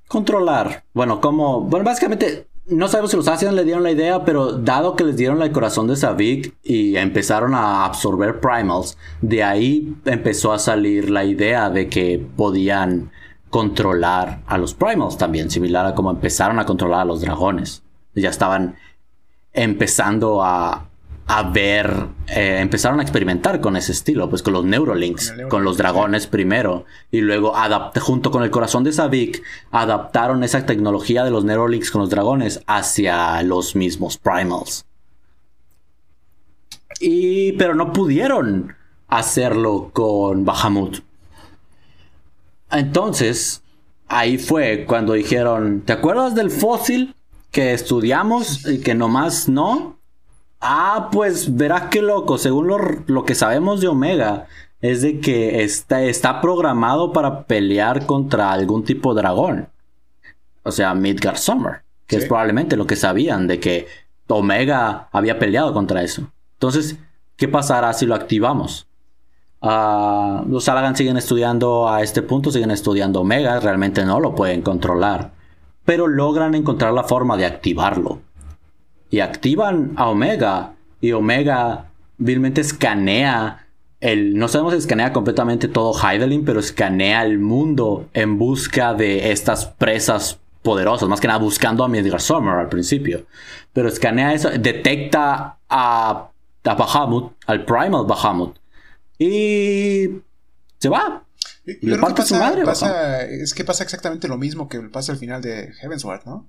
[0.08, 0.84] controlar.
[0.92, 1.60] Bueno, como.
[1.60, 2.47] Bueno, básicamente.
[2.68, 5.52] No sabemos si los Asians le dieron la idea, pero dado que les dieron el
[5.52, 11.70] corazón de Savik y empezaron a absorber primals, de ahí empezó a salir la idea
[11.70, 13.10] de que podían
[13.48, 17.82] controlar a los primals también, similar a como empezaron a controlar a los dragones.
[18.14, 18.76] Ya estaban
[19.54, 20.87] empezando a,
[21.52, 26.26] ver, eh, empezaron a experimentar con ese estilo, pues con los Neurolinks, con, los dragones
[26.26, 27.52] primero, y luego
[28.00, 32.62] junto con el corazón de Savik, adaptaron esa tecnología de los Neurolinks con los dragones
[32.66, 34.86] hacia los mismos Primals.
[37.00, 38.74] Y, pero no pudieron
[39.08, 41.00] hacerlo con Bahamut.
[42.70, 43.62] Entonces,
[44.08, 47.14] ahí fue cuando dijeron, ¿te acuerdas del fósil
[47.50, 49.97] que estudiamos y que nomás no.
[50.60, 52.38] Ah, pues verás qué loco.
[52.38, 52.68] Según
[53.06, 54.46] lo, que sabemos de Omega,
[54.80, 59.68] es de que está, está programado para pelear contra algún tipo de dragón.
[60.62, 61.82] O sea, Midgar Summer.
[62.06, 63.86] Que es probablemente lo que sabían de que
[64.28, 66.30] Omega había peleado contra eso.
[66.54, 66.96] Entonces,
[67.36, 68.86] ¿qué pasará si lo activamos?
[69.60, 74.62] Ah, los Salagan siguen estudiando a este punto, siguen estudiando Omega, realmente no lo pueden
[74.62, 75.32] controlar
[75.88, 78.20] pero logran encontrar la forma de activarlo.
[79.10, 81.86] Y activan a Omega, y Omega
[82.18, 83.68] vilmente escanea
[84.00, 89.32] el, no sabemos si escanea completamente todo Heidelin, pero escanea el mundo en busca de
[89.32, 93.26] estas presas poderosas, más que nada buscando a Midgar Summer al principio.
[93.72, 96.28] Pero escanea eso, detecta a,
[96.64, 98.56] a Bahamut, al Primal Bahamut,
[99.18, 100.10] y
[100.78, 101.24] se va.
[101.82, 106.24] Lo que pasa, es que pasa exactamente lo mismo que pasa al final de Heavensward,
[106.24, 106.46] ¿no?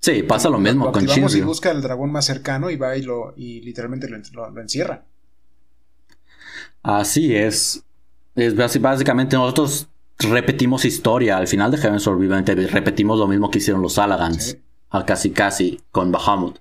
[0.00, 1.38] Sí, pasa lo mismo con Shinryu.
[1.38, 5.04] y busca el dragón más cercano y va y, lo, y literalmente lo, encierra.
[6.82, 7.82] Así es.
[8.36, 9.88] Es básicamente nosotros
[10.18, 11.36] repetimos historia.
[11.36, 14.56] Al final de Heavensward, obviamente, repetimos lo mismo que hicieron los Salagans.
[15.04, 16.58] casi casi con Bahamut.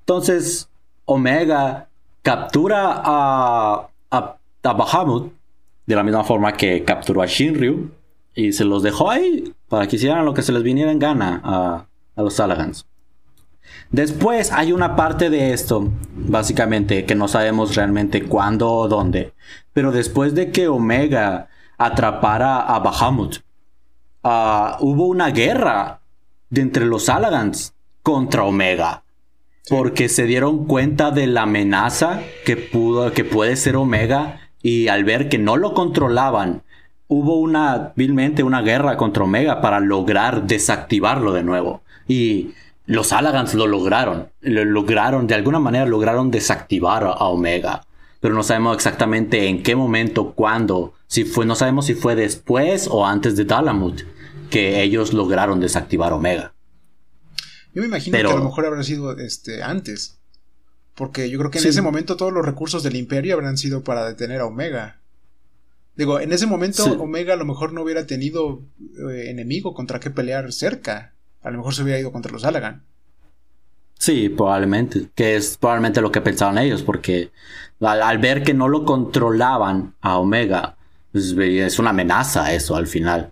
[0.00, 0.68] Entonces,
[1.04, 1.88] Omega
[2.22, 5.32] captura a, a, a Bahamut
[5.86, 7.90] de la misma forma que capturó a Shinryu
[8.34, 11.40] y se los dejó ahí para que hicieran lo que se les viniera en gana
[11.42, 11.86] a,
[12.22, 12.86] los Salagans.
[13.90, 19.32] Después hay una parte de esto, básicamente, que no sabemos realmente cuándo o dónde.
[19.72, 23.38] Pero después de que Omega atrapara a Bahamut,
[24.22, 26.00] ah, hubo una guerra
[26.50, 29.02] de entre los Salagans contra Omega.
[29.68, 35.04] Porque se dieron cuenta de la amenaza que, pudo, que puede ser Omega y al
[35.04, 36.62] ver que no lo controlaban,
[37.08, 41.82] hubo una, vilmente, una guerra contra Omega para lograr desactivarlo de nuevo.
[42.10, 42.54] Y
[42.86, 44.30] los Alagans lo lograron.
[44.40, 47.86] Lo lograron, de alguna manera lograron desactivar a Omega.
[48.18, 50.92] Pero no sabemos exactamente en qué momento, cuándo.
[51.06, 54.00] Si fue, no sabemos si fue después o antes de Dalamut
[54.50, 56.52] que ellos lograron desactivar Omega.
[57.72, 60.18] Yo me imagino que a lo mejor habrá sido este, antes.
[60.96, 64.04] Porque yo creo que en ese momento todos los recursos del imperio habrán sido para
[64.04, 65.00] detener a Omega.
[65.94, 68.62] Digo, en ese momento Omega a lo mejor no hubiera tenido
[69.12, 71.14] eh, enemigo contra qué pelear cerca.
[71.42, 72.82] A lo mejor se hubiera ido contra los Alagan.
[73.98, 75.08] Sí, probablemente.
[75.14, 77.30] Que es probablemente lo que pensaban ellos, porque
[77.80, 80.76] al, ver que no lo controlaban a Omega,
[81.12, 83.30] pues, es una amenaza eso al final.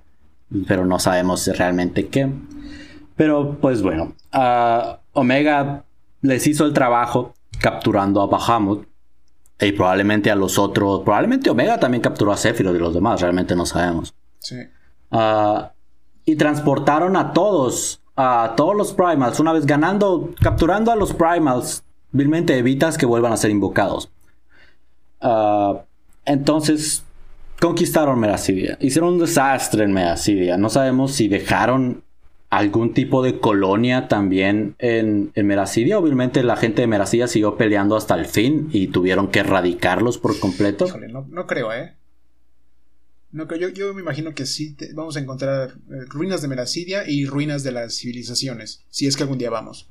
[0.66, 2.30] Pero no sabemos realmente qué.
[3.16, 4.14] Pero pues bueno,
[5.12, 5.84] Omega
[6.22, 8.86] les hizo el trajo capturando a Bahamut.
[9.60, 11.00] Y probablemente a los otros.
[11.02, 13.20] Probablemente Omega también capturó a Sephiroth y los demás.
[13.20, 14.14] Realmente no sabemos.
[14.38, 14.56] Sí.
[15.10, 15.72] Ah,
[16.28, 19.40] y transportaron a todos, a todos los primals.
[19.40, 24.10] Una vez ganando, capturando a los primals, vilmente evitas que vuelvan a ser invocados.
[25.22, 25.84] Ah,
[26.26, 27.02] entonces,
[27.58, 28.76] conquistaron Meracidia.
[28.78, 30.58] Hicieron un desastre en Meracidia.
[30.58, 32.04] No sabemos si dejaron
[32.50, 35.98] algún tipo de colonia también en, Meracidia.
[35.98, 40.38] Obviamente la gente de Meracidia siguió peleando hasta el fin y tuvieron que erradicarlos por
[40.38, 40.84] completo.
[41.30, 41.94] no, creo, ¿eh?
[43.30, 47.26] No, yo, yo me imagino que sí vamos a encontrar eh, ruinas de Meracidia y
[47.26, 49.88] ruinas de las civilizaciones, si es que algún día vamos.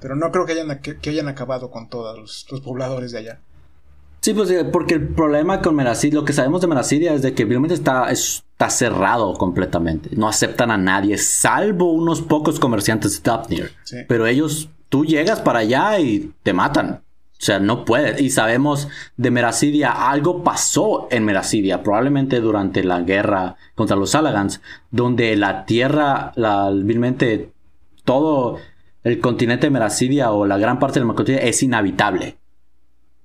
[0.00, 3.40] Pero no creo que hayan, que, hayan acabado con todos los pobladores de allá.
[4.20, 7.34] Sí, pues eh, porque el problema con Meracidia, lo que sabemos de Meracidia es de
[7.34, 10.10] que realmente está, está cerrado completamente.
[10.16, 13.72] No aceptan a nadie, salvo unos pocos comerciantes de Tapnir.
[14.08, 17.02] Pero ellos, tú llegas para allá y te matan.
[17.40, 18.20] O sea, no puedes.
[18.20, 24.60] Y sabemos de Meracidia, algo pasó en Meracidia, probablemente durante la guerra contra los Salagans,
[24.90, 27.52] donde la tierra, la, vilmente,
[28.04, 28.58] todo
[29.04, 32.38] el continente de Meracidia o la gran parte del continente es inhabitable.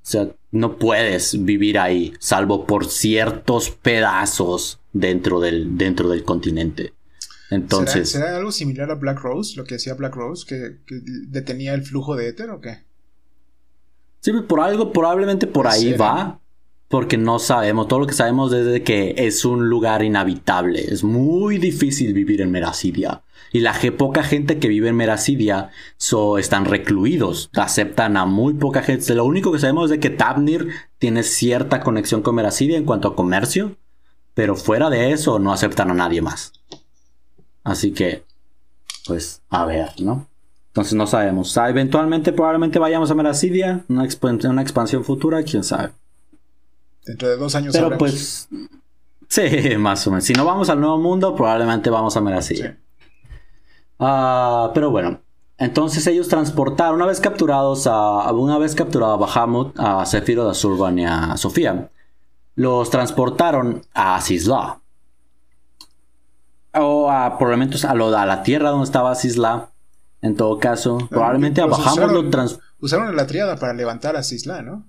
[0.03, 6.93] O sea, no puedes vivir ahí, salvo por ciertos pedazos dentro del, dentro del continente.
[7.49, 8.09] Entonces.
[8.09, 9.55] ¿Será, algo similar a Black Rose?
[9.55, 10.77] Lo que hacía Black Rose, que,
[11.27, 12.83] detenía el flujo de éter o qué?
[14.23, 16.39] Sí, por algo, probablemente por ahí va.
[16.87, 17.89] Porque no sabemos.
[17.89, 20.79] Todo lo que sabemos es de que es un lugar inhabitable.
[20.79, 23.21] Es muy difícil vivir en Meracidia.
[23.51, 27.49] Y la poca gente que vive en Meracidia so, están recluidos.
[27.53, 29.13] Aceptan a muy poca gente.
[29.13, 30.69] Lo único que sabemos es de que Tabnir
[30.99, 33.75] tiene cierta conexión con Meracidia en cuanto a comercio.
[34.35, 36.53] Pero fuera de eso no aceptan a nadie más.
[37.65, 38.23] Así que,
[39.05, 40.27] pues, a ver, ¿no?
[40.73, 41.55] Entonces no sabemos.
[41.55, 43.85] eventualmente probablemente vayamos a Meracidia.
[43.89, 44.07] Una,
[44.49, 45.91] una expansión futura, quién sabe.
[47.05, 47.73] Dentro de dos años.
[47.73, 48.49] Pero pues...
[49.27, 50.23] Sí, más o menos.
[50.23, 52.75] Si no vamos al Nuevo Mundo, probablemente vamos a Meracidia.
[53.99, 55.19] Ah, pero bueno,
[55.59, 60.55] entonces ellos transportaron, una vez capturados a, una vez capturado a Bahamut, a Zephyro, a
[60.55, 61.91] Surban y a Sofía,
[62.55, 64.79] los transportaron a Sisla.
[66.73, 69.69] O a, probablemente a, la tierra donde estaba Sisla.
[70.23, 72.73] En todo caso, probablemente a Bahamut lo transportaron.
[72.79, 74.85] Usaron la triada para levantar a Sisla, ¿no?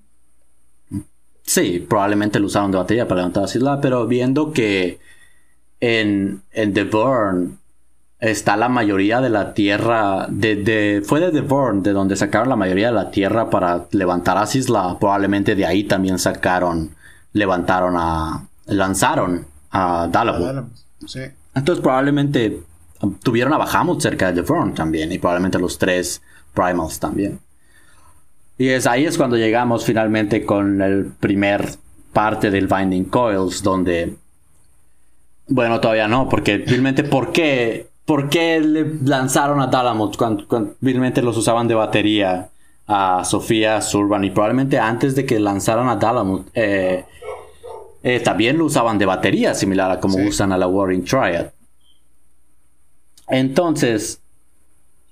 [1.43, 5.01] Sí, probablemente lo usaron de batería para levantar a Sisla, pero viendo que
[5.81, 7.59] en, en The Burn
[8.21, 10.27] está la mayoría de la tierra.
[10.31, 14.47] De, fue de Devorn, de donde sacaron la mayoría de la tierra para levantar a
[14.47, 14.97] Sisla.
[14.99, 16.95] Probablemente de ahí también sacaron,
[17.33, 18.47] levantaron a.
[18.67, 20.65] lanzaron a Dalabut.
[21.55, 22.63] Entonces probablemente
[23.23, 25.11] tuvieron a Bahamut cerca de Devorn también.
[25.13, 27.39] Y probablemente los tres Primals también.
[28.57, 31.69] Y es ahí es cuando llegamos finalmente con el primer
[32.13, 34.17] parte del Binding Coils, donde.
[35.49, 40.75] Bueno, todavía no, porque realmente, ¿por qué ¿Por qué le lanzaron a Dalamut cuando, cuando
[41.23, 42.51] los usaban de batería
[42.87, 44.25] a Sofía Surban?
[44.25, 47.07] Y probablemente antes de que lanzaran a Dalamut, eh,
[48.03, 51.47] eh, también lo usaban de batería, similar a como usan a la Warring Triad.
[53.29, 54.21] Entonces,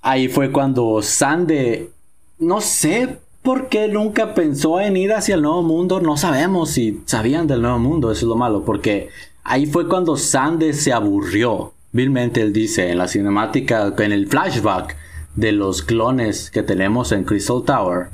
[0.00, 1.90] ahí fue cuando Sande,
[2.38, 7.02] no sé por qué nunca pensó en ir hacia el nuevo mundo, no sabemos si
[7.06, 9.08] sabían del nuevo mundo, eso es lo malo, porque
[9.42, 14.96] ahí fue cuando Sande se aburrió vilmente él dice en la cinemática, en el flashback
[15.36, 18.08] de los clones que tenemos en Crystal Tower,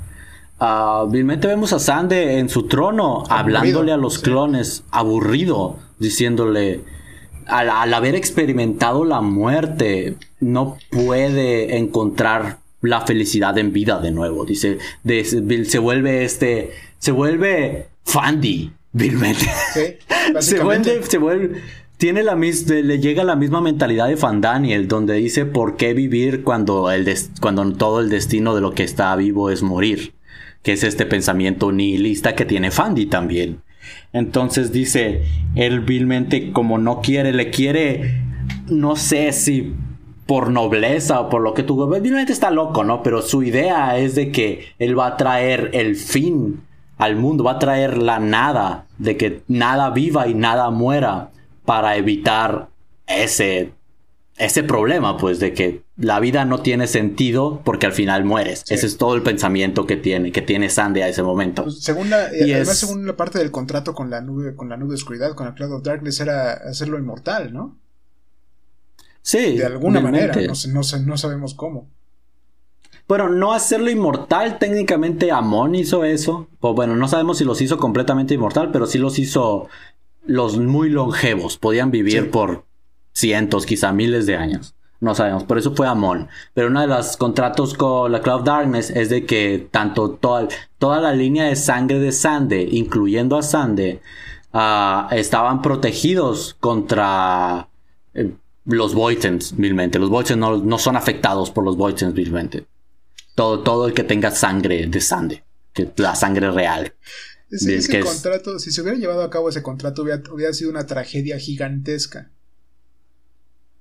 [0.61, 6.81] uh, vilmente vemos a Sande en su trono hablándole a los clones, aburrido, diciéndole,
[7.49, 14.45] al, haber experimentado la muerte, no puede encontrar la felicidad en vida de nuevo.
[14.45, 19.47] Dice, se vuelve este, se vuelve Fandy, vilmente.
[20.41, 21.63] se vuelve, se vuelve
[21.99, 25.95] tiene la misma, le llega la misma mentalidad de Fan Daniel, donde dice por qué
[25.95, 30.15] vivir cuando, el cuando todo el destino de lo que está vivo es morir,
[30.63, 33.63] que es este pensamiento nihilista que tiene Fandy también.
[34.13, 35.23] Entonces dice,
[35.55, 38.21] él vilmente como no quiere, le quiere,
[38.69, 39.75] no sé si
[40.27, 43.03] por nobleza o por lo que tú, vilmente está loco, ¿no?
[43.03, 46.61] Pero su idea es de que él va a traer el fin
[46.99, 51.31] al mundo, va a traer la nada, de que nada viva y nada muera
[51.65, 52.69] para evitar
[53.07, 53.73] ese,
[54.39, 58.65] ese problema, pues, de que la vida no tiene sentido porque al final mueres.
[58.69, 61.65] Ese es todo el pensamiento que tiene, que tiene Sandy a ese momento.
[61.65, 64.77] Pues, según la, y además, según la parte del contrato con la nube, con la
[64.77, 67.77] nube de oscuridad, con el Cloud of Darkness, era hacerlo inmortal, ¿no?
[69.23, 69.59] Sí.
[69.59, 71.89] De alguna manera, no, no sabemos cómo.
[73.09, 76.49] Bueno, no hacerlo inmortal, técnicamente Amon hizo eso.
[76.61, 79.69] Pues bueno, no sabemos si los hizo completamente inmortal, pero sí los hizo
[80.29, 82.68] los muy longevos podían vivir por
[83.19, 84.75] cientos, quizá miles de años.
[85.01, 86.29] No sabemos, por eso fue Amon.
[86.55, 90.49] Pero uno de los contratos con la Cloud Darkness es de que tanto toda,
[90.79, 94.01] toda la línea de sangre de Sande, incluyendo a Sande,
[94.53, 97.69] ah, estaban protegidos contra
[98.15, 98.33] eh,
[98.65, 100.01] los Voitens, vilmente.
[100.01, 102.67] Los Voitens no, son afectados por los Voitens, vilmente.
[103.37, 106.93] Todo, todo el que tenga sangre de Sande, que la sangre real.
[107.53, 112.33] ese contrato, si se hubiera llevado a cabo ese contrato, hubiera sido una tragedia gigantesca.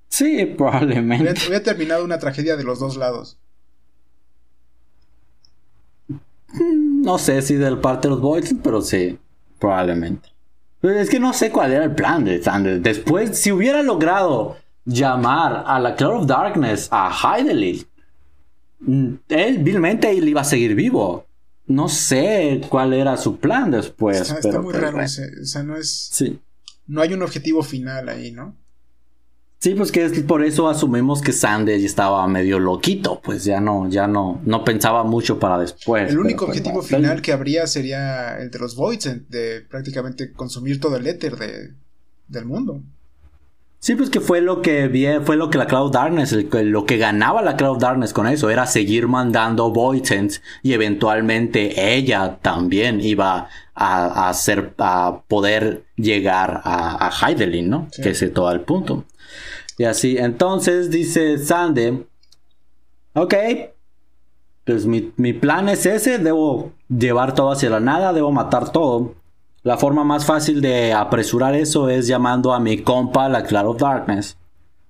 [0.08, 1.34] Sí, probablemente.
[1.46, 3.38] Hubiera, terminado una tragedia de los dos lados.
[6.08, 9.18] Mm, no sé si del parte de los Boys, pero sí,
[9.58, 10.30] probablemente.
[10.82, 12.82] es que no sé cuál era el plan de Sanders.
[12.82, 17.86] Después, si hubiera logrado llamar a la Cloud of Darkness a Heidelin,
[18.80, 21.26] mm, él vilmente él iba a seguir vivo.
[21.66, 24.22] No sé cuál era su plan después.
[24.22, 25.28] Está, está muy pues, raro ese.
[25.42, 26.08] O sea, no es.
[26.10, 26.40] Sí.
[26.86, 28.56] No hay un objetivo final ahí, ¿no?
[29.60, 33.88] Sí, pues que es por eso asumimos que Sanders estaba medio loquito, pues ya no,
[33.88, 36.10] ya no, no pensaba mucho para después.
[36.10, 40.80] El único pues, objetivo final que habría sería el de los Voids, de prácticamente consumir
[40.80, 41.72] todo el éter de,
[42.28, 42.82] del mundo.
[43.80, 47.42] Sí, pues que fue lo que fue lo que la Cloud Darkness, lo que ganaba
[47.42, 54.28] la Cloud Darkness con eso, era seguir mandando Voidsens y eventualmente ella también iba a,
[54.28, 57.88] hacer, a poder llegar a, a Heidelin, ¿no?
[58.02, 59.04] Que ese es todo el punto.
[59.78, 62.04] Y así, entonces dice Sande,
[63.14, 63.34] ok,
[64.64, 69.14] pues mi, mi, plan es ese, debo llevar todo hacia la nada, debo matar todo.
[69.62, 73.80] La forma más fácil de apresurar eso es llamando a mi compa, la Cloud of
[73.80, 74.36] Darkness,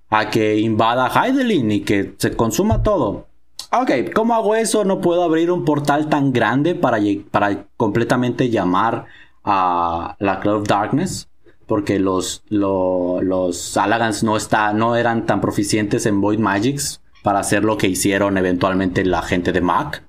[0.09, 3.27] a que invada Heidelin y que se consuma todo.
[3.71, 4.85] Ok, ¿cómo hago eso?
[4.85, 6.97] No puedo abrir un portal tan grande para,
[7.29, 9.05] para completamente llamar
[9.43, 11.28] a la Cloud of Darkness
[11.69, 17.63] porque los, los Salagans no, está, no eran tan proficientes en Void Magics para hacer
[17.63, 20.03] lo que hicieron eventualmente la gente de Mac.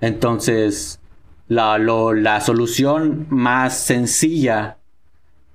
[0.00, 1.00] Entonces,
[1.46, 4.78] la, la solución más sencilla,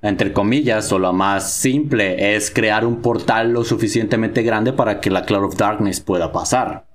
[0.01, 5.11] entre comillas, o la más simple, es crear un portal lo suficientemente grande para que
[5.11, 6.85] la Cloud of Darkness pueda pasar.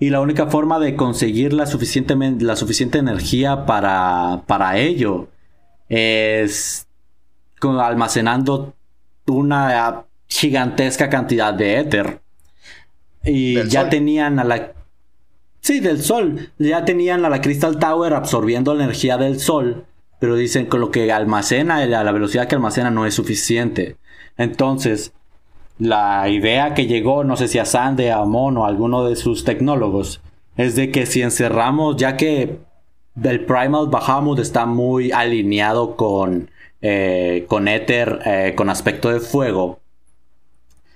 [0.00, 5.28] Y la única forma de conseguir la, la suficiente energía para, para ello
[5.90, 6.87] es
[7.62, 8.74] almacenando
[9.26, 12.20] una gigantesca cantidad de éter.
[13.24, 14.72] Y ya tenían a la...
[15.60, 16.50] Sí, del sol.
[16.58, 19.84] Ya tenían a la Crystal Tower absorbiendo la energía del sol.
[20.18, 23.96] Pero dicen que lo que almacena, la velocidad que almacena no es suficiente.
[24.36, 25.12] Entonces,
[25.78, 29.16] la idea que llegó, no sé si a Sande, a Mon o a alguno de
[29.16, 30.20] sus tecnólogos,
[30.56, 32.58] es de que si encerramos, ya que
[33.22, 36.50] el Primal Bahamut está muy alineado con
[36.80, 39.80] eh, con éter eh, con aspecto de fuego,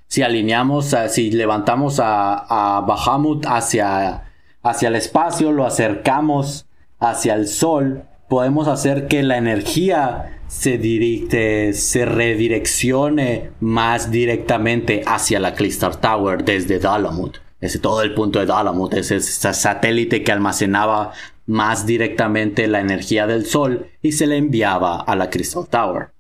[0.09, 4.25] si alineamos, si levantamos a, a Bahamut hacia,
[4.63, 6.67] hacia el espacio, lo acercamos
[7.01, 15.41] hacia el sol, podemos hacer que la energía se, dirige, se redireccione más directamente hacia
[15.41, 17.39] la Crystal Tower desde Dalamut.
[17.61, 21.13] Ese todo el punto de Dalamut, ese, ese satélite que almacenaba
[21.47, 26.11] más directamente la energía del sol y se le enviaba a la Crystal Tower.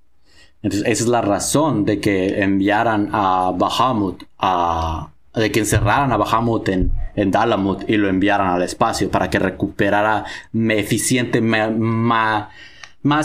[0.62, 6.16] Entonces, esa es la razón de que enviaran a Bahamut, a, de que encerraran a
[6.16, 10.85] Bahamut en, en Dalamut y lo enviaran al espacio para que recuperara más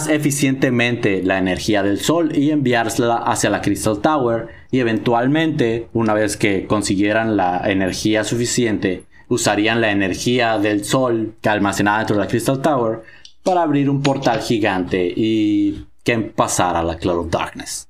[0.09, 6.37] eficientemente la energía del sol y enviársela hacia la Crystal Tower y eventualmente, una vez
[6.37, 12.27] que consiguieran la energía suficiente, usarían la energía del sol que almacenaba dentro de la
[12.27, 13.03] Crystal Tower
[13.43, 17.87] para abrir un portal gigante y que pasara la Cloud of Darkness.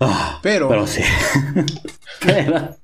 [0.00, 0.68] Ah, pero.
[0.68, 1.02] Pero sí.
[2.20, 2.76] pero.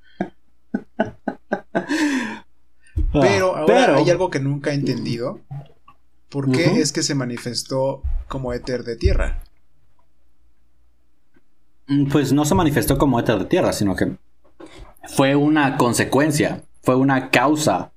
[3.13, 5.41] pero ahora hay algo que nunca he entendido.
[6.29, 9.43] ¿Por qué es que se manifestó como éter de tierra?
[11.87, 14.17] Mm, pues no se manifestó como éter de tierra, sino que
[15.09, 17.91] fue una consecuencia fue una causa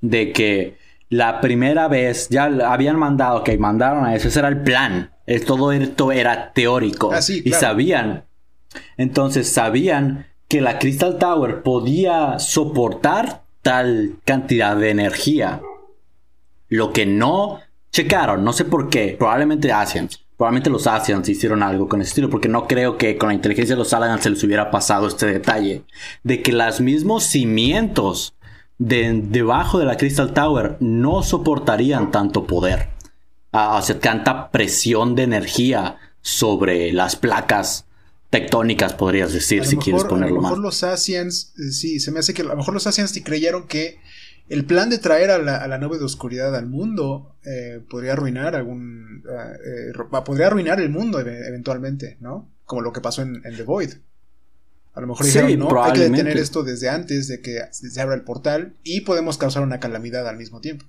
[0.00, 0.78] de que
[1.08, 5.10] la primera vez ya habían mandado, que mandaron a eso, ese era el plan.
[5.44, 7.10] todo esto era teórico.
[7.12, 8.24] Ah, y sabían,
[8.96, 15.60] entonces sabían que la Crystal Tower podía soportar tal cantidad de energía.
[16.68, 17.58] Lo que no
[17.90, 20.24] checaron, no sé por qué, probablemente Asians.
[20.36, 23.74] Probablemente los Asians hicieron algo con ese estilo, porque no creo que con la inteligencia
[23.74, 25.82] de los Aliens se les hubiera pasado este detalle.
[26.22, 28.35] De que los mismos cimientos
[28.78, 32.88] de, debajo de la Crystal Tower no soportarían tanto poder,
[33.52, 37.86] hacer tanta presión de energía sobre las placas
[38.30, 40.50] tectónicas, podrías decir, si quieres ponerlo más.
[40.50, 42.86] A lo mejor los Asians, eh, sí, se me hace que a lo mejor los
[42.86, 43.98] Asians creyeron que
[44.48, 48.12] el plan de traer a la, a la nube de oscuridad al mundo eh, podría
[48.12, 49.24] arruinar algún.
[49.26, 49.92] Eh,
[50.24, 52.52] podría arruinar el mundo eventualmente, ¿no?
[52.64, 53.90] Como lo que pasó en, The Void.
[54.96, 58.14] A lo mejor dijeron, no, hay que detener esto desde antes de que se abra
[58.14, 60.86] el portal y podemos causar una calamidad al mismo tiempo.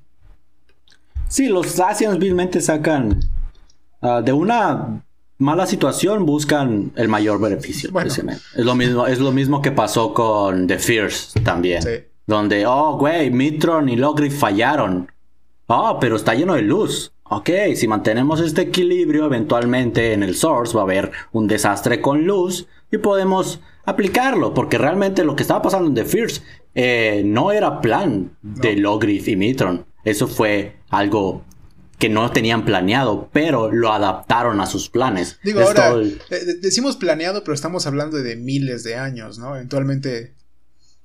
[1.28, 3.20] Sí, los Asians vilmente sacan
[4.02, 5.04] ah, de una
[5.40, 7.92] mala situación buscan el mayor beneficio.
[8.00, 11.84] Es lo mismo, es lo mismo que pasó con The Fierce también.
[12.26, 15.12] Donde, oh, güey, Mitron y Logrif fallaron.
[15.68, 17.12] Oh, pero está lleno de luz.
[17.24, 22.26] Ok, si mantenemos este equilibrio, eventualmente en el source va a haber un desastre con
[22.26, 26.42] luz y podemos aplicarlo, porque realmente lo que estaba pasando en The Fierce
[26.76, 29.86] eh, no era plan de Logrif y Mitron.
[30.04, 31.44] Eso fue algo
[31.98, 35.40] que no tenían planeado, pero lo adaptaron a sus planes.
[35.42, 39.56] Digo, ahora, eh, decimos planeado, pero estamos hablando de miles de años, ¿no?
[39.56, 40.36] Eventualmente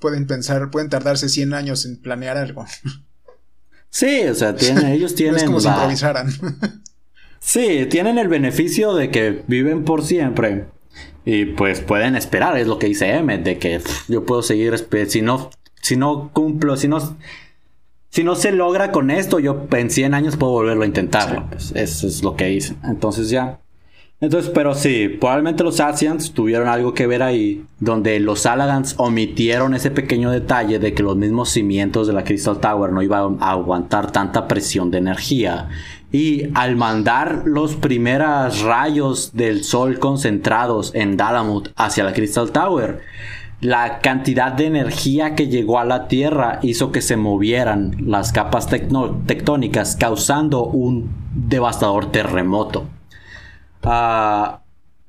[0.01, 2.67] pueden pensar, pueden tardarse 100 años en planear algo.
[3.95, 4.57] Sí, o sea,
[4.89, 5.37] ellos tienen...
[5.37, 6.33] es como si improvisaran.
[7.41, 10.65] sí, tienen el beneficio de que viven por siempre.
[11.25, 14.75] Y pues pueden esperar, es lo que dice Emmet, de que yo puedo seguir,
[15.07, 15.51] si no,
[15.81, 17.17] si no cumplo, si no
[18.13, 21.47] si no se logra con esto, yo en 100 años puedo volverlo a intentarlo.
[21.49, 22.75] Pues, eso es lo que hice.
[22.85, 23.59] Entonces ya.
[24.21, 29.75] Entonces, pero sí, probablemente los Asians tuvieron algo que ver ahí, donde los Alagans omitieron
[29.75, 33.53] ese pequeño detalle de que los mismos cimientos de la Crystal Tower no iban a
[33.53, 35.71] aguantar tanta presión de energía.
[36.13, 43.01] Y al mandar los primeros rayos del sol concentrados en Dalamut hacia la Crystal Tower,
[43.63, 48.67] la cantidad de energía que llegó a la Tierra hizo que se movieran las capas
[48.69, 52.89] tectónicas, causando un devastador terremoto.
[53.85, 54.63] Ah,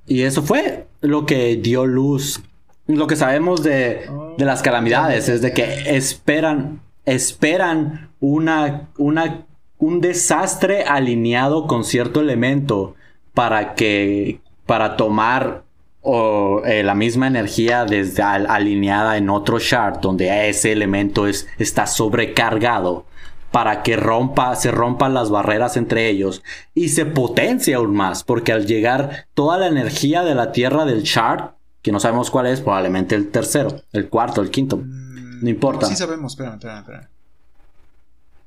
[0.05, 2.43] y eso fue lo que dio luz.
[2.85, 9.45] Lo que sabemos de, de las calamidades es de que esperan, esperan una, una,
[9.83, 12.95] un desastre alineado con cierto elemento
[13.33, 15.63] para que, para tomar
[15.99, 21.85] o eh, la misma energía desde alineada en otro chart donde ese elemento es, está
[21.85, 23.05] sobrecargado
[23.51, 28.53] para que rompa, se rompan las barreras entre ellos y se potencie aún más, porque
[28.53, 32.61] al llegar toda la energía de la Tierra del chart, que no sabemos cuál es,
[32.61, 35.87] probablemente el tercero, el cuarto, el quinto, no importa.
[35.87, 37.12] Sí sabemos, espera, espera, espera.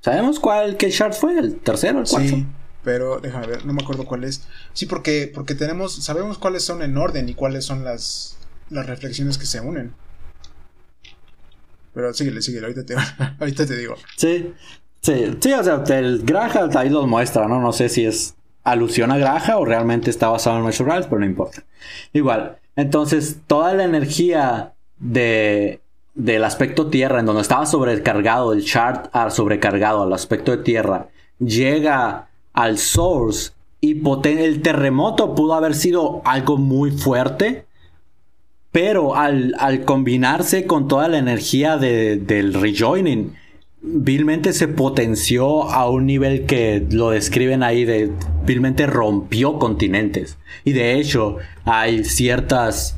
[0.07, 1.37] ¿Sabemos cuál, qué chart fue?
[1.37, 2.29] ¿El tercero, el cuarto?
[2.29, 2.47] Sí
[2.87, 4.47] pero déjame ver, no me acuerdo cuál es.
[4.73, 8.39] Sí, porque, porque tenemos, sabemos cuáles son en orden y cuáles son las,
[8.71, 9.93] las reflexiones que se unen.
[11.93, 12.95] Pero síguele, síguele, ahorita te,
[13.41, 13.97] ahorita te digo.
[14.17, 14.55] Sí,
[15.03, 17.61] sí, sí, o sea, el Graja ahí los muestra, ¿no?
[17.61, 21.27] No sé si es alusión a Graja o realmente está basado en Measure pero no
[21.27, 21.65] importa.
[22.13, 25.81] Igual, entonces toda la energía de,
[26.17, 31.09] del aspecto tierra, en donde estaba sobrecargado el chart ah, sobrecargado al aspecto de tierra,
[31.39, 37.67] llega al source y el terremoto pudo haber sido algo muy fuerte,
[38.73, 43.34] pero al, combinarse con toda la energía del rejoining,
[43.83, 48.11] vilmente se potenció a un nivel que lo describen ahí de
[48.45, 50.38] vilmente rompió continentes.
[50.64, 52.97] Y de hecho, hay ciertas.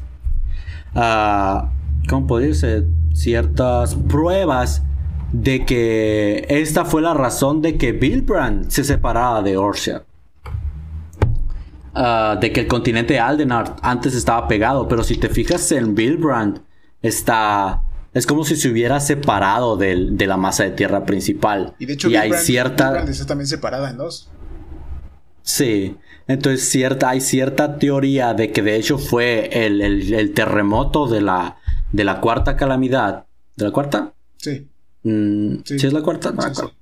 [0.95, 1.67] Uh,
[2.09, 2.85] ¿Cómo puede ser?
[3.19, 4.85] Ciertas pruebas
[5.33, 10.05] de que esta fue la razón de que Bilbrand se separara de Orsia.
[11.95, 16.61] Ah, de que el continente Aldenar antes estaba pegado, pero si te fijas en Bilbrand,
[17.03, 17.83] está.
[18.15, 21.75] Es como si se hubiera separado de la masa de tierra principal.
[21.81, 23.03] Y de hecho, hay cierta.
[23.03, 24.31] está también separada en dos.
[25.43, 25.97] Sí.
[26.29, 31.57] Entonces cierta, hay cierta teoría de que de hecho fue el, el terremoto de la,
[31.93, 33.27] de la cuarta calamidad.
[33.57, 34.13] ¿De la cuarta?
[34.37, 34.69] Sí.
[35.03, 35.75] Mm, sí.
[35.77, 36.35] es la cuarta?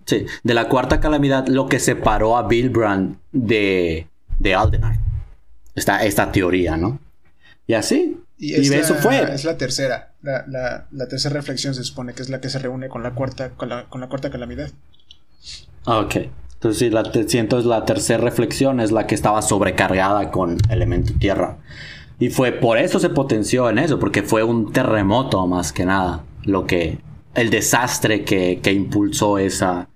[0.04, 4.06] sí, De la cuarta calamidad, lo que separó a Bilbrand de,
[4.38, 4.96] de Aldenar.
[5.74, 6.98] Esta, esta teoría, ¿no?
[7.66, 8.18] Y así.
[8.38, 9.34] Y, eso fue.
[9.34, 10.12] Es la tercera.
[10.22, 13.68] La, tercera reflexión se supone que es la que se reúne con la cuarta, con
[13.68, 14.70] la, cuarta calamidad.
[15.84, 16.16] Ok.
[16.54, 21.58] Entonces, sí, la, entonces la tercera reflexión es la que estaba sobrecargada con elemento tierra.
[22.18, 26.24] Y fue por eso se potenció en eso, porque fue un terremoto más que nada
[26.44, 26.98] lo que
[27.34, 29.90] el desastre que, impulsó esa,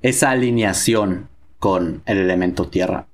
[0.00, 1.28] esa alineación
[1.58, 3.08] con el elemento tierra.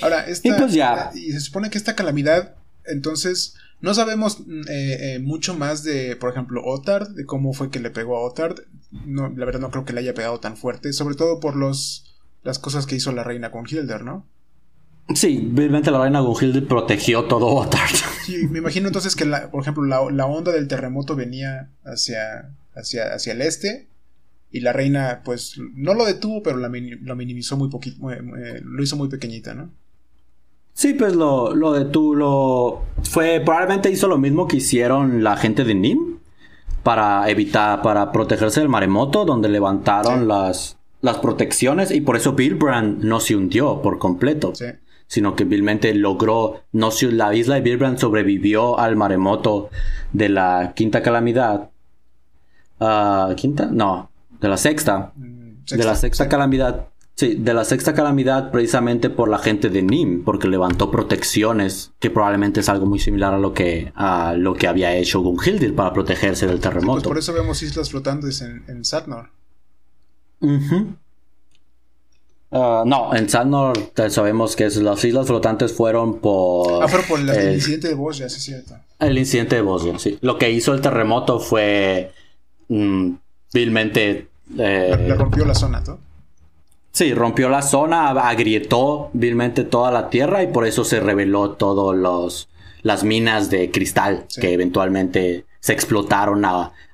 [0.00, 1.10] Ahora, esta, y pues ya.
[1.14, 2.54] Y se supone que esta calamidad,
[2.86, 7.80] entonces, no sabemos eh, eh, mucho más de, por ejemplo, Otard, de cómo fue que
[7.80, 8.60] le pegó a Otard.
[8.90, 12.08] No, la verdad no creo que le haya pegado tan fuerte, sobre todo por los
[12.42, 14.26] las cosas que hizo la reina con Hilder, ¿no?
[15.14, 17.90] Sí, obviamente la reina Gunhild protegió todo Otard.
[18.22, 23.14] Sí, me imagino entonces que, la, por ejemplo, la, onda del terremoto venía hacia, hacia,
[23.14, 23.88] hacia el este
[24.52, 28.96] y la reina, pues, no lo detuvo, pero la, lo minimizó muy poquito, lo hizo
[28.96, 29.70] muy pequeñita, ¿no?
[30.72, 32.82] Sí, pues lo, lo detuvo, lo...
[33.02, 36.18] Fue, probablemente hizo lo mismo que hicieron la gente de Nim
[36.84, 43.02] para evitar, para protegerse del maremoto, donde levantaron las, las protecciones y por eso Billbrand
[43.02, 44.54] no se hundió por completo.
[44.54, 44.66] Sí
[45.12, 49.68] sino que vilmente logró, no la isla de Bilbrand sobrevivió al maremoto
[50.10, 51.68] de la quinta calamidad.
[52.80, 53.66] Uh, ¿Quinta?
[53.70, 54.10] No,
[54.40, 55.12] de la sexta.
[55.14, 56.86] Mm, de la sexta calamidad.
[57.14, 62.08] Sí, de la sexta calamidad precisamente por la gente de Nim, porque levantó protecciones, que
[62.08, 65.92] probablemente es algo muy similar a lo que, a lo que había hecho Gunhildir para
[65.92, 67.02] protegerse del terremoto.
[67.02, 69.28] Pues por eso vemos islas flotantes en, en Satnor.
[72.52, 73.72] Ah, no, en Sandor
[74.10, 76.82] sabemos que las islas flotantes fueron por.
[76.82, 78.74] Ah, pero por el, incidente de Bosnia, sí es cierto.
[78.98, 80.18] El incidente de Bosnia, sí.
[80.20, 82.12] Lo que hizo el terremoto fue.
[82.68, 83.14] Mm,
[83.54, 84.28] vilmente.
[84.58, 85.98] Eh, le, rompió la zona, ¿no?
[86.90, 91.96] Sí, rompió la zona, agrietó vilmente toda la tierra y por eso se reveló todos
[91.96, 92.50] los
[92.82, 96.44] las minas de cristal que eventualmente se explotaron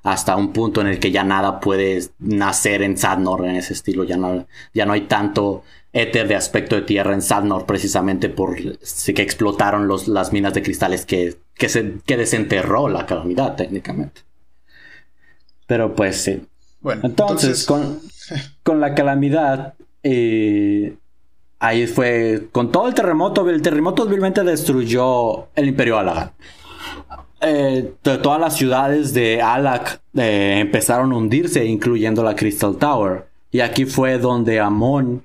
[0.03, 4.05] hasta un punto en el que ya nada puede nacer en Sadnor en ese estilo.
[4.05, 5.65] Ya no, ya no hay tanto
[5.95, 10.63] éter de aspecto de tierra en Sadnor precisamente por que explotaron los, las minas de
[10.63, 14.21] cristales que, que, se, que desenterró la calamidad técnicamente.
[15.67, 16.47] Pero pues sí.
[16.81, 18.01] Bueno, entonces, Con,
[18.63, 20.95] con, la calamidad, eh,
[21.59, 26.33] ahí fue, con todo el terremoto, el terremoto vilmente destruyó el imperio Alagan.
[27.41, 33.27] Eh, todas las ciudades de Alak eh, empezaron a hundirse, incluyendo la Crystal Tower.
[33.51, 35.23] Y aquí fue donde Amon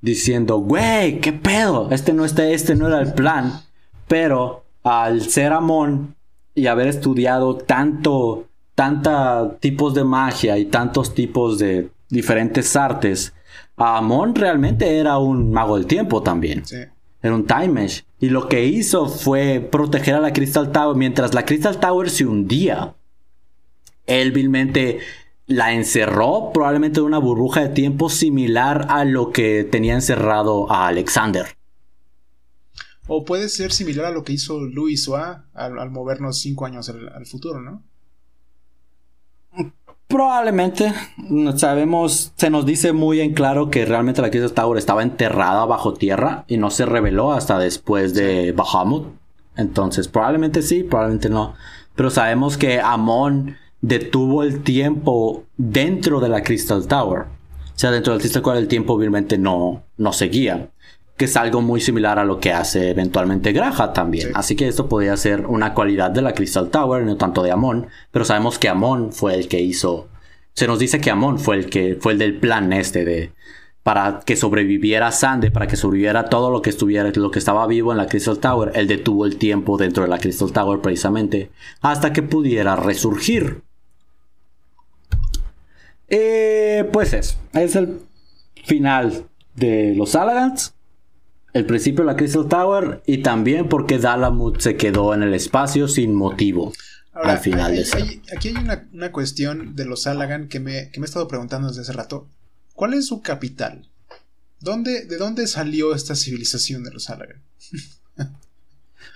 [0.00, 1.90] diciendo, güey, ¿qué pedo?
[1.90, 3.60] Este no, este, este no era el plan.
[4.08, 6.14] Pero al ser Amon
[6.54, 13.32] y haber estudiado tanto, tanta tipos de magia y tantos tipos de diferentes artes,
[13.76, 16.62] Amon realmente era un mago del tiempo también.
[17.22, 18.04] Era un time mesh.
[18.18, 22.26] Y lo que hizo fue proteger a la Crystal Tower mientras la Crystal Tower se
[22.26, 22.94] hundía.
[24.06, 24.98] Él vilmente
[25.46, 30.88] la encerró probablemente en una burbuja de tiempo similar a lo que tenía encerrado a
[30.88, 31.46] Alexander.
[33.06, 37.26] O puede ser similar a lo que hizo Louis Soa al, movernos cinco años al
[37.26, 37.84] futuro, ¿no?
[40.12, 40.92] Probablemente,
[41.56, 45.94] sabemos, se nos dice muy en claro que realmente la Crystal Tower estaba enterrada bajo
[45.94, 49.06] tierra y no se reveló hasta después de Bahamut.
[49.56, 51.54] Entonces, probablemente sí, probablemente no.
[51.94, 57.20] Pero sabemos que Amon detuvo el tiempo dentro de la Crystal Tower.
[57.22, 60.68] O sea, dentro del Crystal Tower el tiempo obviamente no, no seguía
[61.16, 64.30] que es algo muy similar a lo que hace eventualmente Graja también.
[64.34, 67.86] Así que esto podría ser una cualidad de la Crystal Tower, no tanto de Amon,
[68.10, 70.08] pero sabemos que Amon fue el que hizo.
[70.54, 73.32] Se nos dice que Amon fue el que fue el del plan este de
[73.82, 77.90] para que sobreviviera Sande, para que sobreviviera todo lo que estuviera, lo que estaba vivo
[77.90, 78.70] en la Crystal Tower.
[78.74, 83.62] Él detuvo el tiempo dentro de la Crystal Tower precisamente hasta que pudiera resurgir.
[86.08, 88.00] Eh, pues es, es el
[88.64, 89.24] final
[89.56, 90.74] de los Alagants
[91.52, 95.88] el principio de la Crystal Tower y también porque Dalamut se quedó en el espacio
[95.88, 96.72] sin motivo
[97.12, 101.08] al final de Aquí hay una, cuestión de los Alagan que me, que me he
[101.08, 102.28] estado preguntando desde hace rato.
[102.74, 103.90] ¿Cuál es su capital?
[104.60, 107.42] ¿Dónde, ¿De dónde salió esta civilización de los Alagan?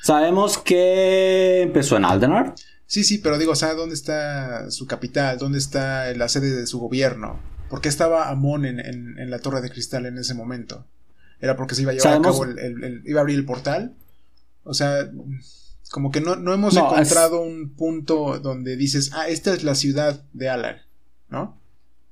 [0.03, 2.55] Sabemos que empezó en Aldenar.
[2.87, 5.39] Sí, sí, pero digo, ¿sabe dónde está su capital?
[5.39, 7.41] ¿Dónde está la sede de su gobierno?
[7.71, 10.87] ¿Por qué estaba Amon en, en la Torre de Cristal en ese momento?
[11.41, 13.95] Era porque se iba a llevar a cabo el, iba a abrir el portal.
[14.65, 15.09] O sea,
[15.91, 20.49] como que no, hemos encontrado un punto donde dices, ah, esta es la ciudad de
[20.49, 20.83] Alag,
[21.29, 21.57] ¿no?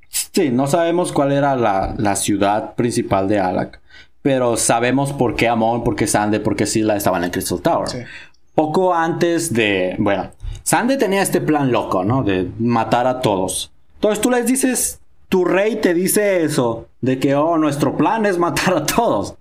[0.09, 3.81] Sí, no sabemos cuál era la, ciudad principal de Alag,
[4.23, 8.07] pero sabemos por qué Amon, por qué Sande, por qué Sila estaban en Crystal Tower.
[8.55, 10.31] Poco antes de, bueno,
[10.63, 12.23] Sande tenía este plan loco, ¿no?
[12.23, 13.73] De matar a todos.
[13.97, 18.39] Entonces tú les dices, tu rey te dice eso, de que, oh, nuestro plan es
[18.39, 19.35] matar a todos.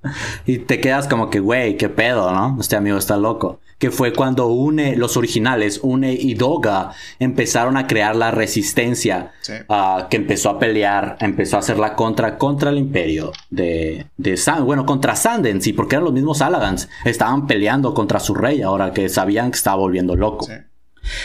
[0.45, 2.57] Y te quedas como que, güey, qué pedo, ¿no?
[2.59, 3.59] Este amigo está loco.
[3.79, 9.31] Que fue cuando Une, los originales, Une y Doga, empezaron a crear la resistencia,
[9.67, 14.37] ah, que empezó a pelear, empezó a hacer la contra contra el imperio de, de
[14.37, 18.61] Sand, bueno, contra Sanden, sí, porque eran los mismos Alagans, estaban peleando contra su rey
[18.61, 20.47] ahora que sabían que estaba volviendo loco.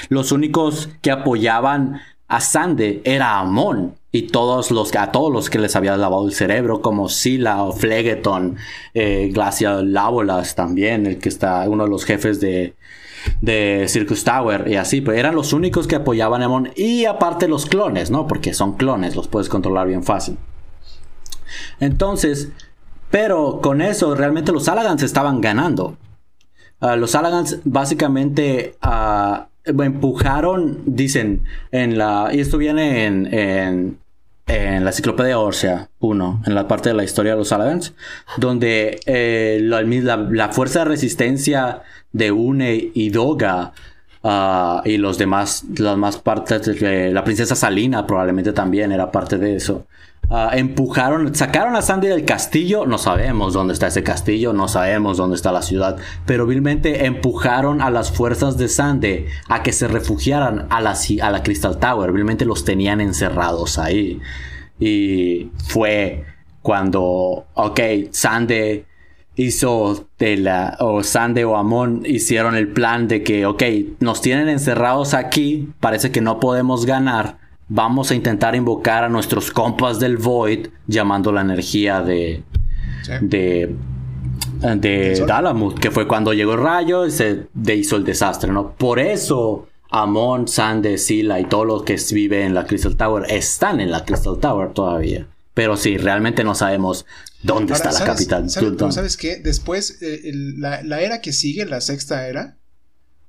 [0.09, 5.59] Los únicos que apoyaban a Sande era Amon y todos los a todos los que
[5.59, 8.57] les había lavado el cerebro como Sila o Phlegeton,
[8.95, 12.75] eh, Glacial Lábolas también, el que está uno de los jefes de
[13.41, 17.49] de Circus Tower y así, pero eran los únicos que apoyaban a Amon y aparte
[17.49, 18.27] los clones, ¿no?
[18.27, 20.39] Porque son clones, los puedes controlar bien fácil.
[21.81, 22.51] Entonces,
[23.11, 25.97] pero con eso realmente los Alagans estaban ganando.
[26.81, 32.31] Ah, los Alagans básicamente uh, empujaron, dicen, en la.
[32.33, 33.99] Y esto viene en, en,
[34.85, 37.95] la enciclopedia Orsia 1, en la parte de la historia de los Alagans,
[38.39, 41.83] donde eh, la, la, fuerza de resistencia
[42.13, 43.73] de Une y Doga.
[44.21, 49.55] Uh, y los demás, las más partes la princesa Salina probablemente también era parte de
[49.55, 49.87] eso.
[50.31, 52.85] Ah, empujaron, sacaron a Sandy del castillo.
[52.85, 55.97] No sabemos dónde está ese castillo, no sabemos dónde está la ciudad.
[56.27, 61.79] Pero vilmente empujaron a las fuerzas de Sandy a que se refugiaran a la, Crystal
[61.79, 62.13] Tower.
[62.13, 64.21] Vilmente los tenían encerrados ahí.
[64.79, 66.25] Y fue
[66.61, 67.81] cuando, ok,
[68.11, 68.85] Sande
[69.35, 70.09] hizo
[70.81, 73.63] o Sande o Amon hicieron el plan de que, ok,
[74.01, 79.51] nos tienen encerrados aquí, parece que no podemos ganar vamos a intentar invocar a nuestros
[79.51, 82.43] compas del Void llamando la energía de
[83.21, 83.75] de
[84.61, 88.75] de Dalamut, que fue cuando llegó el rayo y se hizo el desastre, ¿no?
[88.75, 93.81] Por eso Amon, Sande, Sila y todos los que viven en la Crystal Tower están
[93.81, 95.27] en la Crystal Tower todavía.
[95.55, 97.07] Pero sí, realmente no sabemos
[97.43, 98.49] dónde está la capital.
[98.51, 99.37] ¿sabes, ¿Sabes qué?
[99.37, 102.57] Después, eh, la, la, era que sigue, la sexta era,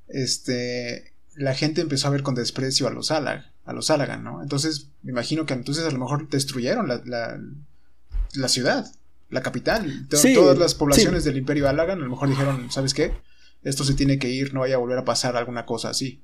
[0.07, 4.41] este, la gente empezó a ver con desprecio a los Alag a los Alagan, ¿no?
[4.41, 8.91] Entonces, me imagino que entonces a lo mejor destruyeron la, la, ciudad,
[9.29, 10.07] la capital.
[10.09, 13.13] Todas las poblaciones del Imperio Alagan a lo mejor dijeron, ¿sabes qué?
[13.61, 16.23] Esto se tiene que ir, no vaya a volver a pasar alguna cosa así.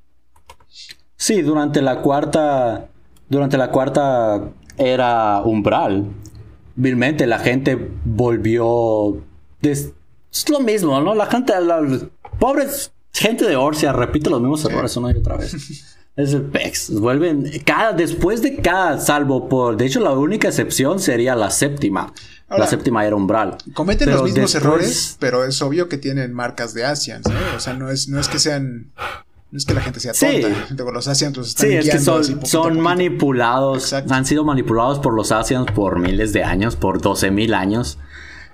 [1.16, 2.90] Sí, durante la cuarta.
[3.30, 6.08] Durante la cuarta era umbral.
[6.76, 9.22] Vilmente la gente volvió.
[9.62, 9.94] Es
[10.50, 11.14] lo mismo, ¿no?
[11.14, 11.54] La gente.
[11.62, 11.80] La,
[12.40, 15.54] pobres gente de Orsia repite los mismos errores una y otra vez.
[16.16, 16.92] Es el PEX.
[16.92, 19.76] Vuelven cada, después de cada, salvo por.
[19.76, 22.14] De hecho, la única excepción sería la séptima.
[22.50, 23.58] la séptima era umbral.
[23.74, 27.26] Cometen los mismos errores, pero es obvio que tienen marcas de Asians.
[27.56, 28.92] O sea, no es, no es que sean.
[29.52, 30.68] No es que la gente sea tonta.
[30.68, 30.76] Sí.
[30.94, 33.94] Los Asians los están Sí, es que son, son manipulados.
[33.94, 37.98] Han sido manipulados por los Asians por miles de años, por 12 mil años.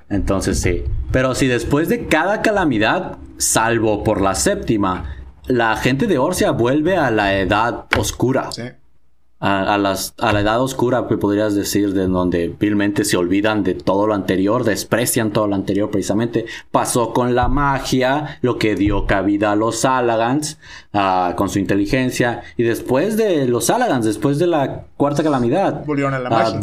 [0.09, 0.83] Entonces sí.
[1.11, 6.97] Pero si después de cada calamidad, salvo por la séptima, la gente de Orcia vuelve
[6.97, 8.49] a la edad oscura.
[9.43, 13.73] A, las, a, la edad oscura, que podrías decir, de donde vilmente se olvidan de
[13.73, 16.45] todo lo anterior, desprecian todo lo anterior precisamente.
[16.69, 20.59] Pasó con la magia, lo que dio cabida a los Alagans,
[20.93, 22.43] ah, con su inteligencia.
[22.55, 26.59] Y después de los Alagans, después de la cuarta calamidad, volvieron a la ah,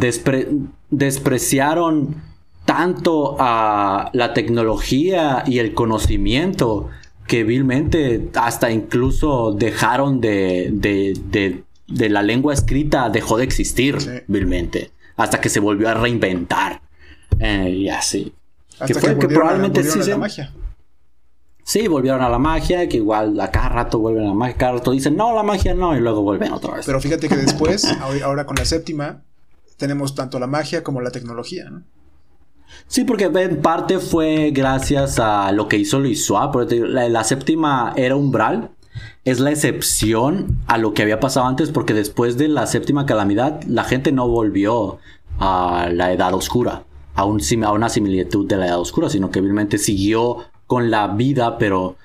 [0.91, 2.23] despreciaron
[2.65, 6.91] tanto a la tecnología y el conocimiento
[7.29, 14.91] que vilmente hasta incluso dejaron de, de, de, la lengua escrita, dejó de existir vilmente,
[15.17, 16.81] hasta que se volvió a reinventar.
[17.39, 18.33] Eh, y así.
[18.85, 20.01] que fue que, probablemente sí.
[20.01, 20.53] A la magia.
[21.63, 24.73] Sí, volvieron a la magia, que igual a cada rato vuelven a la magia, cada
[24.73, 26.87] rato dicen no, la magia no, y luego vuelven otra vez.
[26.87, 27.85] Pero fíjate que después,
[28.25, 29.23] ahora con la séptima,
[29.77, 31.83] tenemos tanto la magia como la tecnología, ¿no?
[32.87, 36.73] Sí, porque en parte fue gracias a lo que hizo Luis Suárez.
[36.73, 38.71] La, séptima era umbral.
[39.25, 43.63] Es la excepción a lo que había pasado antes, porque después de la séptima calamidad,
[43.65, 44.99] la gente no volvió
[45.39, 46.85] a la edad oscura,
[47.15, 47.25] a, a
[47.73, 51.97] una similitud de la edad oscura, sino que obviamente siguió con la vida, pero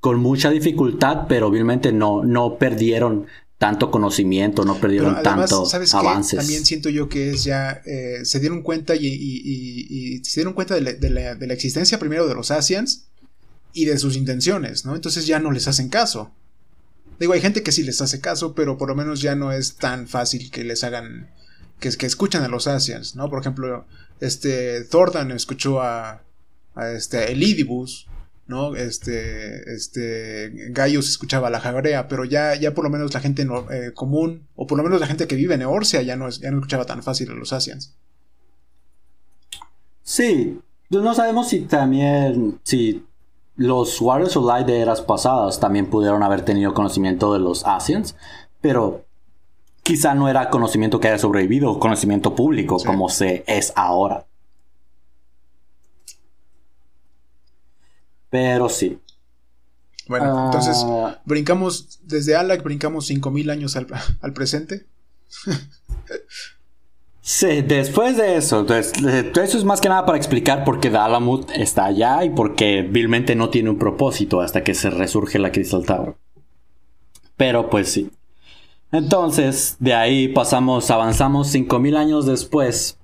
[0.00, 3.26] con mucha dificultad, pero obviamente no, no perdieron
[3.58, 6.38] tanto conocimiento, no perdieron tanto avances.
[6.38, 11.10] También siento yo que es ya, eh, se dieron cuenta y, se dieron cuenta de
[11.10, 13.08] la, existencia primero de los Asians
[13.72, 14.94] y de sus intenciones, ¿no?
[14.94, 16.32] Entonces ya no les hacen caso.
[17.18, 19.74] Digo, hay gente que sí les hace caso, pero por lo menos ya no es
[19.74, 21.28] tan fácil que les hagan,
[21.80, 23.28] que, que escuchan a los Asians, ¿no?
[23.28, 23.86] Por ejemplo,
[24.20, 26.22] este, Thordan escuchó a,
[26.76, 28.07] a este, Elidibus,
[28.48, 28.74] ¿no?
[28.74, 33.42] Este, este, Gallo se escuchaba la jagrea, pero ya, ya por lo menos la gente
[33.70, 36.50] eh, común, o por lo menos la gente que vive en Eorcia ya no, ya
[36.50, 37.94] no escuchaba tan fácil a los Asians.
[40.02, 40.58] Sí,
[40.88, 43.04] pues no sabemos si también, si
[43.56, 48.16] los Warriors of Light de eras pasadas también pudieron haber tenido conocimiento de los Asians,
[48.62, 49.04] pero
[49.82, 54.27] quizá no era conocimiento que haya sobrevivido, conocimiento público como se es ahora.
[58.30, 58.98] Pero sí.
[60.08, 61.20] Bueno, entonces ah.
[61.24, 64.86] brincamos desde Alak, brincamos 5000 años al, presente.
[67.20, 71.84] Sí, después de eso, eso es más que nada para explicar por qué Dalamut está
[71.84, 75.84] allá y por qué vilmente no tiene un propósito hasta que se resurge la Crystal
[75.84, 76.16] Tower.
[77.36, 78.10] Pero pues sí.
[78.92, 82.96] Entonces, de ahí pasamos, avanzamos 5000 años después.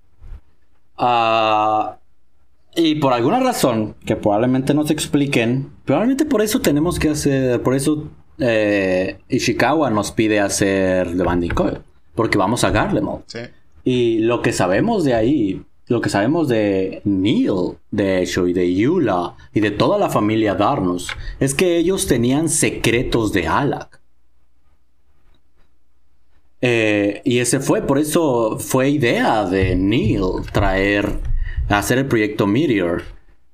[2.77, 7.63] Y por alguna razón, que probablemente no se expliquen, probablemente por eso tenemos que hacer,
[7.63, 11.81] por eso eh, Ishikawa nos pide hacer The Bandicoot,
[12.15, 13.23] porque vamos a Garlemald.
[13.27, 13.41] Sí.
[13.85, 18.75] Y lo que sabemos de ahí, lo que sabemos de Neil, de hecho, y de
[18.75, 21.11] Yula, y de toda la familia Darnus,
[21.41, 24.01] es que ellos tenían secretos de Alak.
[26.67, 31.21] Eh, y ese fue, por eso fue idea de Neil traer,
[31.69, 33.03] hacer el proyecto Meteor.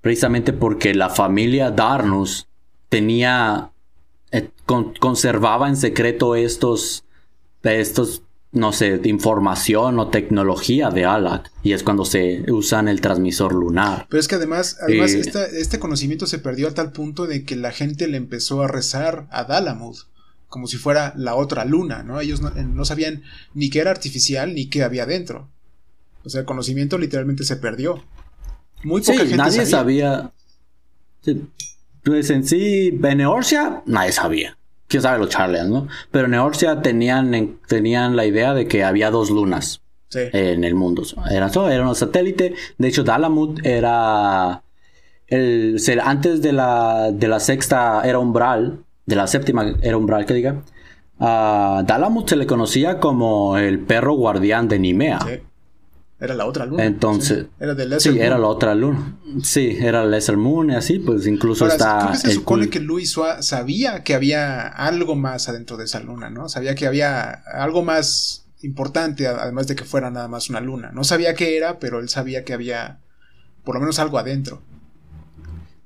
[0.01, 2.49] Precisamente porque la familia Darnus
[2.89, 3.73] tenía,
[4.33, 7.05] eh, conservaba en secreto estos,
[7.63, 8.23] estos
[8.53, 11.51] no sé, de información o tecnología de ALAC.
[11.63, 14.07] Y es cuando se usan el transmisor lunar.
[14.09, 17.71] Pero es que además, además este conocimiento se perdió a tal punto de que la
[17.71, 19.97] gente le empezó a rezar a Dalamud.
[20.49, 22.21] Como si fuera la otra luna, ¿no?
[22.21, 23.23] Ellos no, sabían
[23.55, 25.49] ni qué era artificial ni qué había dentro.
[26.25, 28.03] O sea, el conocimiento literalmente se perdió.
[28.83, 30.33] Muy poca gente nadie sabía.
[32.03, 34.57] Pues en sí, Beneorcia, nadie sabía
[34.91, 35.89] quién sabe los Charles, ¿no?
[36.11, 39.81] Pero en Eorcia tenían, tenían la idea de que había dos lunas
[40.13, 41.05] en el mundo.
[41.31, 42.55] Era, era un satélite.
[42.77, 44.63] De hecho, Dalamut era.
[45.29, 50.35] El, antes de la, de la sexta era umbral, de la séptima era umbral, que
[50.35, 50.63] diga.
[51.21, 55.21] A Dalamut se le conocía como el perro guardián de Nimea.
[56.21, 56.85] Era la otra luna.
[56.85, 57.47] Entonces.
[57.59, 59.17] Era de Lesser Sí, era la otra luna.
[59.43, 61.99] Sí, era Lesser Moon y así, pues incluso está.
[61.99, 66.29] Creo que se supone que Luis sabía que había algo más adentro de esa luna,
[66.29, 66.51] ¿no?
[66.51, 70.91] Sabía que había algo más importante, además de que fuera nada más una luna.
[70.93, 73.01] No sabía qué era, pero él sabía que había
[73.65, 74.61] por lo menos algo adentro.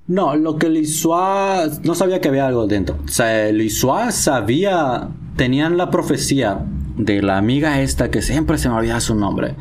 [0.07, 2.99] No, lo que Lisua no sabía que había algo adentro.
[3.05, 6.61] O sea, Lisua sabía, tenían la profecía
[6.97, 9.55] de la amiga esta que siempre se me olvida su nombre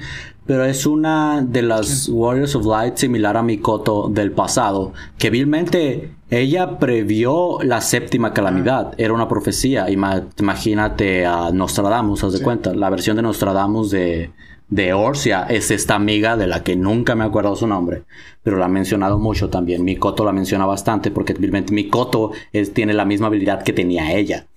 [0.45, 6.11] pero es una de las Warriors of Light similar a Mikoto del pasado, que vilmente
[6.29, 8.95] ella previó la séptima calamidad, ah.
[8.97, 14.31] era una profecía, imagínate a Nostradamus, haz de cuenta, la versión de Nostradamus de,
[14.69, 18.03] de Orsia es esta amiga de la que nunca me acuerdo su nombre,
[18.41, 19.83] pero la ha mencionado mucho también.
[19.83, 24.47] Mikoto la menciona bastante porque vilmente Mikoto es, tiene la misma habilidad que tenía ella.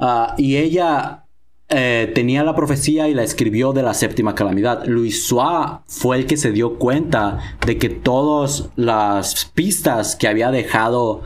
[0.00, 1.24] Ah, y ella
[1.70, 4.86] eh, tenía la profecía y la escribió de la séptima calamidad.
[4.86, 10.50] Luis Suá fue el que se dio cuenta de que todas las pistas que había
[10.50, 11.22] dejado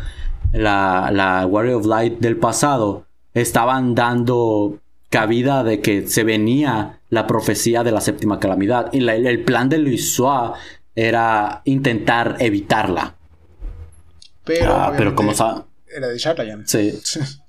[0.52, 7.27] la, la Warrior of Light del pasado estaban dando cabida de que se venía la
[7.27, 8.93] profecía de la séptima calamidad.
[8.93, 10.55] Y el plan de Luis Suá
[10.97, 13.14] era intentar evitarla.
[14.44, 15.32] Pero, ah, pero como
[15.86, 16.66] Era de Charlayan.
[16.66, 16.98] Sí.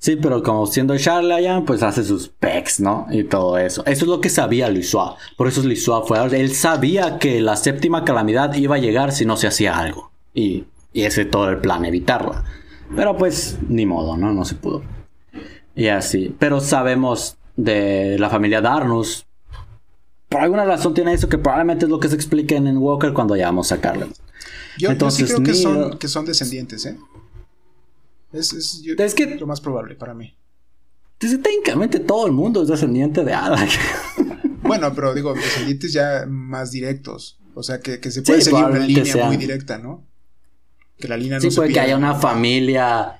[0.00, 3.06] Sí, pero como siendo Charlatan, pues hace sus pecs, ¿no?
[3.10, 3.84] Y todo eso.
[3.84, 5.16] Eso es lo que sabía Lisua.
[5.36, 6.18] Por eso Lisua fue.
[6.40, 10.10] Él sabía que la séptima calamidad iba a llegar si no se hacía algo.
[10.32, 10.64] Y,
[10.94, 12.44] y ese todo el plan, evitarla.
[12.96, 14.32] Pero pues, ni modo, ¿no?
[14.32, 14.82] No se pudo.
[15.76, 16.34] Y así.
[16.38, 19.26] Pero sabemos de la familia Darnus.
[20.30, 23.34] Por alguna razón tiene eso que probablemente es lo que se explica en Walker cuando
[23.36, 24.14] llegamos a Carlin.
[24.78, 26.96] Yo, Entonces, sí creo que, son, que son descendientes, ¿eh?
[28.32, 30.36] Es, es, que, lo más probable para mí.
[31.18, 33.70] técnicamente todo el mundo es descendiente de Adak.
[34.62, 37.38] bueno, pero digo, descendientes ya más directos.
[37.54, 40.06] O sea, que, se puede seguir una línea muy directa, ¿no?
[40.98, 43.16] Que la línea no sí, puede que haya una familia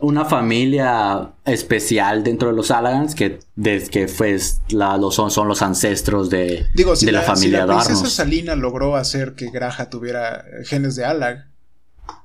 [0.00, 4.38] una familia especial dentro de los Alagans que, de, que fue
[4.70, 9.34] la, son, son los ancestros de, de la, familia si la princesa Salina logró hacer
[9.34, 11.46] que Graja tuviera genes de Alag,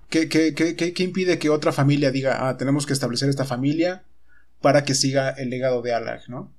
[0.10, 4.04] ¿Qué, qué, qué, qué, impide que otra familia diga, ah, tenemos que establecer esta familia
[4.60, 6.52] para que siga el legado de Alag, ¿no?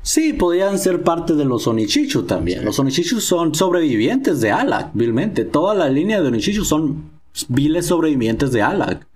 [0.00, 2.64] Sí, podrían ser parte de los Onichichu también.
[2.64, 5.44] Los Onichichu son sobrevivientes de Alag, vilmente.
[5.44, 7.10] Toda la línea de Onichichu son
[7.48, 9.06] viles sobrevivientes de Alag.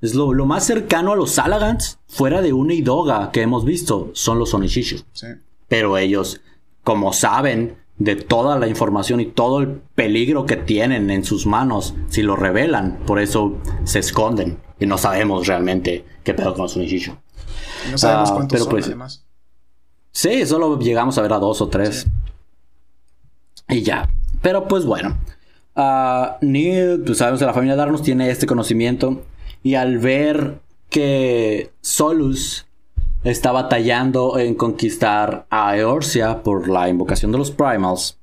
[0.00, 4.10] Es lo, lo, más cercano a los Alagans, fuera de una Idoga que hemos visto,
[4.14, 4.96] son los Onichichu.
[5.12, 5.26] Sí.
[5.68, 6.40] Pero ellos,
[6.82, 11.94] como saben de toda la información y todo el peligro que tienen en sus manos
[12.08, 12.98] si lo revelan.
[13.06, 17.12] Por eso se esconden y no sabemos realmente qué pedo con Sunishishu.
[17.90, 19.24] No sabemos ah, cuántos son, pues, además.
[20.10, 22.06] Sí, solo llegamos a ver a dos o tres.
[23.68, 24.08] Y ya.
[24.42, 25.18] Pero pues bueno.
[25.76, 29.22] Uh, Neil, pues sabemos que la familia Darnos tiene este conocimiento.
[29.62, 32.66] Y al ver que Solus
[33.24, 38.18] está batallando en conquistar a Eorcia por la invocación de los Primals.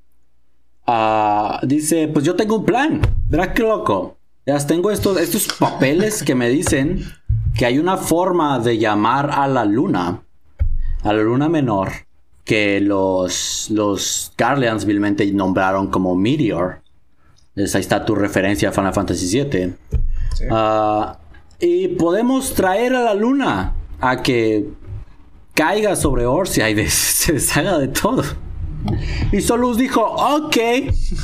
[0.86, 3.02] Ah, dice, pues yo tengo un plan.
[3.28, 4.18] Verá qué loco.
[4.46, 7.04] Ya tengo estos, estos papeles que me dicen
[7.56, 10.24] que hay una forma de llamar a la luna,
[11.04, 11.92] a la luna menor,
[12.44, 16.82] que los, los Guardians vilmente nombraron como Meteor.
[17.56, 19.74] Esa ahí está tu referencia a Final Fantasy VII.
[20.50, 21.20] Ah,
[21.60, 24.68] y podemos traer a la luna a que
[25.54, 28.24] caiga sobre Orsia y se deshaga de todo.
[29.32, 30.58] Y Solus dijo, ok,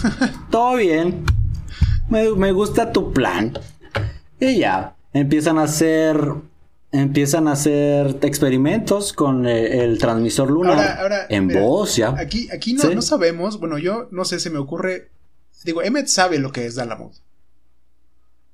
[0.51, 1.25] todo bien,
[2.09, 3.57] me, gusta tu plan.
[4.39, 6.35] Y ya, empiezan a hacer
[6.89, 13.01] empiezan a hacer experimentos con eh, el, transmisor lunar en voz Aquí, aquí no, no,
[13.01, 15.09] sabemos, bueno, yo no sé, se me ocurre,
[15.65, 17.11] digo, Emmet sabe lo que es Dalamud.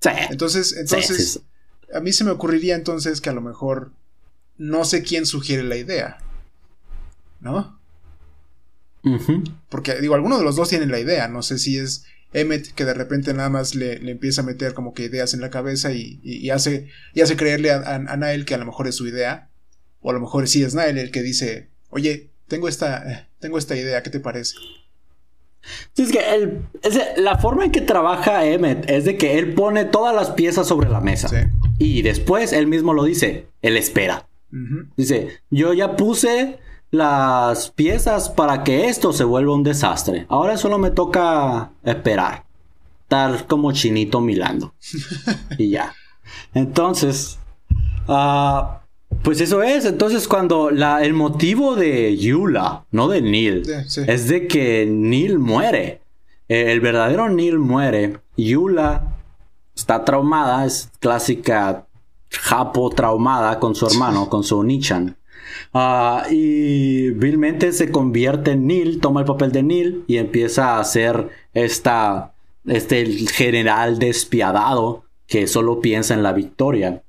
[0.02, 0.10] Sí.
[0.32, 1.42] Entonces, entonces,
[1.94, 3.92] a mí se me ocurriría entonces que a lo mejor
[4.58, 6.18] no sé quién sugiere la idea.
[7.40, 7.80] ¿No?
[9.70, 11.28] Porque, digo, alguno de los dos tienen la idea.
[11.28, 14.94] No sé si es Emmet que de repente nada más le, empieza a meter como
[14.94, 18.58] que ideas en la cabeza y, hace, y hace creerle a, a, Nael que a
[18.58, 19.50] lo mejor es su idea.
[20.02, 23.76] O a lo mejor sí es Nael el que dice, oye, tengo esta, tengo esta
[23.76, 24.56] idea, ¿qué te parece?
[25.96, 26.68] es que el,
[27.18, 30.90] la forma en que trabaja Emmet es de que él pone todas las piezas sobre
[30.90, 31.30] la mesa.
[31.80, 34.28] Y después él mismo lo dice, él espera.
[34.96, 36.60] Dice, yo ya puse
[36.92, 40.28] las piezas para que esto se vuelva un desastre.
[40.30, 42.46] Ahora solo me toca esperar.
[43.02, 44.76] Estar como chinito milando.
[45.58, 45.96] y ya.
[46.54, 47.40] Entonces,
[48.08, 48.78] uh,
[49.24, 49.86] pues eso es.
[49.86, 53.64] Entonces, cuando la, el motivo de Yula, no de Neil,
[54.08, 56.02] es de que Neil muere.
[56.48, 58.20] El verdadero Neil muere.
[58.38, 59.16] Yula
[59.76, 61.88] está traumada, es clásica
[62.42, 65.18] Japo traumada con su hermano, con su Nichan.
[65.74, 70.84] Ah, y vilmente se convierte en Neil, toma el papel de Neil y empieza a
[70.84, 72.34] ser esta,
[72.66, 77.02] este general despiadado que solo piensa en la victoria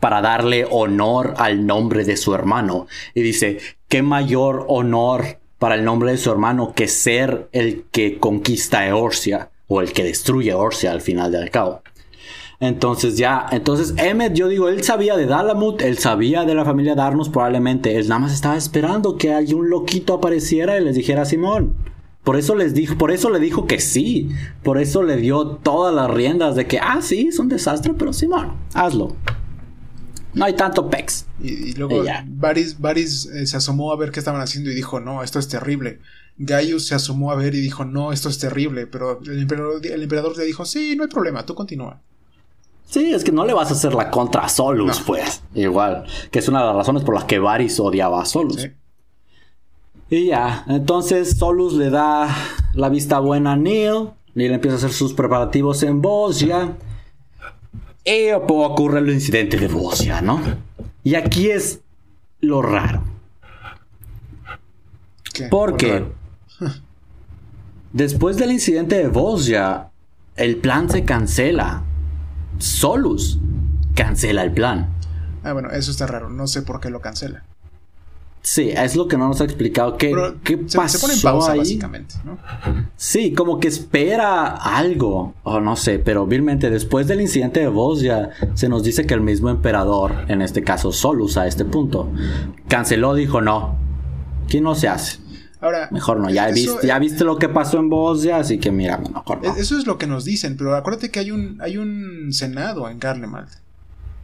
[0.00, 2.86] para darle honor al nombre de su hermano.
[3.14, 3.58] Y dice,
[3.88, 9.50] ¿qué mayor honor para el nombre de su hermano que ser el que conquista Eorcia
[9.68, 11.82] o el que destruye Eorcia al final del cabo?
[12.60, 16.94] Entonces ya, entonces Emmet, yo digo, él sabía de Dalamut, él sabía de la familia
[16.94, 21.24] Darnos probablemente, él nada más estaba esperando que algún loquito apareciera y les dijera a
[21.24, 21.74] Simón.
[22.22, 24.28] Por eso les dijo, por eso le dijo que sí,
[24.62, 28.12] por eso le dio todas las riendas de que, ah, sí, es un desastre, pero
[28.12, 29.16] Simón, hazlo.
[30.34, 31.26] No hay tanto pex.
[31.42, 35.38] Y, luego Varys, eh, se asomó a ver qué estaban haciendo y dijo, no, esto
[35.38, 36.00] es terrible.
[36.36, 38.86] Gaius se asomó a ver y dijo, no, esto es terrible.
[38.86, 42.00] Pero el emperador, el emperador le dijo, sí, no hay problema, tú continúa.
[42.90, 45.44] Sí, es que no le vas a hacer la contra a Solus, pues.
[45.54, 46.06] Igual.
[46.32, 48.68] Que es una de las razones por las que Varys odiaba a Solus.
[50.08, 52.28] Y ya, entonces Solus le da
[52.74, 54.10] la vista buena a Neil.
[54.34, 56.76] Neil empieza a hacer sus preparativos en Bosnia.
[58.04, 60.40] Y ocurre el incidente de Bosnia, ¿no?
[61.04, 61.82] Y aquí es
[62.40, 63.04] lo raro.
[65.32, 65.44] ¿Qué?
[65.44, 66.06] Porque
[67.92, 69.90] después del incidente de Bosnia,
[70.34, 71.84] el plan se cancela
[72.60, 73.38] Solus
[73.94, 74.88] cancela el plan.
[75.42, 76.30] Ah, bueno, eso está raro.
[76.30, 77.44] No sé por qué lo cancela.
[78.42, 79.98] Sí, es lo que no nos ha explicado.
[79.98, 82.38] ¿Qué, ¿qué pasó se pone en pausa, básicamente, ¿no?
[82.96, 88.00] Sí, como que espera algo, o no sé, pero vilmente después del incidente de voz
[88.00, 92.08] ya se nos dice que el mismo emperador, en este caso Solus a este punto,
[92.66, 93.76] canceló, dijo no,
[94.48, 95.18] que no se hace.
[95.60, 98.96] Ahora, mejor no, ya, viste, ya viste lo que pasó en Bosnia, así que mira,
[98.96, 99.54] mejor no.
[99.56, 102.98] Eso es lo que nos dicen, pero acuérdate que hay un, hay un senado en
[102.98, 103.50] Garlemald.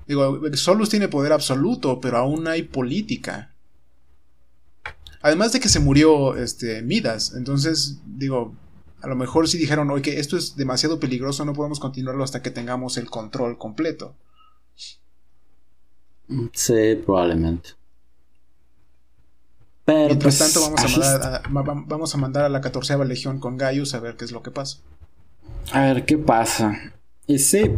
[0.07, 3.53] Digo, Solus tiene poder absoluto, pero aún hay política.
[5.21, 8.55] Además de que se murió este, Midas, entonces, digo,
[9.03, 12.51] a lo mejor si dijeron, oye, esto es demasiado peligroso, no podemos continuarlo hasta que
[12.51, 14.15] tengamos el control completo.
[16.53, 17.71] Sí, probablemente.
[19.87, 23.57] Mientras pues, tanto, vamos a, mandar a, vamos a mandar a la catorceava legión con
[23.57, 24.79] Gaius a ver qué es lo que pasa.
[25.73, 26.93] A ver qué pasa.
[27.27, 27.71] Y sí.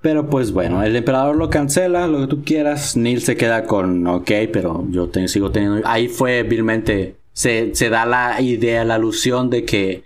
[0.00, 2.96] Pero pues bueno, el emperador lo cancela, lo que tú quieras.
[2.96, 5.86] Neil se queda con, ok, pero yo sigo teniendo...
[5.86, 10.04] Ahí fue vilmente, se, se, da la idea, la alusión de que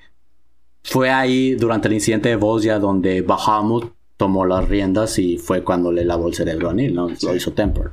[0.83, 5.93] fue ahí durante el incidente de Bosnia donde Bahamut tomó las riendas y fue cuando
[5.93, 7.09] le lavó el cerebro a Neil, ¿no?
[7.23, 7.93] Lo hizo Temper.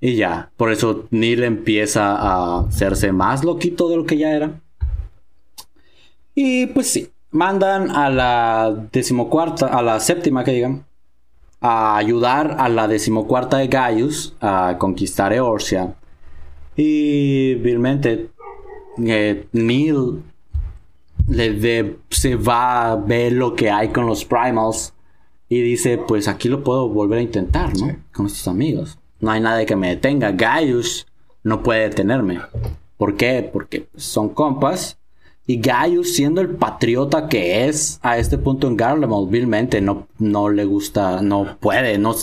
[0.00, 4.60] Y ya, por eso Neil empieza a hacerse más loquito de lo que ya era.
[6.34, 10.84] Y pues sí, mandan a la decimocuarta, a la séptima que digan,
[11.60, 15.96] a ayudar a la decimocuarta de Gaius a conquistar Eorcia.
[16.76, 18.30] Y vilmente
[19.04, 20.22] eh, Neil
[21.28, 24.94] le se va a ver lo que hay con los primals
[25.48, 27.96] y dice, pues aquí lo puedo volver a intentar, ¿no?
[28.12, 28.97] Con estos amigos.
[29.20, 30.32] No hay nadie que me detenga.
[30.32, 31.06] Gaius
[31.42, 32.40] no puede detenerme.
[32.96, 33.48] ¿Por qué?
[33.50, 34.98] Porque son compas.
[35.46, 40.50] Y Gaius, siendo el patriota que es a este punto en Garlemald, vilmente no, no
[40.50, 42.14] le gusta, no puede, no,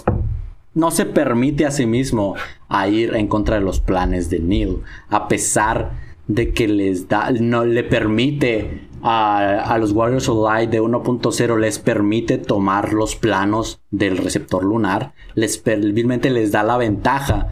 [0.75, 2.35] no se permite a sí mismo
[2.67, 4.81] a ir en contra de los planes de Neil.
[5.09, 5.93] A pesar
[6.27, 11.77] de que les da, no le permite a, los Warriors of Light de 1.0 les
[11.77, 17.49] permite tomar los planos del receptor lunar, les vilmente les da la ventaja,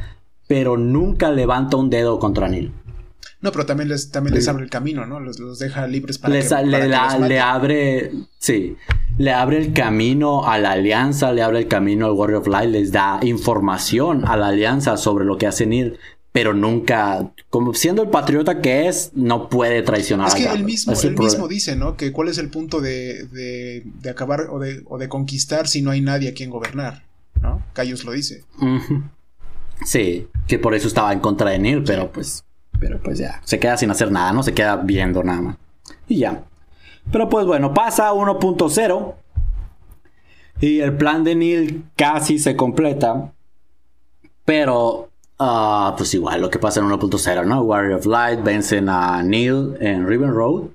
[0.47, 2.73] pero nunca levanta un dedo contra Neil.
[3.41, 5.19] No, pero también les, también les abre el camino, ¿no?
[5.19, 8.77] Los, deja libres para les, que, le, abre, sí,
[9.17, 12.71] le abre el camino a la alianza, le abre el camino al Warrior of Light,
[12.71, 15.99] les da información a la alianza sobre lo que hace Neil
[16.33, 20.29] pero nunca, como siendo el patriota que es, no puede traicionar.
[20.29, 21.95] Es que él mismo, mismo dice, ¿no?
[21.95, 25.91] Que cuál es el punto de, de, acabar o de, o de, conquistar si no
[25.91, 27.03] hay nadie a quien gobernar,
[27.39, 27.61] ¿no?
[27.73, 28.43] Cayos lo dice.
[29.85, 32.43] Sí, que por eso estaba en contra de Neil, pero pues,
[32.79, 34.41] pero pues ya, se queda sin hacer nada, ¿no?
[34.41, 35.57] Se queda viendo nada más.
[36.07, 36.43] Y ya.
[37.11, 39.15] Pero pues bueno, pasa 1.0
[40.61, 43.33] y el plan de Neil casi se completa,
[44.45, 47.61] pero Ah, pues igual, lo que pasa en 1.0, ¿no?
[47.61, 50.65] Warrior of Light vencen a Neil en Riven Road.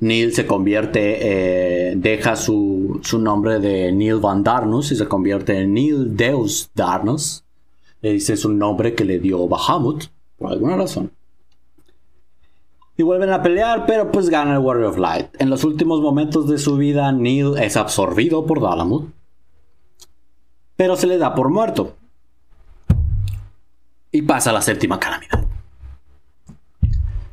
[0.00, 5.74] Neil se convierte, eh, deja su, nombre de Neil Van Darnus y se convierte en
[5.74, 7.44] Neil Deus Darnus.
[8.00, 10.04] Ese es un nombre que le dio Bahamut,
[10.38, 11.10] por alguna razón.
[12.96, 15.28] Y vuelven a pelear, pero pues gana el Warrior of Light.
[15.38, 19.10] En los últimos momentos de su vida, Neil es absorbido por Dalamut.
[20.76, 21.94] Pero se le da por muerto.
[24.12, 25.46] Y pasa la séptima calamidad.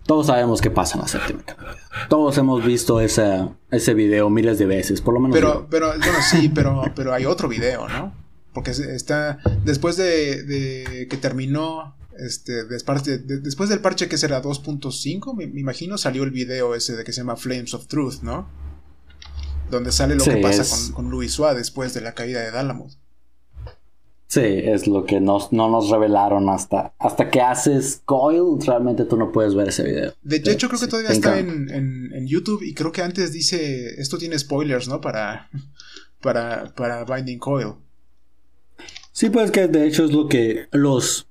[0.05, 1.77] Todos sabemos qué pasa en la séptima calamidad.
[2.07, 5.35] Todos hemos visto ese, ese video miles de veces, por lo menos.
[5.35, 8.13] Pero, pero, bueno, sí, pero, pero hay otro video, ¿no?
[8.53, 9.39] Porque está.
[9.63, 11.95] Después de, que terminó.
[12.19, 17.13] Este, después del parche que será 2.5, me, imagino, salió el video ese de que
[17.13, 18.49] se llama Flames of Truth, ¿no?
[19.69, 22.91] Donde sale lo que pasa con, con Luis Suárez después de la caída de Dalamud.
[24.27, 29.31] Sí, es lo que no nos revelaron hasta, hasta que haces Coil, realmente tú no
[29.31, 30.13] puedes ver ese video.
[30.21, 34.37] De, hecho, creo que todavía está en, YouTube y creo que antes dice, esto tiene
[34.37, 34.99] spoilers, ¿no?
[34.99, 35.49] Para,
[36.21, 37.75] para, para Binding Coil.
[39.13, 41.27] Sí, pues que de hecho es lo que los,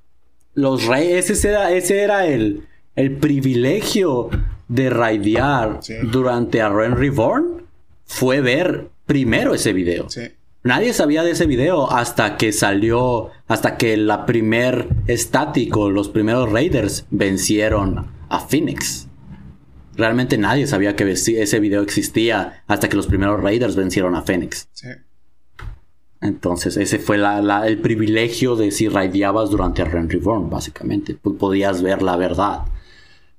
[0.54, 4.30] los reyes, ese era, ese era el, el privilegio
[4.68, 7.66] de raidear durante a Ren Reborn,
[8.06, 10.08] fue ver primero ese video.
[10.08, 10.22] Sí.
[10.66, 16.50] Nadie sabía de ese video hasta que salió, hasta que la primer estático, los primeros
[16.50, 19.06] Raiders vencieron a Phoenix.
[19.94, 24.68] Realmente nadie sabía que ese video existía hasta que los primeros Raiders vencieron a Phoenix.
[24.72, 24.88] Sí.
[26.20, 31.14] Entonces, ese fue el privilegio de si raideabas durante Ren Reborn, básicamente.
[31.14, 32.64] Podías ver la verdad.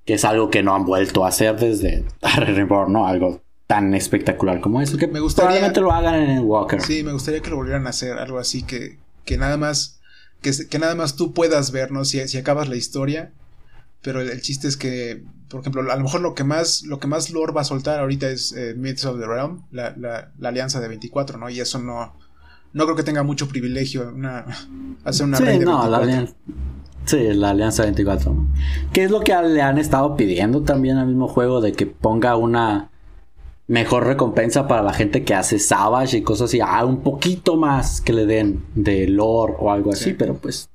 [0.06, 2.06] Que es algo que no han vuelto a hacer desde
[2.38, 3.06] Ren Reborn, ¿no?
[3.06, 4.98] Algo tan espectacular como eso.
[4.98, 6.82] Que me gustaría, probablemente lo hagan en el Walker.
[6.82, 10.00] Sí, me gustaría que lo volvieran a hacer, algo así que, que nada más
[10.42, 12.06] que, que nada más tú puedas ver, ¿no?
[12.06, 13.32] Si, si acabas la historia,
[14.02, 17.08] pero el, chiste es que, por ejemplo, a lo mejor lo que más lo que
[17.08, 20.50] más lore va a soltar ahorita es eh, Myths of the Realm, la, la, la,
[20.50, 21.50] alianza de 24, ¿no?
[21.50, 22.14] Y eso no
[22.74, 24.46] no creo que tenga mucho privilegio una,
[25.04, 26.36] hacer una sí, no, La alianza,
[27.06, 28.36] sí, la alianza 24.
[28.94, 32.36] ¿Qué es lo que le han estado pidiendo también al mismo juego de que ponga
[32.36, 32.92] una
[33.68, 36.60] mejor recompensa para la gente que hace Savage y cosas así.
[36.62, 40.70] Ah, un poquito más que le den de lore o algo así, pero pues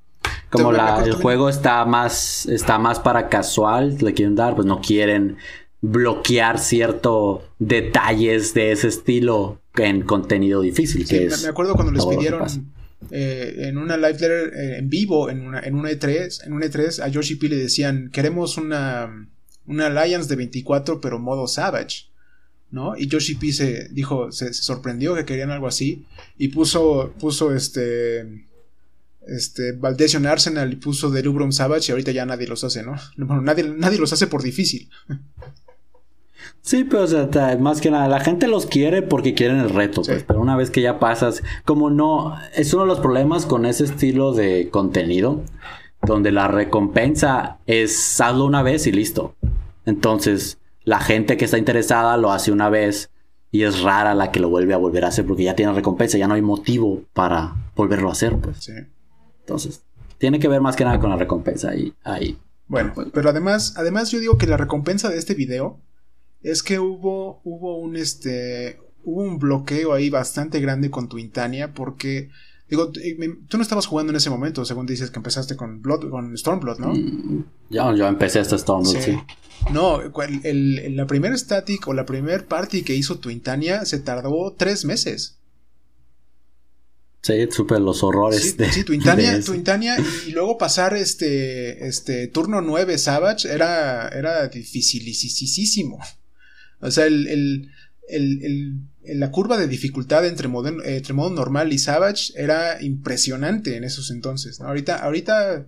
[0.51, 4.81] como la, el juego está más está más para casual, le quieren dar, pues no
[4.81, 5.39] quieren
[5.81, 11.06] bloquear ciertos detalles de ese estilo en contenido difícil.
[11.06, 12.47] que me acuerdo cuando les pidieron
[13.10, 16.66] eh, en una live letter eh, en vivo, en una, en una E3, en una
[16.66, 19.28] E3 a Yoshi P le decían, queremos una,
[19.66, 22.11] una Alliance de 24 pero modo Savage.
[22.72, 22.96] ¿No?
[22.96, 26.06] Y Yoshi P se dijo, se, sorprendió que querían algo así
[26.38, 28.46] y puso, puso este,
[29.26, 29.78] este,
[30.26, 32.96] Arsenal y puso Delubrum Savage y ahorita ya nadie los hace, ¿no?
[33.16, 34.88] Bueno, nadie, nadie los hace por difícil.
[36.62, 37.28] Sí, pero o sea,
[37.60, 40.70] más que nada, la gente los quiere porque quieren el reto, pues, pero una vez
[40.70, 45.42] que ya pasas, como no, es uno de los problemas con ese estilo de contenido,
[46.02, 49.34] donde la recompensa es hazlo una vez y listo.
[49.86, 53.10] Entonces, la gente que está interesada lo hace una vez
[53.50, 56.16] Y es rara la que lo vuelve a volver a hacer porque ya tiene recompensa,
[56.16, 58.64] ya no hay motivo para volverlo a hacer, pues.
[58.64, 58.72] Sí.
[59.40, 59.82] Entonces,
[60.16, 61.70] tiene que ver más que nada con la recompensa
[62.02, 62.38] ahí.
[62.66, 65.78] Bueno, pero además, además yo digo que la recompensa de este video
[66.42, 71.74] es que hubo, hubo un este, hubo un bloqueo ahí bastante grande con tu Intania
[71.74, 72.30] porque
[72.72, 76.34] Digo, tú no estabas jugando en ese momento, según dices que empezaste con Blood, con
[76.34, 76.94] Stormblood, ¿no?
[76.94, 79.18] Mm, ya, yo empecé hasta Stormblood, sí.
[79.70, 80.01] No,
[80.43, 85.39] el, la primera static o la primera party que hizo Twintania se tardó tres meses.
[87.22, 88.72] Sí, supe los horrores sí, de.
[88.72, 88.84] Sí,
[89.44, 96.01] Twintania, y luego pasar este, este turno 9 Savage era, era dificilísimo.
[96.80, 97.70] O sea, el, el
[99.05, 100.48] la curva de dificultad entre,
[100.84, 104.60] entre modo normal y Savage era impresionante en esos entonces.
[104.60, 105.66] Ahorita, ahorita,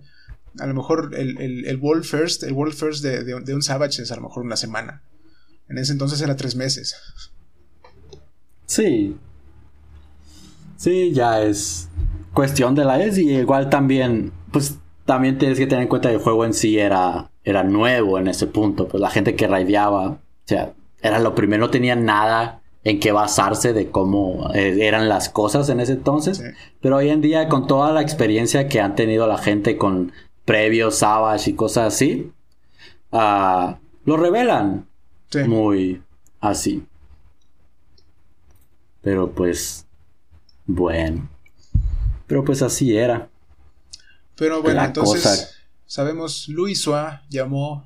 [0.59, 4.15] a lo mejor el, el, World First, el World First de, un Savage es a
[4.15, 5.01] lo mejor una semana.
[5.67, 6.95] En ese entonces era tres meses.
[8.65, 9.17] Sí.
[10.77, 11.89] Sí, ya es
[12.33, 16.15] cuestión de la es y igual también, pues también tienes que tener en cuenta que
[16.15, 18.87] el juego en sí era, era nuevo en ese punto.
[18.87, 23.11] Pues la gente que raideaba, o sea, era lo primero, no tenía nada en qué
[23.11, 26.43] basarse de cómo eh, eran las cosas en ese entonces.
[26.81, 30.13] Pero hoy en día, con toda la experiencia que han tenido la gente con
[30.45, 32.31] previos Savage y cosas así,
[33.11, 34.87] uh, lo revelan
[35.47, 36.01] muy
[36.39, 36.85] así.
[39.01, 39.85] Pero pues,
[40.65, 41.29] bueno.
[42.27, 43.29] Pero pues así era.
[44.35, 45.55] Pero bueno, entonces
[45.85, 47.85] sabemos, Luis Sua llamó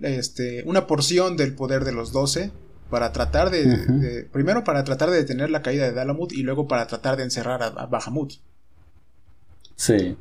[0.00, 2.52] este, una porción del poder de los doce
[2.90, 6.86] para tratar de, primero para tratar de detener la caída de Dalamut y luego para
[6.86, 8.34] tratar de encerrar a, Bahamut.
[9.74, 10.16] Sí.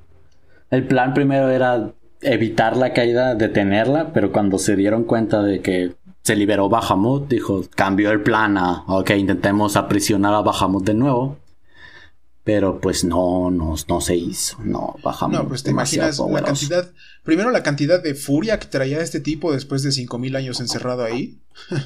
[0.74, 5.94] El plan primero era evitar la caída, detenerla, pero cuando se dieron cuenta de que
[6.24, 11.38] se liberó Bahamut, dijo, cambió el plan a, ok, intentemos aprisionar a Bahamut de nuevo.
[12.44, 14.58] Pero pues no, no, no se hizo.
[14.64, 15.44] No, Bahamut.
[15.44, 16.92] No, pues te imaginas la cantidad,
[17.22, 21.40] primero la cantidad de furia que traía este tipo después de 5000 años encerrado ahí.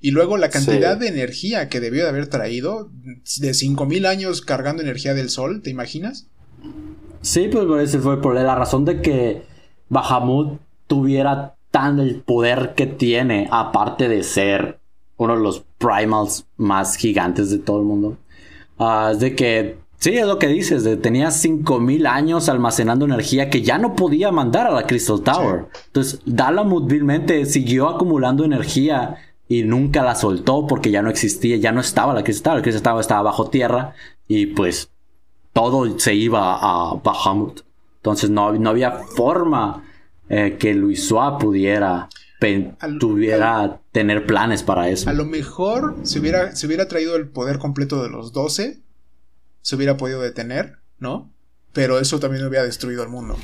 [0.00, 2.90] Y luego la cantidad de energía que debió de haber traído,
[3.38, 6.26] de 5000 años cargando energía del sol, ¿te imaginas?
[7.24, 9.44] Sí, pues por eso fue por la razón de que
[9.88, 14.78] Bahamut tuviera tan el poder que tiene, aparte de ser
[15.16, 18.18] uno de los primals más gigantes de todo el mundo.
[18.78, 23.48] Ah, es de que, sí, es lo que dices, de, tenía 5000 años almacenando energía
[23.48, 25.64] que ya no podía mandar a la Crystal Tower.
[25.86, 29.16] Entonces, Dalamut vilmente siguió acumulando energía
[29.48, 32.62] y nunca la soltó porque ya no existía, ya no estaba la que estaba, la
[32.62, 33.94] que estaba estaba bajo tierra
[34.28, 34.90] y pues
[35.54, 37.62] todo se iba a Bahamut.
[37.96, 39.82] Entonces no, no había forma
[40.28, 42.10] eh, que Luis Suá pudiera
[42.98, 45.08] tuviera tener planes para eso.
[45.08, 48.82] A lo mejor si hubiera, si hubiera traído el poder completo de los 12,
[49.62, 51.32] se hubiera podido detener, ¿no?
[51.72, 53.36] Pero eso también hubiera destruido el mundo.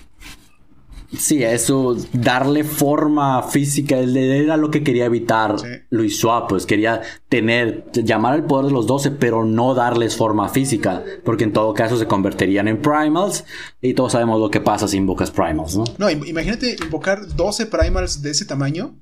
[1.18, 5.56] Sí, eso, darle forma física, era lo que quería evitar
[5.90, 10.48] Luis Suárez, pues quería tener, llamar al poder de los 12, pero no darles forma
[10.48, 13.44] física, porque en todo caso se convertirían en primals,
[13.80, 15.84] y todos sabemos lo que pasa si invocas primals, ¿no?
[15.98, 18.94] No, imagínate invocar 12 primals de ese tamaño,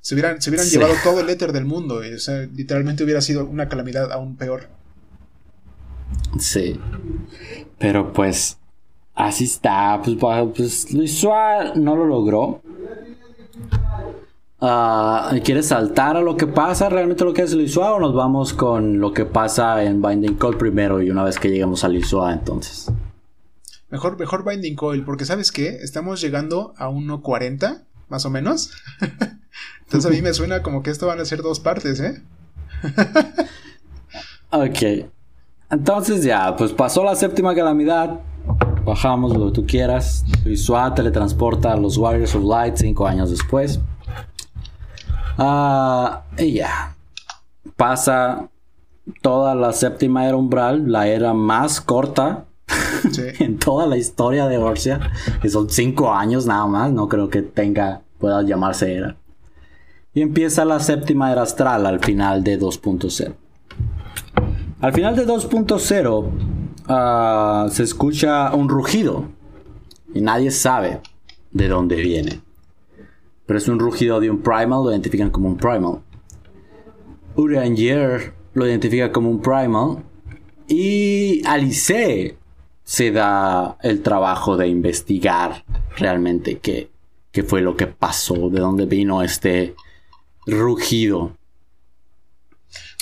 [0.00, 3.44] se hubieran, se hubieran llevado todo el éter del mundo, o sea, literalmente hubiera sido
[3.44, 4.70] una calamidad aún peor.
[6.38, 6.80] Sí,
[7.78, 8.58] pero pues
[9.14, 10.00] Así está.
[10.02, 10.16] Pues,
[10.54, 12.60] pues Luis Suárez no lo logró.
[14.60, 18.52] Uh, ¿Quieres saltar a lo que pasa realmente lo que es Suárez o nos vamos
[18.54, 22.38] con lo que pasa en Binding Coil primero y una vez que lleguemos a Suárez
[22.38, 22.92] entonces?
[23.90, 25.68] Mejor, mejor Binding Coil, porque ¿sabes qué?
[25.82, 28.70] Estamos llegando a 1.40, más o menos.
[29.84, 32.22] entonces a mí me suena como que esto van a ser dos partes, ¿eh?
[34.50, 35.10] ok.
[35.70, 38.20] Entonces ya, pues pasó la séptima calamidad
[38.84, 40.24] bajamos lo que tú quieras.
[40.44, 43.80] Y Suá teletransporta a los Warriors of Light cinco años después.
[45.38, 46.96] Ah, y ya.
[47.76, 48.48] Pasa
[49.20, 52.44] toda la séptima era umbral, la era más corta
[53.38, 55.12] en toda la historia de Orcia.
[55.40, 56.92] Que son cinco años nada más.
[56.92, 59.16] No creo que tenga, pueda llamarse era.
[60.14, 63.34] Y empieza la séptima era astral al final de 2.0.
[64.80, 69.26] Al final de 2.0 Ah, se escucha un rugido
[70.14, 71.00] y nadie sabe
[71.50, 72.40] de dónde viene.
[73.46, 76.00] Pero es un rugido de un primal, lo identifican como un primal.
[77.36, 80.04] Uranger lo identifica como un primal.
[80.68, 82.36] Y Alice
[82.84, 85.64] se da el trabajo de investigar
[85.96, 86.90] realmente qué,
[87.30, 89.74] qué fue lo que pasó, de dónde vino este
[90.46, 91.36] rugido.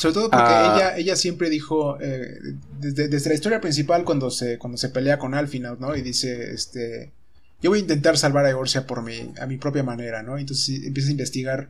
[0.00, 0.74] Sobre todo porque ah.
[0.74, 2.38] ella, ella siempre dijo, eh,
[2.78, 5.94] desde, la historia principal, cuando se, cuando se pelea con Alfinaud, ¿no?
[5.94, 7.12] Y dice, este,
[7.60, 10.38] yo voy a intentar salvar a Eorcia por mi, a mi propia manera, ¿no?
[10.38, 11.68] Entonces empieza a investigar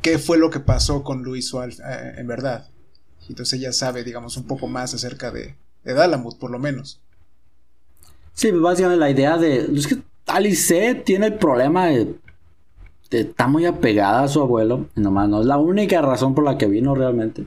[0.00, 1.70] qué fue lo que pasó con Luis o eh,
[2.16, 2.66] en verdad.
[3.28, 7.00] Entonces ella sabe, digamos, un poco más acerca de, de Dalamut, por lo menos.
[8.34, 9.70] Sí, básicamente la idea de...
[9.72, 12.16] Es que Alice tiene el problema de
[13.20, 14.86] está muy apegada a su abuelo.
[14.94, 17.46] Nomás no es la única razón por la que vino realmente.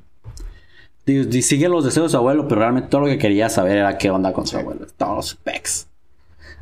[1.05, 4.09] Sigue los deseos de su abuelo, pero realmente todo lo que quería saber era qué
[4.09, 4.87] onda con su abuelo.
[4.97, 5.87] Todos los pecs.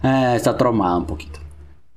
[0.03, 1.39] Eh, está traumado un poquito.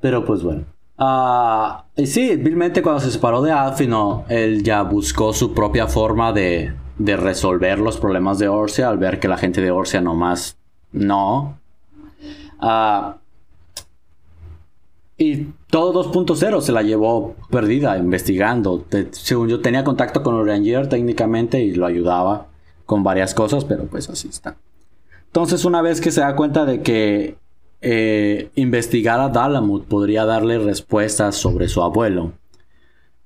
[0.01, 0.65] Pero pues bueno.
[0.99, 6.33] Ah, y sí, vilmente cuando se separó de Alfino, él ya buscó su propia forma
[6.33, 10.57] de, de resolver los problemas de Orsia al ver que la gente de Orsia nomás
[10.93, 11.59] no.
[12.61, 13.16] Ah,
[15.18, 18.84] y todo 2.0 se la llevó perdida investigando.
[19.12, 22.48] según yo tenía contacto con Oranger técnicamente y lo ayudaba
[22.84, 24.56] con varias cosas, pero pues así está.
[25.26, 27.38] Entonces una vez que se da cuenta de que
[27.80, 32.32] eh, investigar a Dalamut podría darle respuestas sobre su abuelo,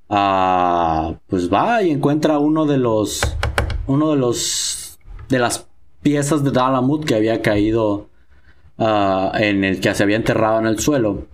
[0.09, 3.21] ah, pues va y encuentra uno de los
[3.87, 4.99] uno de los
[5.29, 5.69] de las
[6.03, 8.09] piezas de Dalamut que había caído
[8.79, 11.27] ah, en el que se había enterrado en el suelo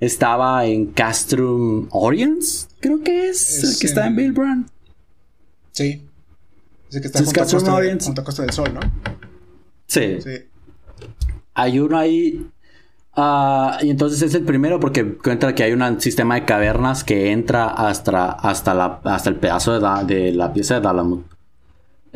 [0.00, 4.68] estaba en Castrum Orients, creo que es, el que está en Billbrand.
[5.72, 6.02] Sí.
[6.88, 8.80] Es el que está junto, a Costa de, junto, Costa del Sol, ¿no?
[9.86, 10.20] Sí.
[10.22, 10.44] sí.
[11.54, 12.46] Hay uno ahí.
[13.16, 17.30] Uh, y entonces es el primero porque cuenta que hay un sistema de cavernas que
[17.30, 21.33] entra hasta, hasta, la, hasta el pedazo de, de la pieza de Dalamut.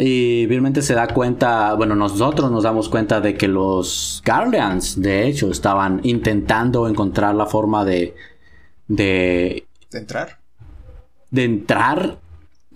[0.01, 5.27] Y realmente se da cuenta, bueno, nosotros nos damos cuenta de que los Guardians, de
[5.27, 8.15] hecho, estaban intentando encontrar la forma de...
[8.87, 10.39] De, ¿De entrar.
[11.33, 12.19] De entrar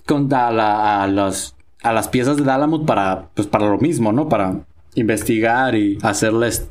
[0.05, 4.29] con a, a, las piezas de Dalamut para, pues, para lo mismo, ¿no?
[4.29, 4.65] Para
[4.97, 6.69] investigar y hacerles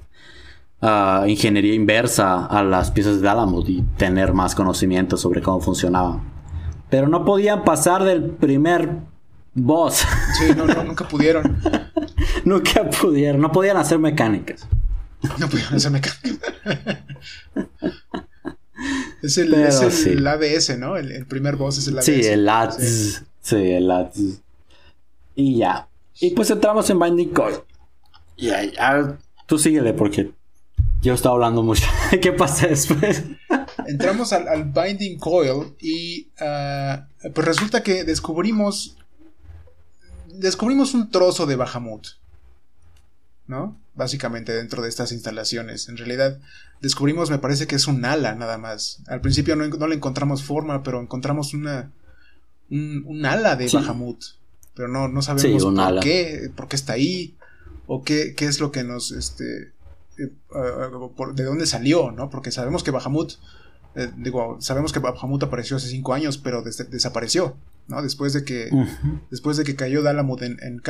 [0.82, 6.22] uh, ingeniería inversa a las piezas de Dalamut y tener más conocimiento sobre cómo funcionaban.
[6.90, 9.10] Pero no podían pasar del primer
[9.54, 10.06] Boss.
[10.40, 11.62] Sí, no, no, nunca pudieron.
[12.46, 14.68] nunca pudieron, no podían hacer mecánicas.
[15.38, 16.60] No podían hacer mecánicas.
[19.22, 20.98] es el, es el ADS, ¿no?
[20.98, 22.06] El, primer boss es el ADS.
[22.06, 23.24] Sí, el ADS.
[23.42, 23.56] Sí.
[23.56, 24.42] el ADS.
[25.36, 25.88] Y ya.
[26.20, 27.58] Y pues entramos en Binding Coil.
[28.38, 30.32] Y ya, tú síguele porque
[31.02, 31.86] yo estaba hablando mucho.
[32.22, 33.24] ¿Qué pasa después?
[33.86, 38.98] Entramos al, Binding Coil y ah, pues resulta que descubrimos
[40.42, 42.08] descubrimos un trozo de Bahamut.
[43.48, 43.78] ¿No?
[43.96, 45.90] Básicamente dentro de estas instalaciones.
[45.90, 46.40] En realidad,
[46.82, 49.02] descubrimos, me parece que es un ala nada más.
[49.08, 51.92] Al principio no, le encontramos forma, pero encontramos una.
[52.70, 54.24] un, ala de Bahamut.
[54.74, 57.36] Pero no, no sabemos por qué, por qué está ahí.
[57.88, 59.12] O qué, qué es lo que nos.
[59.12, 59.74] este.
[60.18, 62.30] Eh, uh, de dónde salió, ¿no?
[62.30, 63.34] Porque sabemos que Bahamut.
[63.96, 67.58] Eh, digo, sabemos que Bahamut apareció hace cinco años, pero desapareció.
[67.88, 68.02] ¿No?
[68.02, 68.70] Después de que,
[69.30, 70.82] después de que cayó Dalamut en, en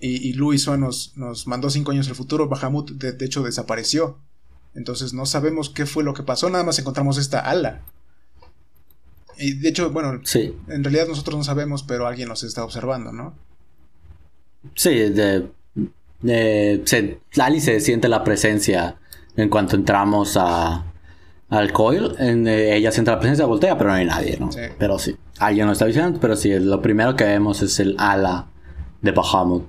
[0.00, 4.18] y, y Luis nos, nos mandó cinco años al futuro, Bahamut de, hecho desapareció.
[4.74, 7.82] Entonces no sabemos qué fue lo que pasó, nada más encontramos esta ala.
[9.36, 13.34] Y de hecho, bueno, en realidad nosotros no sabemos, pero alguien nos está observando, ¿no?
[14.74, 15.48] Sí, de,
[16.20, 17.20] de se,
[17.60, 18.98] se siente la presencia
[19.36, 20.87] en cuanto entramos a,
[21.50, 24.50] al coil, en, eh, ella siente la presencia, voltea, pero no hay nadie, ¿no?
[24.78, 28.48] Pero sí, alguien lo está diciendo, pero sí, lo primero que vemos es el ala
[29.00, 29.64] de Bahamut,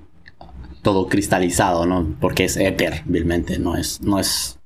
[0.82, 2.16] todo cristalizado, ¿no?
[2.20, 4.58] Porque es éter, vilmente, no es, no es,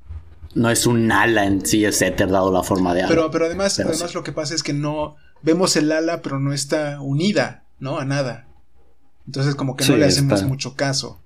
[0.54, 3.08] no es un ala en sí, es éter dado la forma de ala.
[3.08, 6.52] Pero, pero además, además lo que pasa es que no, vemos el ala, pero no
[6.52, 7.98] está unida, ¿no?
[7.98, 8.48] A nada.
[9.26, 11.20] Entonces como que no le hacemos mucho caso.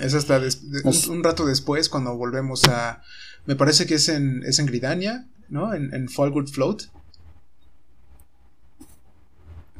[0.00, 0.40] Es hasta
[0.84, 3.02] un, rato después cuando volvemos a...
[3.46, 5.74] Me parece que es en, es en Gridania, ¿no?
[5.74, 6.82] En, en Float.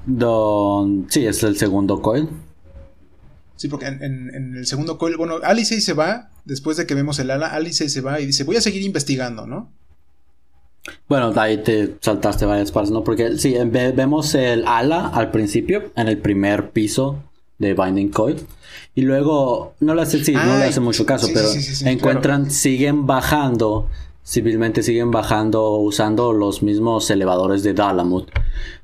[0.06, 1.06] Don...
[1.10, 2.28] Sí, es el segundo coil.
[3.56, 7.30] Sí, porque en, el segundo coil, bueno, Alice se va, después de que vemos el
[7.30, 9.70] ala, Alice se va y dice, voy a seguir investigando, ¿no?
[11.08, 13.04] Bueno, ahí te saltaste varias partes, ¿no?
[13.04, 17.22] Porque sí, vemos el ala al principio, en el primer piso
[17.60, 18.36] de Binding Coil.
[18.96, 21.48] Y luego, no le hace, no le hace mucho caso, pero
[21.84, 23.88] encuentran, siguen bajando,
[24.26, 28.28] civilmente siguen bajando usando los mismos elevadores de Dalamut.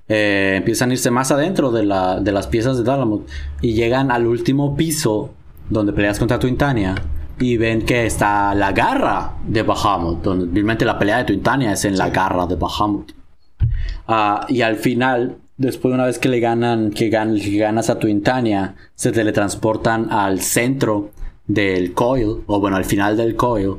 [0.08, 3.28] Eh, empiezan a irse más adentro de, la, de las piezas de Dalamut
[3.60, 5.30] y llegan al último piso
[5.68, 6.94] donde peleas contra Twintania
[7.40, 11.84] y ven que está la garra de Bahamut, donde realmente la pelea de Twintania es
[11.84, 13.12] en la garra de Bahamut.
[14.06, 18.76] Ah, y al final, después de una vez que le ganan, que, ganas a Twintania,
[18.94, 21.10] se teletransportan al centro
[21.46, 23.76] del coil, o bueno, al final del coil,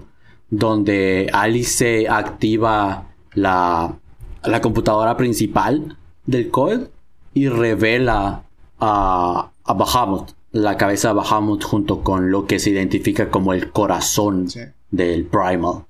[0.50, 4.00] donde Alice activa la,
[4.44, 6.88] la computadora principal del coil
[7.34, 8.44] y revela
[8.80, 13.72] a, a Bahamut, la cabeza de Bahamut junto con lo que se identifica como el
[13.72, 14.48] corazón
[14.90, 15.86] del Primal.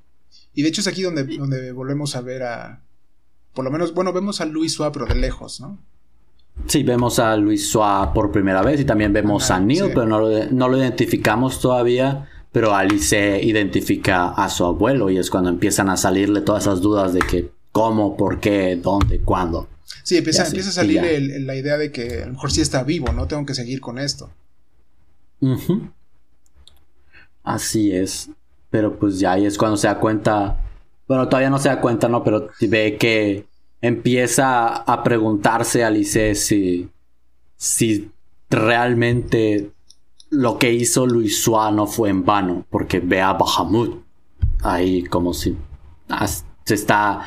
[0.53, 2.81] Y de hecho es aquí donde, donde volvemos a ver a,
[3.57, 5.79] por lo menos, bueno, vemos a Luis Suá, pero de lejos, ¿no?
[6.67, 10.19] Sí, vemos a Luis Suá por primera vez y también vemos a Neil, pero no
[10.19, 12.29] lo, no lo identificamos todavía.
[12.51, 17.13] Pero Alice identifica a su abuelo y es cuando empiezan a salirle todas esas dudas
[17.13, 19.67] de que cómo, por qué, dónde, cuándo.
[20.03, 23.11] Sí, empieza, empieza a salirle la idea de que a lo mejor sí está vivo,
[23.11, 23.25] ¿no?
[23.25, 24.29] Tengo que seguir con esto.
[27.43, 28.29] Así es.
[28.69, 30.63] Pero pues ya ahí es cuando se da cuenta
[31.07, 32.23] bueno, todavía no se da cuenta, ¿no?
[32.23, 33.45] Pero ve que
[33.81, 36.89] empieza a preguntarse a Alice si,
[37.55, 38.11] si
[38.49, 39.71] realmente
[40.29, 44.03] lo que hizo Luis no fue en vano, porque ve a Bahamut
[44.63, 45.55] ahí como si
[46.63, 47.21] se está...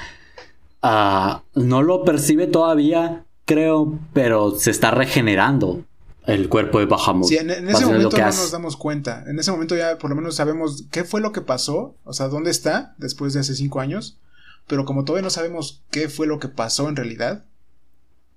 [0.82, 5.82] Ah, no lo percibe todavía, creo, pero se está regenerando
[6.26, 7.28] el cuerpo de Bahamut.
[7.28, 9.24] Sí, en, ese momento no nos damos cuenta.
[9.26, 12.28] En ese momento ya por lo menos sabemos qué fue lo que pasó, o sea,
[12.28, 14.18] dónde está después de hace cinco años.
[14.66, 17.44] Pero como todavía no sabemos qué fue lo que pasó en realidad,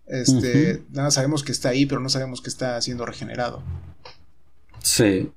[0.07, 3.61] este, nada sabemos que está ahí, pero no sabemos que está siendo regenerado.
[4.81, 5.31] Sí.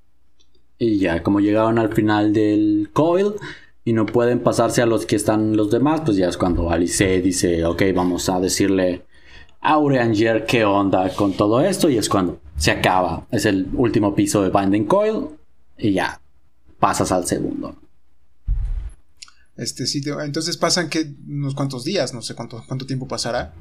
[0.78, 3.34] Y ya, como llegaron al final del coil
[3.84, 7.20] y no pueden pasarse a los que están los demás, pues ya es cuando Alice
[7.20, 9.04] dice, ok, vamos a decirle
[9.60, 13.26] Aureanger qué onda con todo esto y es cuando se acaba.
[13.30, 15.26] Es el último piso de Binding Coil
[15.78, 16.20] y ya
[16.78, 17.76] pasas al segundo.
[19.56, 23.54] Este sí, entonces pasan que unos cuantos días, no sé cuánto, cuánto tiempo pasará.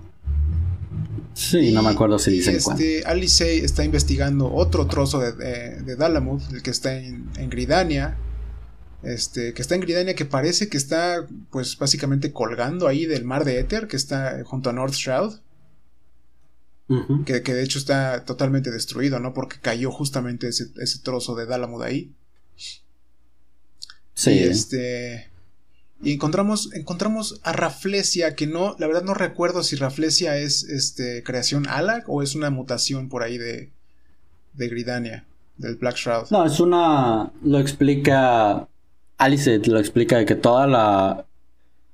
[1.33, 5.33] Sí, no me acuerdo si dicen este, Alice está investigando otro trozo de,
[5.81, 8.17] de, Dalamuth, el que está en, en, Gridania.
[9.03, 13.45] Este, que está en Gridania, que parece que está, pues, básicamente colgando ahí del mar
[13.45, 15.35] de Éter, que está junto a North Shroud
[17.25, 19.33] que, de hecho está totalmente destruido, ¿no?
[19.33, 22.11] Porque cayó justamente ese, trozo de Dalamud ahí.
[24.13, 24.31] Sí.
[24.31, 25.29] Y este.
[26.03, 31.23] Y encontramos, encontramos a Raflesia, que no, la verdad no recuerdo si Raflesia es este,
[31.23, 33.71] creación Alag o es una mutación por ahí de,
[34.53, 35.25] de Gridania,
[35.57, 36.27] del Black Shroud.
[36.29, 37.31] No, es una.
[37.43, 38.67] Lo explica.
[39.17, 41.25] Alice lo explica de que toda la.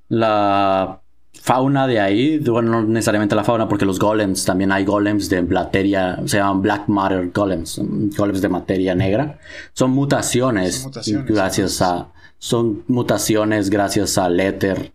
[0.08, 1.01] La
[1.40, 5.42] fauna de ahí, bueno, no necesariamente la fauna, porque los golems, también hay golems de
[5.42, 7.80] materia, se llaman black matter golems,
[8.16, 9.38] golems de materia negra.
[9.72, 10.88] Son mutaciones,
[11.26, 14.92] gracias a, son mutaciones gracias al éter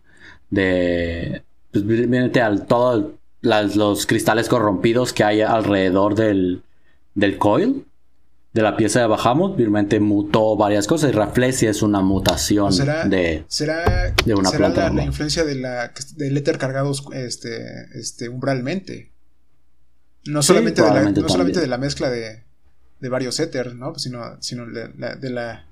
[0.50, 1.42] de,
[1.72, 6.62] pues, al todo, los cristales corrompidos que hay alrededor del,
[7.14, 7.84] del coil
[8.52, 12.74] de la pieza de Bahamut, realmente mutó varias cosas y Raflesia es una mutación
[13.10, 14.92] de, ¿será, de una ¿será planta.
[14.92, 19.12] La, influencia de la, del éter cargado este, este, umbralmente.
[20.24, 22.44] No, solamente, de la, no solamente de la mezcla de,
[23.00, 23.98] de varios éter, ¿no?
[23.98, 24.90] sino, sino de,
[25.30, 25.64] la,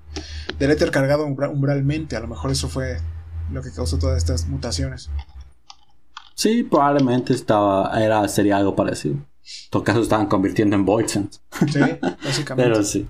[0.59, 2.15] del éter cargado umbralmente.
[2.15, 2.97] A lo mejor eso fue
[3.51, 5.09] lo que causó todas estas mutaciones.
[6.35, 9.17] Sí, probablemente estaba, era, sería algo parecido
[9.69, 11.79] todo caso estaban convirtiendo en Void Sí,
[12.23, 12.55] básicamente.
[12.55, 13.07] Pero sí.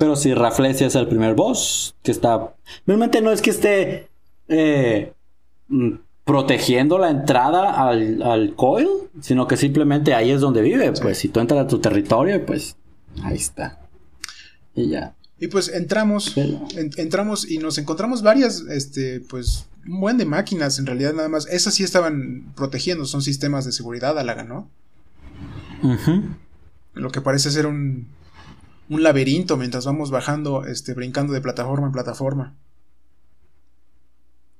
[0.00, 2.54] Pero sí, Raflesia es el primer boss que está.
[2.86, 4.08] Realmente no es que esté
[4.48, 5.12] eh,
[5.68, 5.92] mm,
[6.24, 8.88] protegiendo la entrada al, coil,
[9.20, 10.92] sino que simplemente ahí es donde vive.
[10.92, 12.76] Pues si tú entras a tu territorio, pues
[13.22, 13.78] ahí está.
[14.74, 15.14] Y ya.
[15.38, 16.34] Y pues entramos,
[16.96, 21.46] entramos y nos encontramos varias, este, pues, un buen de máquinas en realidad nada más.
[21.46, 24.70] Esas sí estaban protegiendo, son sistemas de seguridad, Alaga, ¿no?
[26.94, 28.08] Lo que parece ser un,
[28.90, 32.54] un laberinto mientras vamos bajando, este, brincando de plataforma en plataforma.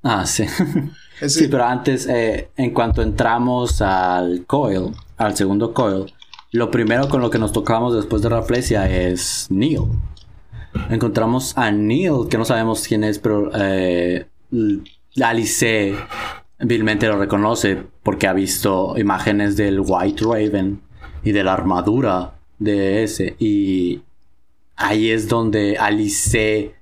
[0.02, 0.46] Ah, sí.
[1.28, 6.12] sí, pero antes, eh, en cuanto entramos al coil, al segundo coil,
[6.52, 9.82] lo primero con lo que nos tocamos después de Raflesia es Neil.
[10.88, 14.26] Encontramos a Neil, que no sabemos quién es, pero eh,
[15.22, 15.94] Alice
[16.60, 20.80] vilmente lo reconoce porque ha visto imágenes del White Raven
[21.22, 23.36] y de la armadura de ese.
[23.38, 24.02] Y
[24.76, 26.74] ahí es donde Alice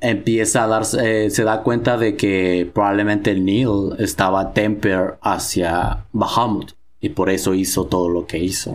[0.00, 6.72] empieza a darse, eh, se da cuenta de que probablemente Neil estaba temper hacia Bahamut
[7.00, 8.74] y por eso hizo todo lo que hizo,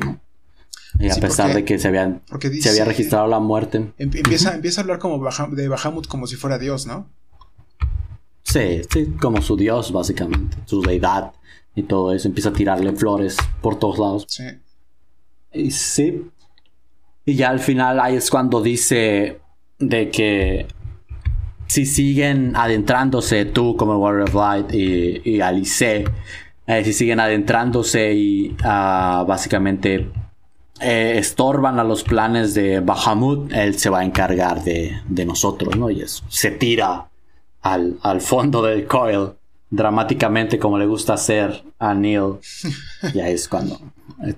[0.99, 2.21] Y a pesar de que se, habían,
[2.59, 3.77] se había registrado la muerte.
[3.77, 7.07] Em, empieza, empieza a hablar como de Bahamut como si fuera Dios, ¿no?
[8.43, 10.57] Sí, sí, como su dios, básicamente.
[10.65, 11.31] Su deidad
[11.75, 12.27] y todo eso.
[12.27, 14.25] Empieza a tirarle flores por todos lados.
[14.27, 14.43] Sí.
[15.53, 16.29] Y sí.
[17.25, 19.39] Y ya al final ahí es cuando dice
[19.79, 20.67] de que
[21.67, 26.05] si siguen adentrándose tú como Warrior of Light y, y Alice,
[26.67, 30.09] eh, si siguen adentrándose y ah, básicamente
[30.79, 35.77] eh, estorban a los planes de Bahamut, él se va a encargar de, de nosotros,
[35.77, 35.89] ¿no?
[35.89, 37.07] Y eso, se tira
[37.61, 39.29] al, al fondo del coil
[39.69, 42.33] dramáticamente como le gusta hacer a Neil.
[43.13, 43.79] ya es cuando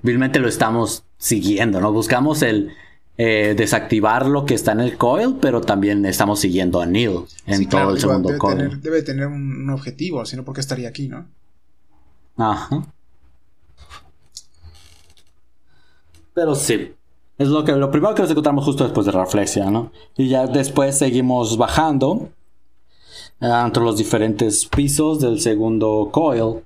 [0.02, 1.92] realmente lo estamos siguiendo, ¿no?
[1.92, 2.72] Buscamos el
[3.16, 7.68] eh, desactivar lo que está en el coil, pero también estamos siguiendo a Neil en
[7.68, 8.56] todo el segundo debe coil.
[8.56, 11.26] Tener, debe tener un objetivo, si no, ¿por qué estaría aquí, no?
[12.36, 12.86] Ajá.
[16.34, 16.92] Pero sí.
[17.36, 19.90] Es lo que lo primero que nos encontramos justo después de Reflexia, ¿no?
[20.16, 22.28] Y ya después seguimos bajando
[23.40, 26.62] eh, entre los diferentes pisos del segundo coil.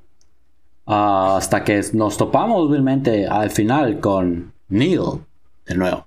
[0.91, 5.21] Hasta que nos topamos realmente al final con Neil
[5.67, 6.07] de nuevo.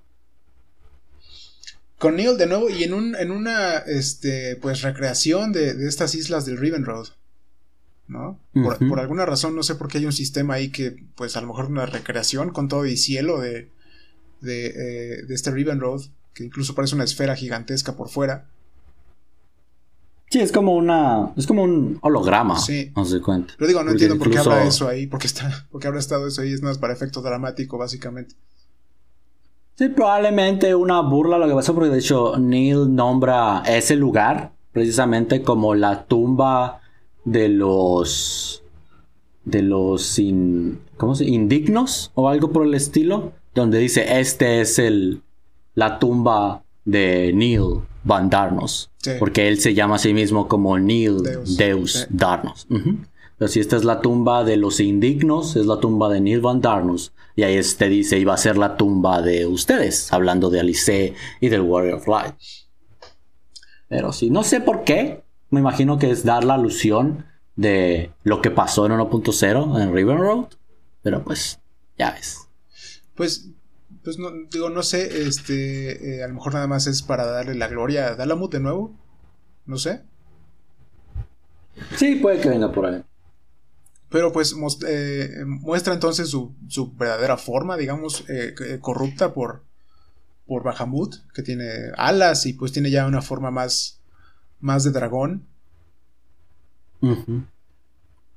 [1.98, 6.16] Con Neil de nuevo y en, un, en una este, pues recreación de, de estas
[6.16, 7.06] islas del Riven Road.
[8.08, 8.40] ¿no?
[8.52, 11.46] Por alguna razón, no sé por qué hay un sistema ahí que, pues a lo
[11.46, 13.70] mejor una recreación con todo y cielo de,
[14.40, 16.02] de, eh, de este Riven Road,
[16.34, 18.48] que incluso parece una esfera gigantesca por fuera.
[20.32, 21.30] Sí, es como una.
[21.36, 22.58] Es como un holograma.
[22.58, 22.90] Sí.
[22.96, 23.52] No se cuenta.
[23.58, 26.00] Pero digo, no Porque entiendo por qué incluso- habla eso ahí, porque está, porque habrá
[26.00, 28.34] estado eso ahí, es más para efecto dramático, básicamente.
[29.76, 35.42] Sí, probablemente una burla lo que pasó, porque de hecho Neil nombra ese lugar precisamente
[35.42, 36.80] como la tumba
[37.24, 38.62] de los.
[39.44, 44.78] de los in- ¿cómo se indignos o algo por el estilo, donde dice este es
[44.78, 45.20] el
[45.74, 49.12] la tumba de Neil Van Darnos, Sí.
[49.18, 51.56] porque él se llama a sí mismo como Neil Deus.
[51.56, 52.06] Deus, Sí.
[52.10, 52.66] Darnos.
[52.70, 52.98] Ujú.
[53.38, 56.60] Pero si esta es la tumba de los indignos, es la tumba de Neil Van
[56.60, 57.12] Darnos.
[57.34, 61.48] Y ahí te dice, iba a ser la tumba de ustedes, hablando de Alice y
[61.48, 62.34] del Warrior of Light.
[63.88, 65.22] Pero sí, no sé por qué.
[65.50, 67.26] Me imagino que es dar la alusión
[67.56, 70.44] de lo que pasó en 1.0 en River Road.
[71.02, 71.58] Pero pues,
[71.98, 72.48] ya ves.
[73.14, 73.48] Pues,
[74.02, 77.54] pues no, digo, no sé, este, eh, a lo mejor nada más es para darle
[77.54, 78.98] la gloria a Dalamut de nuevo.
[79.66, 80.02] No sé.
[81.96, 83.02] Sí, puede que venga por ahí.
[84.08, 84.54] Pero pues
[84.86, 89.64] eh, muestra entonces su, su verdadera forma, digamos, eh, eh, corrupta por,
[90.46, 94.00] por Bahamut, que tiene alas y pues tiene ya una forma más,
[94.60, 95.46] más de dragón.
[97.00, 97.44] Ujú.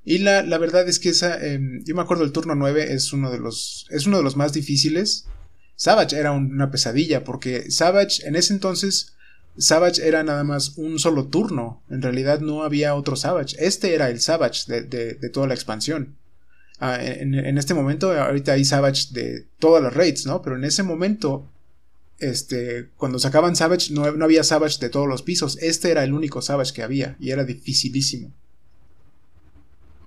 [0.05, 3.11] Y la, la verdad es que esa, eh, yo me acuerdo el turno 9 es
[3.11, 5.27] uno de los, es uno de los más difíciles.
[5.75, 9.13] Savage era un- una pesadilla, porque Savage, en ese entonces,
[9.57, 11.81] Savage era nada más un solo turno.
[11.89, 13.55] En realidad no había otro Savage.
[13.59, 16.15] Este era el Savage de, de- de toda la expansión.
[16.79, 20.41] Ah, en, en este momento, ahorita hay Savage de todas las raids, ¿no?
[20.41, 21.47] Pero en ese momento,
[22.19, 25.57] este, cuando sacaban Savage, no, no había Savage de todos los pisos.
[25.61, 28.31] Este era el único Savage que había, y era dificilísimo.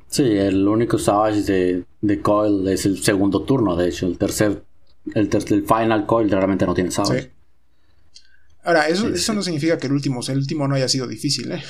[0.08, 4.06] Sí, el único Savage de, de Coil es el segundo turno, de hecho.
[4.06, 4.62] El tercer,
[5.14, 5.28] el,
[5.66, 7.22] final Coil realmente no tiene Savage.
[7.22, 7.28] Sí.
[8.64, 9.36] Ahora, eso, Sí, eso sí.
[9.36, 11.62] no significa que el último, el último no haya sido difícil, ¿eh?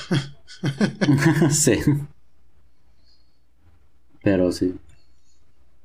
[1.51, 1.79] sí.
[4.23, 4.75] Pero sí.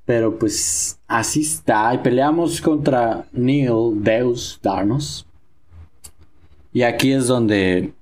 [0.05, 1.95] Pero pues así está.
[1.95, 5.27] Y peleamos contra Neil Deus Darnos.
[6.73, 7.93] Y aquí es donde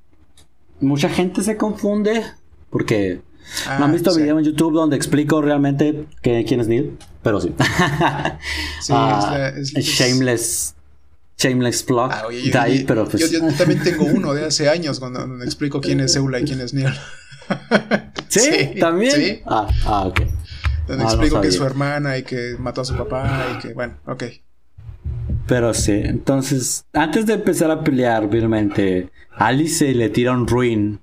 [0.80, 2.24] mucha gente se confunde.
[2.70, 3.20] Porque
[3.66, 4.22] no han Ah, visto sí.
[4.22, 6.96] video en YouTube donde explico realmente que- quién es Neil.
[7.22, 7.54] Pero sí.
[8.80, 10.74] Sí, Ah, es es- shameless.
[11.38, 12.10] Shameless plug.
[12.12, 13.30] Ah, oye, yo, pero pues.
[13.30, 16.60] yo- yo también tengo uno de hace años cuando, explico quién es Eula y quién
[16.60, 16.92] es Neil.
[18.28, 18.40] ¿Sí?
[18.40, 19.12] sí, ¿También?
[19.12, 19.40] sí.
[19.46, 20.20] Ah, ah, ok.
[20.86, 23.58] Donde Ah, no explico que es su hermana y que mató a su papá y
[23.62, 24.24] que, bueno, ok.
[25.46, 31.00] Pero sí, entonces, antes de empezar a pelear, realmente, Alice le tira un ruin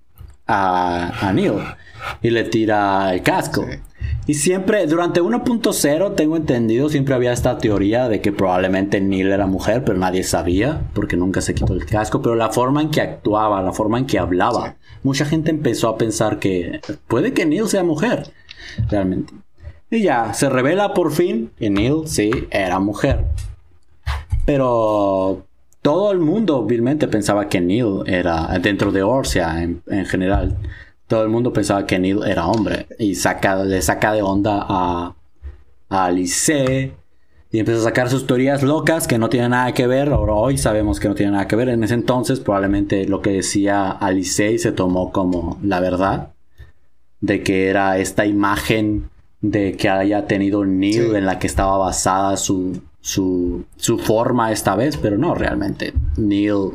[0.48, 1.54] a, a Neil
[2.22, 3.66] y le tira el casco.
[3.70, 3.78] Sí.
[4.30, 9.48] Y siempre, durante 1.0, tengo entendido, siempre había esta teoría de que probablemente Neil era
[9.48, 12.22] mujer, pero nadie sabía, porque nunca se quitó el casco.
[12.22, 14.98] Pero la forma en que actuaba, la forma en que hablaba, Sí.
[15.02, 18.32] mucha gente empezó a pensar que puede que Neil sea mujer,
[18.92, 19.34] realmente.
[19.90, 23.26] Y ya, se revela por fin que Neil sí era mujer.
[24.46, 25.44] Pero
[25.82, 30.56] todo el mundo vilmente pensaba que Neil era, dentro de Orsia en, en general,
[31.10, 32.86] todo el mundo pensaba que Neil era hombre.
[33.00, 35.16] Y saca, le saca de onda a,
[35.90, 36.94] a Alice.
[37.52, 40.10] Y empieza a sacar sus teorías locas que no tienen nada que ver.
[40.10, 41.70] Ahora hoy sabemos que no tienen nada que ver.
[41.70, 46.30] En ese entonces probablemente lo que decía Alicey se tomó como la verdad.
[47.22, 49.10] De que era esta imagen
[49.42, 54.76] de que haya tenido Neil en la que estaba basada su, su, su forma esta
[54.76, 54.96] vez.
[54.96, 56.74] Pero no, realmente Neil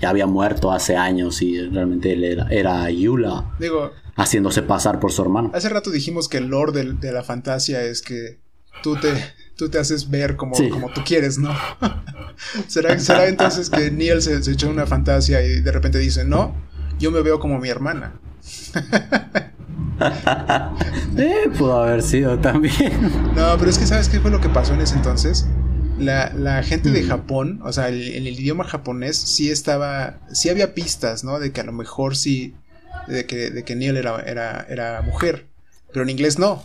[0.00, 3.54] ya había muerto hace años y realmente él era, era Yula.
[3.58, 5.50] Digo, haciéndose pasar por su hermano.
[5.54, 8.38] Hace rato dijimos que el lore de, de la fantasía es que
[8.82, 9.12] tú te,
[9.56, 11.54] tú te haces ver como, como tú quieres, ¿no?
[12.66, 16.54] ¿Será, ¿Será, entonces que Neil se, echó una fantasía y de repente dice, no,
[16.98, 18.14] yo me veo como mi hermana?
[21.16, 23.00] eh, pudo haber sido también.
[23.34, 25.46] No, pero es que ¿sabes qué fue lo que pasó en ese entonces?
[25.98, 27.04] La, la gente de.
[27.04, 31.38] Japón, o sea, en el, idioma japonés sí estaba, sí había pistas, ¿no?
[31.38, 32.54] De que a lo mejor sí,
[33.06, 35.46] de que, de que Neil era, era, era mujer,
[35.92, 36.62] pero en inglés no.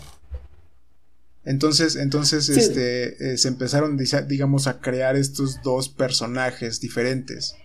[1.46, 3.98] Entonces, entonces este, eh, se empezaron,
[4.28, 7.56] digamos, a crear estos dos personajes diferentes.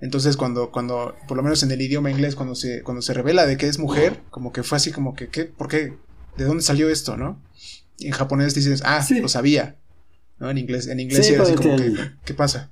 [0.00, 3.46] Entonces, cuando, cuando, por lo menos en el idioma inglés, cuando se, cuando se revela
[3.46, 5.44] de que es mujer, como que fue así como que, ¿qué?
[5.44, 5.94] ¿Por qué?
[6.36, 7.40] ¿De dónde salió esto, no?
[8.00, 9.76] en japonés dices, ah, lo sabía.
[10.38, 10.50] ¿No?
[10.50, 11.94] En inglés, en inglés sí, así como que,
[12.24, 12.70] ¿qué pasa?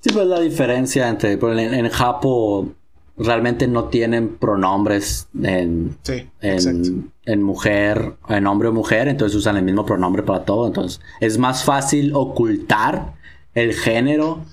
[0.00, 2.76] Sí, pues la diferencia entre, en, en Japón
[3.16, 5.96] realmente no tienen pronombres en,
[6.42, 10.66] en, mujer, en hombre o mujer, entonces usan el mismo pronombre para todo.
[10.66, 13.14] Entonces es más fácil ocultar
[13.54, 14.44] el género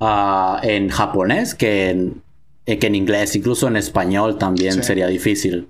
[0.00, 2.22] ah, en japonés que en,
[2.64, 5.68] eh, que en inglés, incluso en español también sería difícil.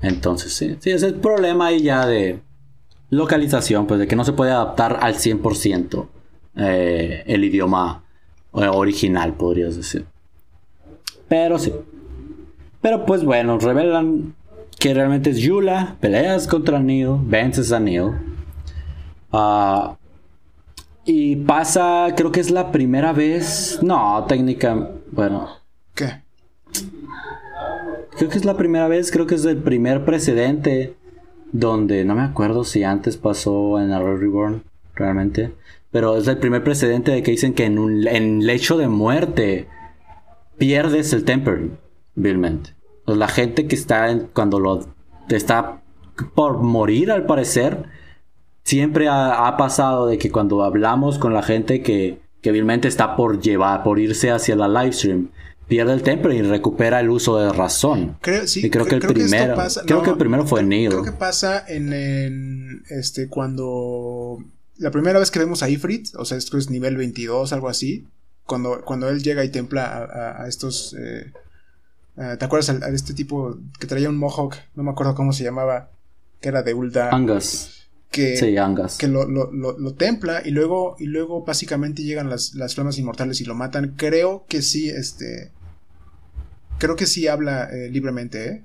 [0.00, 2.40] Entonces, sí, sí, ese es el problema ahí ya de
[3.10, 6.06] localización, pues de que no se puede adaptar al 100%
[6.56, 8.04] eh, el idioma
[8.54, 10.06] eh, original, podrías decir.
[11.28, 11.72] Pero sí.
[12.80, 14.34] Pero pues bueno, revelan
[14.78, 18.12] que realmente es Yula, peleas contra Neil, vences a Neil.
[19.32, 19.96] Ah,
[21.04, 23.78] y pasa, creo que es la primera vez.
[23.82, 24.90] No, técnica.
[25.10, 25.48] Bueno.
[25.94, 26.22] ¿Qué?
[28.16, 30.94] Creo que es la primera vez, creo que es el primer precedente
[31.52, 34.62] donde no me acuerdo si antes pasó en Arrow Reborn,
[34.94, 35.52] realmente.
[35.90, 39.68] Pero es el primer precedente de que dicen que en un en lecho de muerte
[40.58, 41.70] pierdes el temper,
[42.14, 42.74] vilmente.
[43.06, 44.86] la gente que está en, cuando lo
[45.28, 45.82] está
[46.34, 47.84] por morir, al parecer,
[48.62, 53.40] siempre ha, pasado de que cuando hablamos con la gente que, que vilmente está por
[53.40, 55.30] llevar, por irse hacia la live stream,
[55.70, 58.18] pierde el temper y recupera el uso de razón.
[58.20, 59.56] Creo, sí, y creo, que el primero,
[59.86, 60.88] creo que el primero fue Neil.
[60.88, 64.38] Creo que pasa en, este cuando
[64.78, 68.08] la primera vez que vemos a Ifrit, o sea, esto es nivel 22, algo así,
[68.46, 70.96] cuando, cuando él llega y templa a, estos...
[70.98, 71.32] Eh,
[72.16, 74.56] ¿Te acuerdas a, este tipo que traía un mohawk?
[74.74, 75.90] No me acuerdo cómo se llamaba.
[76.40, 77.10] Que era de Ulda.
[77.10, 77.88] Angus.
[78.10, 78.98] Que, sí, Angus.
[78.98, 83.40] Que lo, lo, lo, templa y luego, y luego básicamente llegan las, las flamas inmortales
[83.40, 83.94] y lo matan.
[83.96, 85.52] Creo que sí, este...
[86.80, 88.62] Creo que sí habla eh, libremente, ¿eh?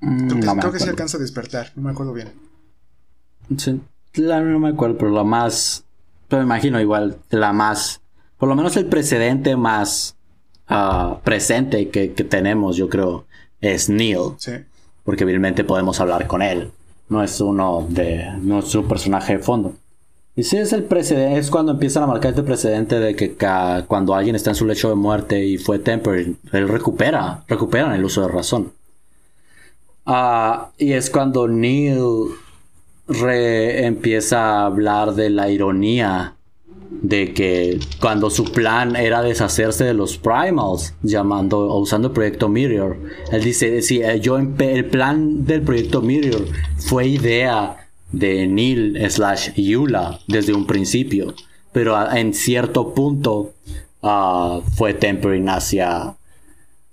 [0.00, 2.32] Mm, creo que, creo que sí alcanza a despertar, no me acuerdo bien.
[3.56, 3.80] Sí,
[4.16, 5.84] no me acuerdo, pero lo más
[6.38, 8.00] me imagino igual la más,
[8.38, 10.16] por lo menos el precedente más
[10.68, 13.26] ah, presente que, tenemos, yo creo,
[13.60, 14.34] es Neil.
[14.38, 14.52] Sí.
[15.04, 16.70] Porque evidentemente podemos hablar con él.
[17.10, 19.76] No es uno de, no es un personaje de fondo.
[20.36, 23.36] Y si es el precedente, es cuando empiezan a marcar este precedente de que
[23.86, 28.04] cuando alguien está en su lecho de muerte y fue temper, él recupera, recupera el
[28.04, 28.72] uso de razón.
[30.06, 32.30] Ah, y es cuando Neil
[33.06, 36.34] re empieza a hablar de la ironía
[36.90, 42.96] de que cuando su plan era deshacerse de los primals, llamando usando el proyecto Mirror,
[43.30, 46.46] él dice, sí, eh, yo el plan del proyecto Mirror
[46.78, 47.83] fue idea
[48.18, 51.34] de Neil slash Yula desde un principio,
[51.72, 53.54] pero en cierto punto
[54.02, 56.16] ah, fue tempering hacia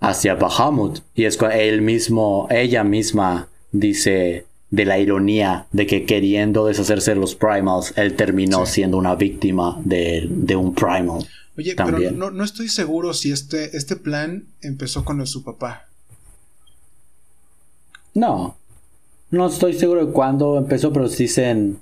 [0.02, 6.06] hacia Bahamut y es cuando él mismo, ella misma dice de la ironía de que
[6.06, 11.28] queriendo deshacerse de los primals, él terminó siendo una víctima de, un primal.
[11.58, 15.88] Oye, pero no, no, estoy seguro si este, este plan empezó con su papá.
[18.14, 18.58] No,
[19.32, 21.80] no estoy seguro de cuándo empezó, pero dicen,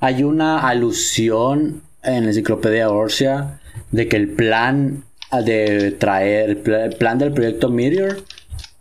[0.00, 3.60] hay una alusión en la enciclopedia Orsia
[3.90, 8.22] de que el plan de traer, el plan del proyecto Meteor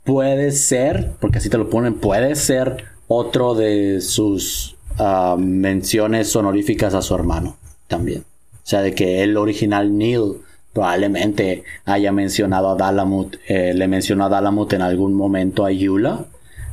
[0.04, 6.94] puede ser, porque así te lo ponen, puede ser otro de sus ah, menciones honoríficas
[6.94, 7.58] a su hermano
[7.88, 8.26] también.
[8.54, 10.38] O sea, de que el original Neil
[10.72, 16.26] probablemente haya mencionado a Dalamut, eh, le mencionó a Dalamut en algún momento a Yula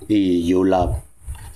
[0.08, 1.02] y Yula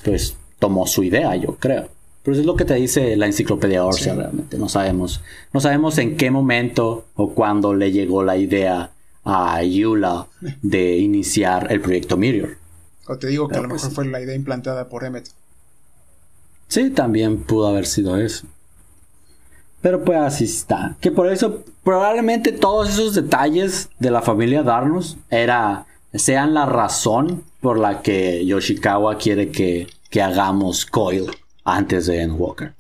[0.05, 1.89] pues tomó su idea, yo creo.
[2.23, 4.57] Pero eso es lo que te dice la enciclopedia Orsia realmente.
[4.57, 5.21] No sabemos.
[5.53, 8.93] No sabemos en qué momento o cuándo le llegó la idea
[9.25, 10.27] a Yula
[10.63, 12.57] de iniciar el proyecto Meteor.
[13.07, 15.29] O te digo que a lo pues mejor fue la idea implantada por Emmet.
[16.69, 18.47] Sí, también pudo haber sido eso.
[19.83, 20.97] Pero pues así está.
[21.01, 27.45] Que por eso probablemente todos esos detalles de la familia Darnos era, sean la razón
[27.65, 31.31] por la que Yoshikawa quiere que, que hagamos Coil
[31.65, 32.75] antes de Endwalker.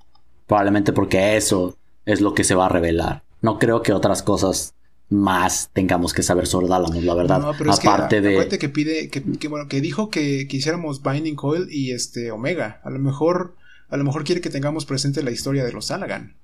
[0.46, 3.22] Probablemente porque eso es lo que se va a revelar.
[3.40, 4.74] No creo que otras cosas
[5.08, 7.40] más tengamos que saber sobre Dalamud, la verdad.
[7.40, 8.58] No, pero Aparte es que, de.
[8.58, 12.82] que pide, que, bueno, que dijo que quisiéramos Binding Coil y este Omega.
[12.84, 13.56] A lo mejor,
[13.88, 16.36] a lo mejor quiere que tengamos presente la historia de los Salagan.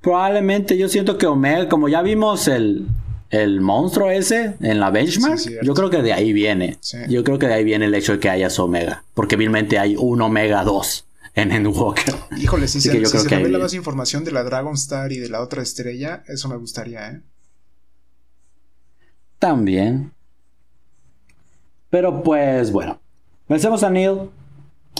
[0.00, 2.88] Probablemente yo siento que Omega, como ya vimos el,
[3.32, 6.76] el monstruo ese en la benchmark, yo creo que de ahí viene.
[7.08, 9.04] Yo creo que de ahí viene el hecho de que haya Omega.
[9.14, 12.14] Porque vilmente hay un Omega 2 en Endwalker.
[12.36, 15.40] Híjole, si se, si se revela más información de la Dragon Star y de la
[15.40, 17.20] otra estrella, eso me gustaría, ¿eh?
[19.38, 20.12] También.
[21.88, 23.00] Pero pues bueno.
[23.48, 24.30] Vencemos a Neil.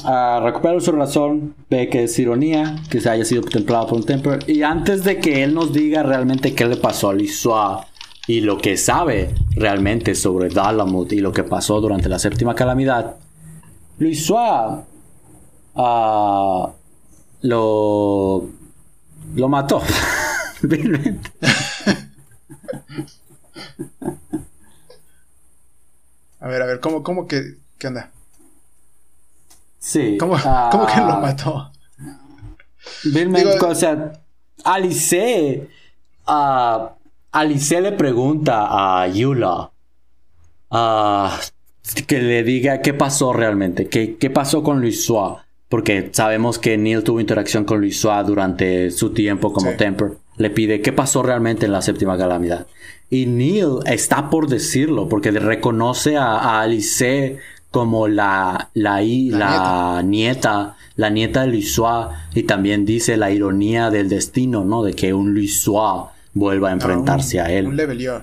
[0.05, 4.07] Uh, recupera su razón, ve que es ironía que se haya sido contemplado por un
[4.07, 4.43] Temper.
[4.49, 7.87] Y antes de que él nos diga realmente qué le pasó a Lisua
[8.27, 13.17] y lo que sabe realmente sobre Dalamut y lo que pasó durante la séptima calamidad,
[13.99, 14.85] Lisua
[15.75, 16.69] uh,
[17.43, 18.49] lo,
[19.35, 19.83] lo mató.
[26.41, 28.11] a ver, a ver, ¿cómo, cómo que, qué onda?
[29.79, 30.17] Sí.
[30.17, 31.73] ¿Cómo, que lo mató?
[33.67, 34.13] o sea,
[34.63, 35.69] Alice.
[36.25, 37.02] Uh,
[37.33, 39.71] Alice le pregunta a Yula
[42.07, 45.11] que le diga qué pasó realmente, qué, qué pasó con Luis
[45.69, 50.13] Porque sabemos que Neil tuvo interacción con Luis durante su tiempo como Temper.
[50.37, 52.67] Le pide qué pasó realmente en la séptima calamidad.
[53.09, 57.39] Y Neil está por decirlo, porque reconoce a, a Alice
[57.71, 60.77] como la, la, la, nieta.
[60.97, 64.83] la nieta de Luisois, y también dice la ironía del destino, ¿no?
[64.83, 67.67] De que un Luisois vuelva a enfrentarse a él.
[67.67, 68.23] Un levelier.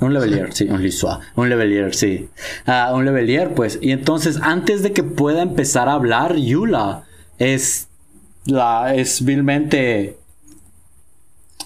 [0.00, 1.18] Un levelier, sí, un Luisois.
[1.36, 2.28] Un levelier, sí.
[2.66, 3.78] Ah, un levelier, pues.
[3.80, 7.04] Y entonces, antes de que pueda empezar a hablar, Yula
[7.38, 7.88] es
[8.44, 10.18] la es vilmente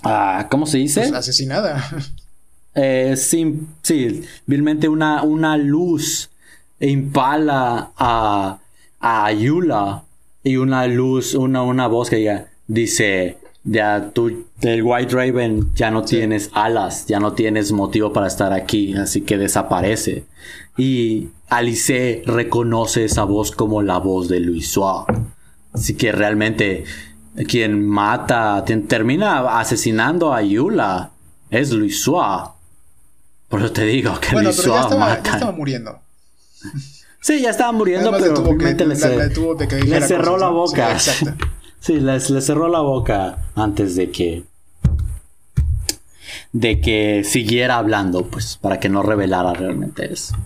[0.03, 1.01] ah, ¿cómo se dice?
[1.01, 1.85] Pues asesinada.
[2.81, 6.31] Eh, sí, sí, vilmente una, una luz
[6.79, 8.61] impala a,
[9.01, 10.05] a Ayula
[10.45, 13.39] y una luz, una, una voz que dice,
[13.71, 18.53] ya tú, el White Raven ya no tienes alas, ya no tienes motivo para estar
[18.53, 20.25] aquí, así que desaparece.
[20.77, 24.79] Y Alice reconoce esa voz como la voz de Luis
[25.73, 26.85] Así que realmente
[27.47, 31.11] quien mata, quien termina asesinando a Ayula
[31.51, 35.35] es Luis Por eso te digo que Luis mata.
[35.35, 36.01] estaba muriendo.
[37.21, 40.99] Sí, ya estaba muriendo, pero obviamente le, cerró la boca.
[40.99, 41.27] Sí,
[41.87, 44.45] le, cerró la boca antes de que
[46.53, 50.37] de que siguiera hablando, pues, para que no revelara realmente eso.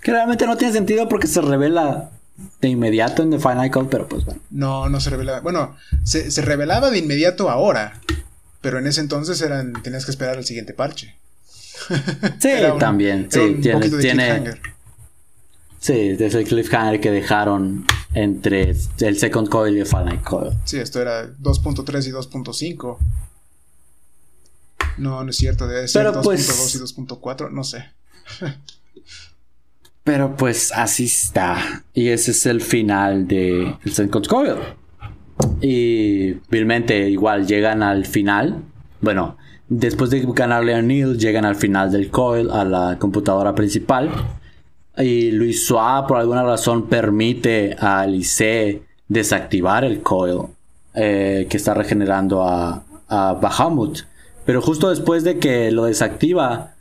[0.00, 2.10] Que realmente no tiene sentido porque se revela
[2.60, 4.40] de inmediato en The Final Call, pero pues bueno.
[4.50, 5.40] No, no se revela.
[5.40, 8.00] Bueno, se, se revelaba de inmediato ahora,
[8.60, 11.16] pero en ese entonces eran tenías que esperar el siguiente parche.
[12.38, 13.28] Sí, también.
[13.30, 14.60] Sí, tiene, tiene,
[15.80, 20.50] Sí, es el cliffhanger que dejaron entre el Second Coil y el Final Coil.
[20.64, 22.98] Sí, esto era 2.3 y 2.5.
[24.98, 27.84] No, no es cierto, debe ser 2.2 pues, y 2.4, no sé.
[30.04, 31.84] pero pues así está.
[31.94, 34.56] Y ese es el final de el Second Coil.
[35.60, 38.62] Y vilmente igual llegan al final.
[39.00, 39.36] Bueno,
[39.68, 44.10] después de ganarle a Neil, llegan al final del coil, a la computadora principal
[44.98, 50.42] y Luis Suá por alguna razón permite a Alice desactivar el coil
[50.94, 54.00] eh, que está regenerando a, a Bahamut.
[54.44, 56.74] Pero justo después de que lo desactiva,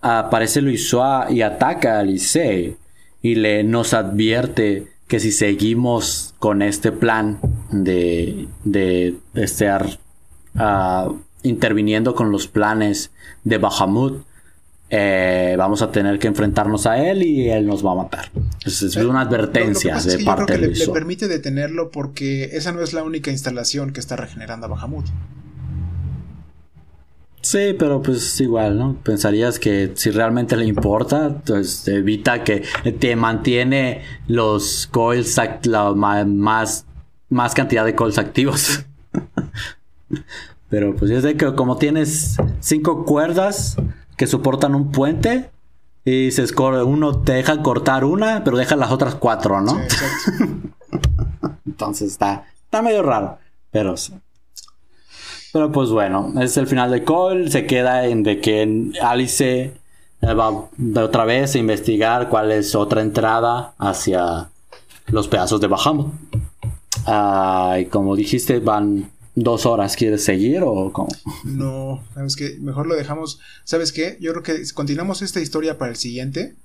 [0.00, 2.76] aparece Luis Suá y ataca a Alice
[3.22, 7.38] y le nos advierte que si seguimos con este plan
[7.70, 9.98] de, de estar
[10.56, 11.12] ah,
[11.42, 13.12] interviniendo con los planes
[13.44, 14.24] de Bahamut,
[14.88, 18.30] eh, vamos a tener que enfrentarnos a él y él nos va a matar.
[18.64, 22.82] Es, es una advertencia de parte yo creo que le, permite detenerlo porque esa no
[22.82, 25.06] es la única instalación que está regenerando a Bahamut.
[27.40, 28.96] Sí, pero pues igual, ¿no?
[29.04, 32.64] Pensarías que si realmente le importa, pues evita que
[32.98, 36.86] te mantiene los coils, la más,
[37.28, 38.84] más cantidad de coils activos.
[40.68, 43.76] pero pues es de que como tienes cinco cuerdas
[44.16, 45.50] que soportan un puente
[46.04, 49.76] y se uno te deja cortar una, pero deja las otras cuatro, ¿no?
[51.66, 53.38] Entonces está, está medio raro,
[53.70, 54.14] pero sí.
[55.52, 57.50] Pero pues bueno, es el final de Cole.
[57.50, 59.72] Se queda en de que Alice
[60.20, 64.50] eh, va de otra vez a investigar cuál es otra entrada hacia
[65.08, 66.12] los pedazos de Bahamut.
[67.06, 69.94] Ah, y como dijiste, van dos horas.
[69.94, 71.08] ¿Quieres seguir o cómo?
[71.44, 73.38] No, sabes que mejor lo dejamos.
[73.62, 74.18] ¿Sabes qué?
[74.20, 76.56] Yo creo que continuamos esta historia para el siguiente.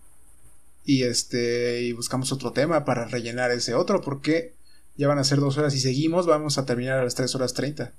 [0.84, 1.84] Y este.
[1.84, 4.02] Y buscamos otro tema para rellenar ese otro.
[4.02, 4.54] Porque
[4.98, 6.26] ya van a ser dos horas y seguimos.
[6.26, 7.94] Vamos a terminar a las tres horas treinta.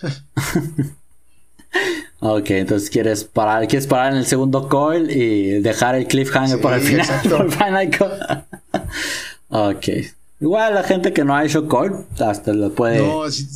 [2.20, 6.76] ok, entonces quieres parar, quieres parar en el segundo coil y dejar el cliffhanger para
[6.76, 7.08] el final.
[9.48, 9.88] ok.
[10.42, 13.00] Igual la gente que no ha hecho coil, hasta lo puede.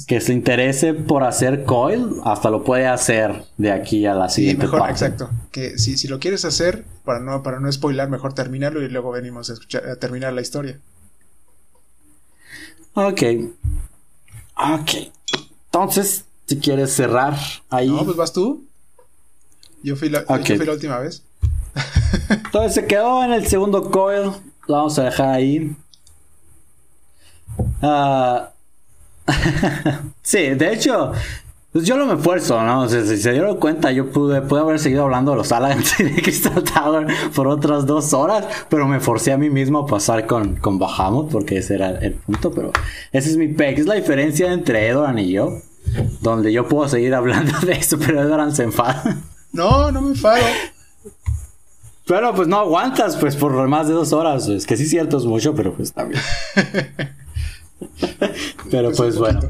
[0.07, 4.67] Que se interese por hacer coil, hasta lo puede hacer de aquí a la siguiente
[4.67, 5.29] mejor, Exacto.
[5.51, 9.11] Que si, si lo quieres hacer, para no, para no spoilar, mejor terminarlo y luego
[9.11, 10.79] venimos a, escuchar, a terminar la historia.
[12.95, 13.23] Ok.
[14.55, 14.91] Ok.
[15.65, 17.37] Entonces, si quieres cerrar
[17.69, 17.89] ahí.
[17.89, 18.65] No, pues vas tú.
[19.83, 21.25] Yo fui la, última vez.
[22.31, 24.31] Entonces se quedó en el segundo coil.
[24.69, 25.77] Lo vamos a dejar ahí.
[27.83, 28.51] Ah,
[30.23, 31.13] sí, de hecho,
[31.73, 32.89] pues yo lo me esfuerzo, ¿no?
[32.89, 36.63] si se dieron cuenta, yo pude, pude haber seguido hablando de los Alliance de Crystal
[36.63, 40.79] Tower por otras dos horas, pero me forcé a mí mismo a pasar con, con
[40.79, 42.73] Bahamut, porque ese era el punto, pero
[43.13, 43.79] ese es mi peg.
[43.79, 45.61] Es la diferencia entre Edoran y yo
[46.21, 49.17] donde yo puedo seguir hablando de eso, pero Edward se enfada.
[49.53, 50.45] No, no me enfado.
[52.07, 54.49] Pero pues no aguantas, pues por más de dos horas.
[54.49, 56.21] Es que sí, cierto, es mucho, pero pues también.
[58.71, 59.41] Pero pues, bueno,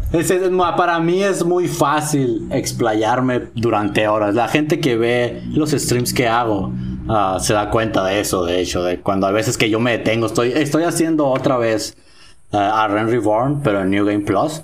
[0.77, 4.35] para mí es muy fácil explayarme durante horas.
[4.35, 6.73] La gente que ve los streams que hago
[7.09, 9.93] ah, se da cuenta de eso, de hecho, de cuando a veces que yo me
[9.93, 11.97] detengo, estoy, estoy haciendo otra vez
[12.53, 14.62] ah, a Ren Reborn, pero en New Game Plus.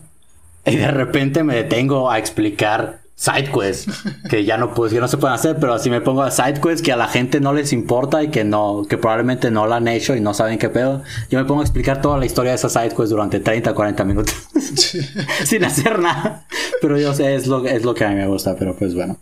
[0.65, 3.87] Y de repente me detengo a explicar sidequests
[4.29, 6.91] que ya no pues, no se pueden hacer, pero si me pongo a sidequests que
[6.91, 10.17] a la gente no les importa y que no, que probablemente no la han hecho
[10.17, 12.73] y no saben qué pedo, yo me pongo a explicar toda la historia de esas
[12.73, 14.35] sidequests durante 30, 40 minutos
[15.45, 16.47] sin hacer nada.
[16.81, 19.17] Pero yo sé, es lo, es lo que a mí me gusta, pero pues bueno.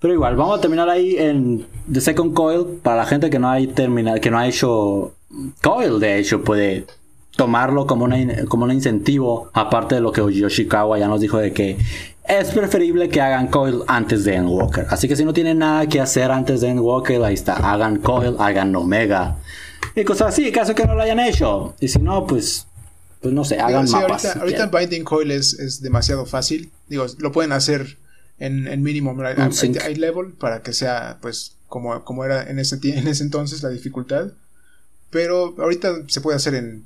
[0.00, 2.80] Pero igual, vamos a terminar ahí en The Second Coil.
[2.82, 5.12] Para la gente que no hay terminado, que no ha hecho
[5.62, 6.86] Coil, de hecho, puede
[7.36, 8.08] tomarlo como,
[8.48, 11.76] como un incentivo, aparte de lo que Yoshikawa ya nos dijo de que
[12.28, 14.86] es preferible que hagan coil antes de Endwalker.
[14.90, 18.36] Así que si no tienen nada que hacer antes de Endwalker, ahí está, hagan coil,
[18.38, 19.36] hagan Omega.
[19.94, 21.74] Y cosas así, caso que no lo hayan hecho.
[21.80, 22.66] Y si no, pues,
[23.20, 24.36] pues no sé, hagan mapas.
[24.36, 26.70] Ahorita, Binding Coil es, demasiado fácil.
[26.88, 27.96] Digo, lo pueden hacer
[28.38, 33.08] en, en mínimo high level para que sea, pues, como, como era en ese, en
[33.08, 34.32] ese entonces la dificultad.
[35.10, 36.84] Pero ahorita se puede hacer en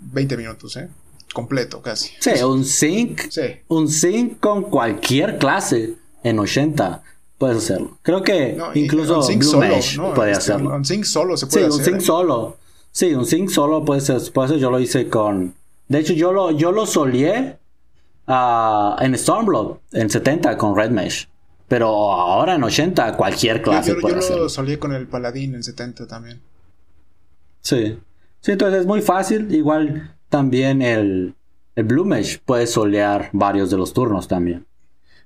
[0.00, 0.88] 20 minutos, ¿eh?
[1.32, 2.10] Completo, casi.
[2.18, 3.30] Sí, un sync.
[3.30, 3.42] Sí.
[3.68, 7.02] Un sync con cualquier clase en 80
[7.38, 7.98] puedes hacerlo.
[8.02, 10.74] Creo que incluso Blue solo, Mesh puede este, hacerlo.
[10.74, 11.72] Un sync solo se puede hacer.
[11.72, 12.56] Sí, un sync solo.
[12.92, 14.58] Sí, un sync solo puede ser, puede ser.
[14.58, 15.54] Yo lo hice con.
[15.88, 17.58] De hecho, yo lo, yo lo solié
[18.26, 21.28] uh, en Stormblood en 70 con Red Mesh.
[21.66, 24.42] Pero ahora en 80 cualquier clase yo, puede yo hacerlo.
[24.42, 26.40] lo solié con el Paladín en 70 también.
[27.62, 27.98] Sí.
[28.40, 29.54] Sí, entonces es muy fácil.
[29.54, 31.34] Igual también el,
[31.76, 32.08] el Blue
[32.46, 34.64] puede solear varios de los turnos también.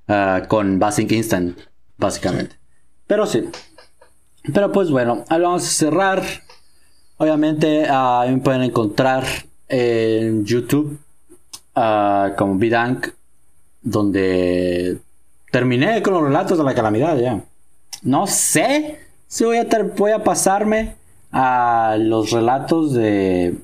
[0.08, 1.58] Ah, con Basic Instant,
[1.96, 2.56] básicamente.
[3.06, 3.48] Pero sí.
[4.52, 6.22] Pero pues bueno, ahí vamos a cerrar.
[7.16, 9.24] Obviamente uh, me pueden encontrar
[9.68, 10.98] en YouTube
[11.76, 13.08] uh, como Bidank,
[13.80, 14.98] donde
[15.50, 17.42] terminé con los relatos de la calamidad ya.
[18.02, 19.66] No sé si voy a,
[19.96, 20.96] voy a pasarme
[21.32, 23.56] a los relatos de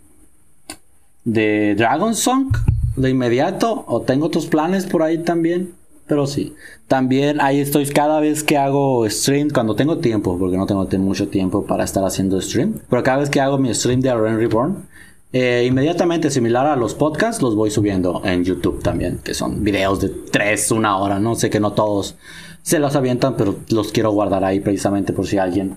[1.25, 2.55] de Dragon Song
[2.97, 5.75] de inmediato o tengo otros planes por ahí también
[6.11, 6.57] pero sí.
[6.89, 11.29] También ahí estoy cada vez que hago stream cuando tengo tiempo porque no tengo mucho
[11.29, 14.89] tiempo para estar haciendo stream pero cada vez que hago mi stream de Aren Reborn
[15.33, 20.01] eh, inmediatamente similar a los podcasts los voy subiendo en YouTube también que son videos
[20.01, 22.17] de 3 una hora no sé que no todos
[22.63, 25.77] se los avientan pero los quiero guardar ahí precisamente por si alguien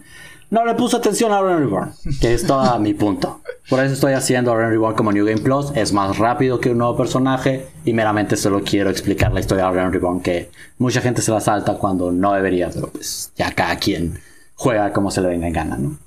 [0.54, 3.42] no le puse atención a Realm Reborn, que es todo mi punto.
[3.68, 5.72] Por eso estoy haciendo Realm Reborn como New Game Plus.
[5.74, 9.72] Es más rápido que un nuevo personaje y meramente solo quiero explicar la historia de
[9.72, 13.78] Realm Reborn, que mucha gente se la salta cuando no debería, pero pues ya cada
[13.78, 14.20] quien
[14.54, 15.98] juega como se le venga en gana, ¿no?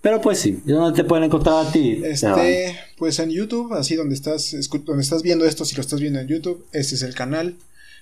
[0.00, 2.00] Pero pues sí, ¿dónde te pueden encontrar a ti?
[2.02, 6.18] Este, pues en YouTube, así donde estás, donde estás viendo esto, si lo estás viendo
[6.18, 7.56] en YouTube, este es el canal.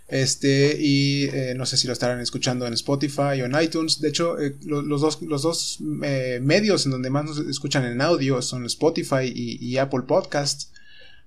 [0.08, 4.00] Este, y eh, no sé si lo estarán escuchando en Spotify o en iTunes.
[4.00, 8.00] De hecho, eh, los dos, los dos eh, medios en donde más nos escuchan en
[8.00, 10.70] audio son Spotify y, Apple Podcasts.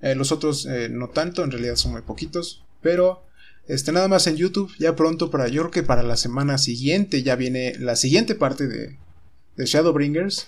[0.02, 2.64] los otros no tanto, en realidad son muy poquitos.
[2.82, 3.24] Pero
[3.68, 7.24] este, nada más en YouTube, ya pronto para, yo creo que para la semana siguiente
[7.24, 8.98] ya viene la siguiente parte de,
[9.56, 10.48] de Shadowbringers.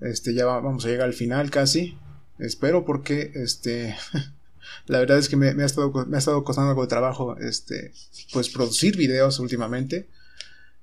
[0.00, 1.96] Este, ya vamos a llegar al final casi.
[2.38, 3.96] Espero porque, este,
[4.86, 7.92] la verdad es que me, ha estado, me ha estado costando algo de trabajo, este,
[8.32, 10.08] pues producir videos últimamente.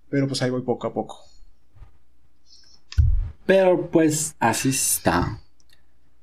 [0.09, 1.19] Pero pues ahí voy poco a poco.
[3.45, 5.41] Pero pues así está.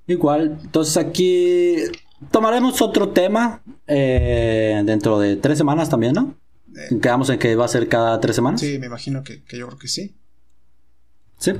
[0.07, 1.77] Igual, entonces aquí
[2.31, 6.35] tomaremos otro tema eh, dentro de tres semanas también, ¿no?
[6.77, 6.99] Eh.
[7.01, 8.61] Quedamos en que va a ser cada tres semanas.
[8.61, 10.15] Sí, me imagino que, que yo creo que sí.
[11.39, 11.53] Sí.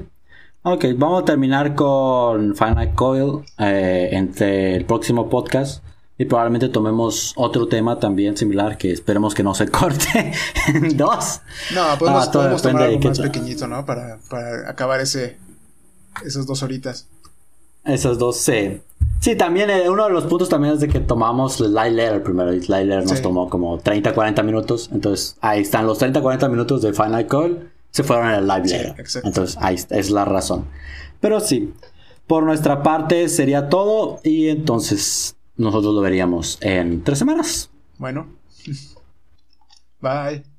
[0.63, 5.85] Ok, vamos a terminar con Final Coil eh, entre el próximo podcast.
[6.17, 10.33] Y probablemente tomemos otro tema también similar que esperemos que no se corte
[10.75, 11.41] en dos.
[11.75, 13.85] No, podemos, ah, tomar algo más pequeñito, ¿no?
[13.85, 15.37] Para, para acabar ese,
[16.25, 17.09] esas dos horitas.
[17.85, 18.81] Esas dos, sí.
[19.21, 22.23] Sí, también eh, uno de los puntos también es de que tomamos el Light Letter
[22.23, 22.51] primero.
[22.51, 24.91] El Light Letter nos tomó como 30, 40 minutos.
[24.93, 28.97] Entonces ahí están los 30, 40 minutos de Final Call se fueron en el live
[29.23, 30.67] Entonces, ahí es la razón.
[31.21, 31.73] Pero sí,
[32.27, 37.71] por nuestra parte sería todo y entonces nosotros lo veríamos en tres semanas.
[37.99, 38.27] Bueno.
[40.01, 40.54] Bye.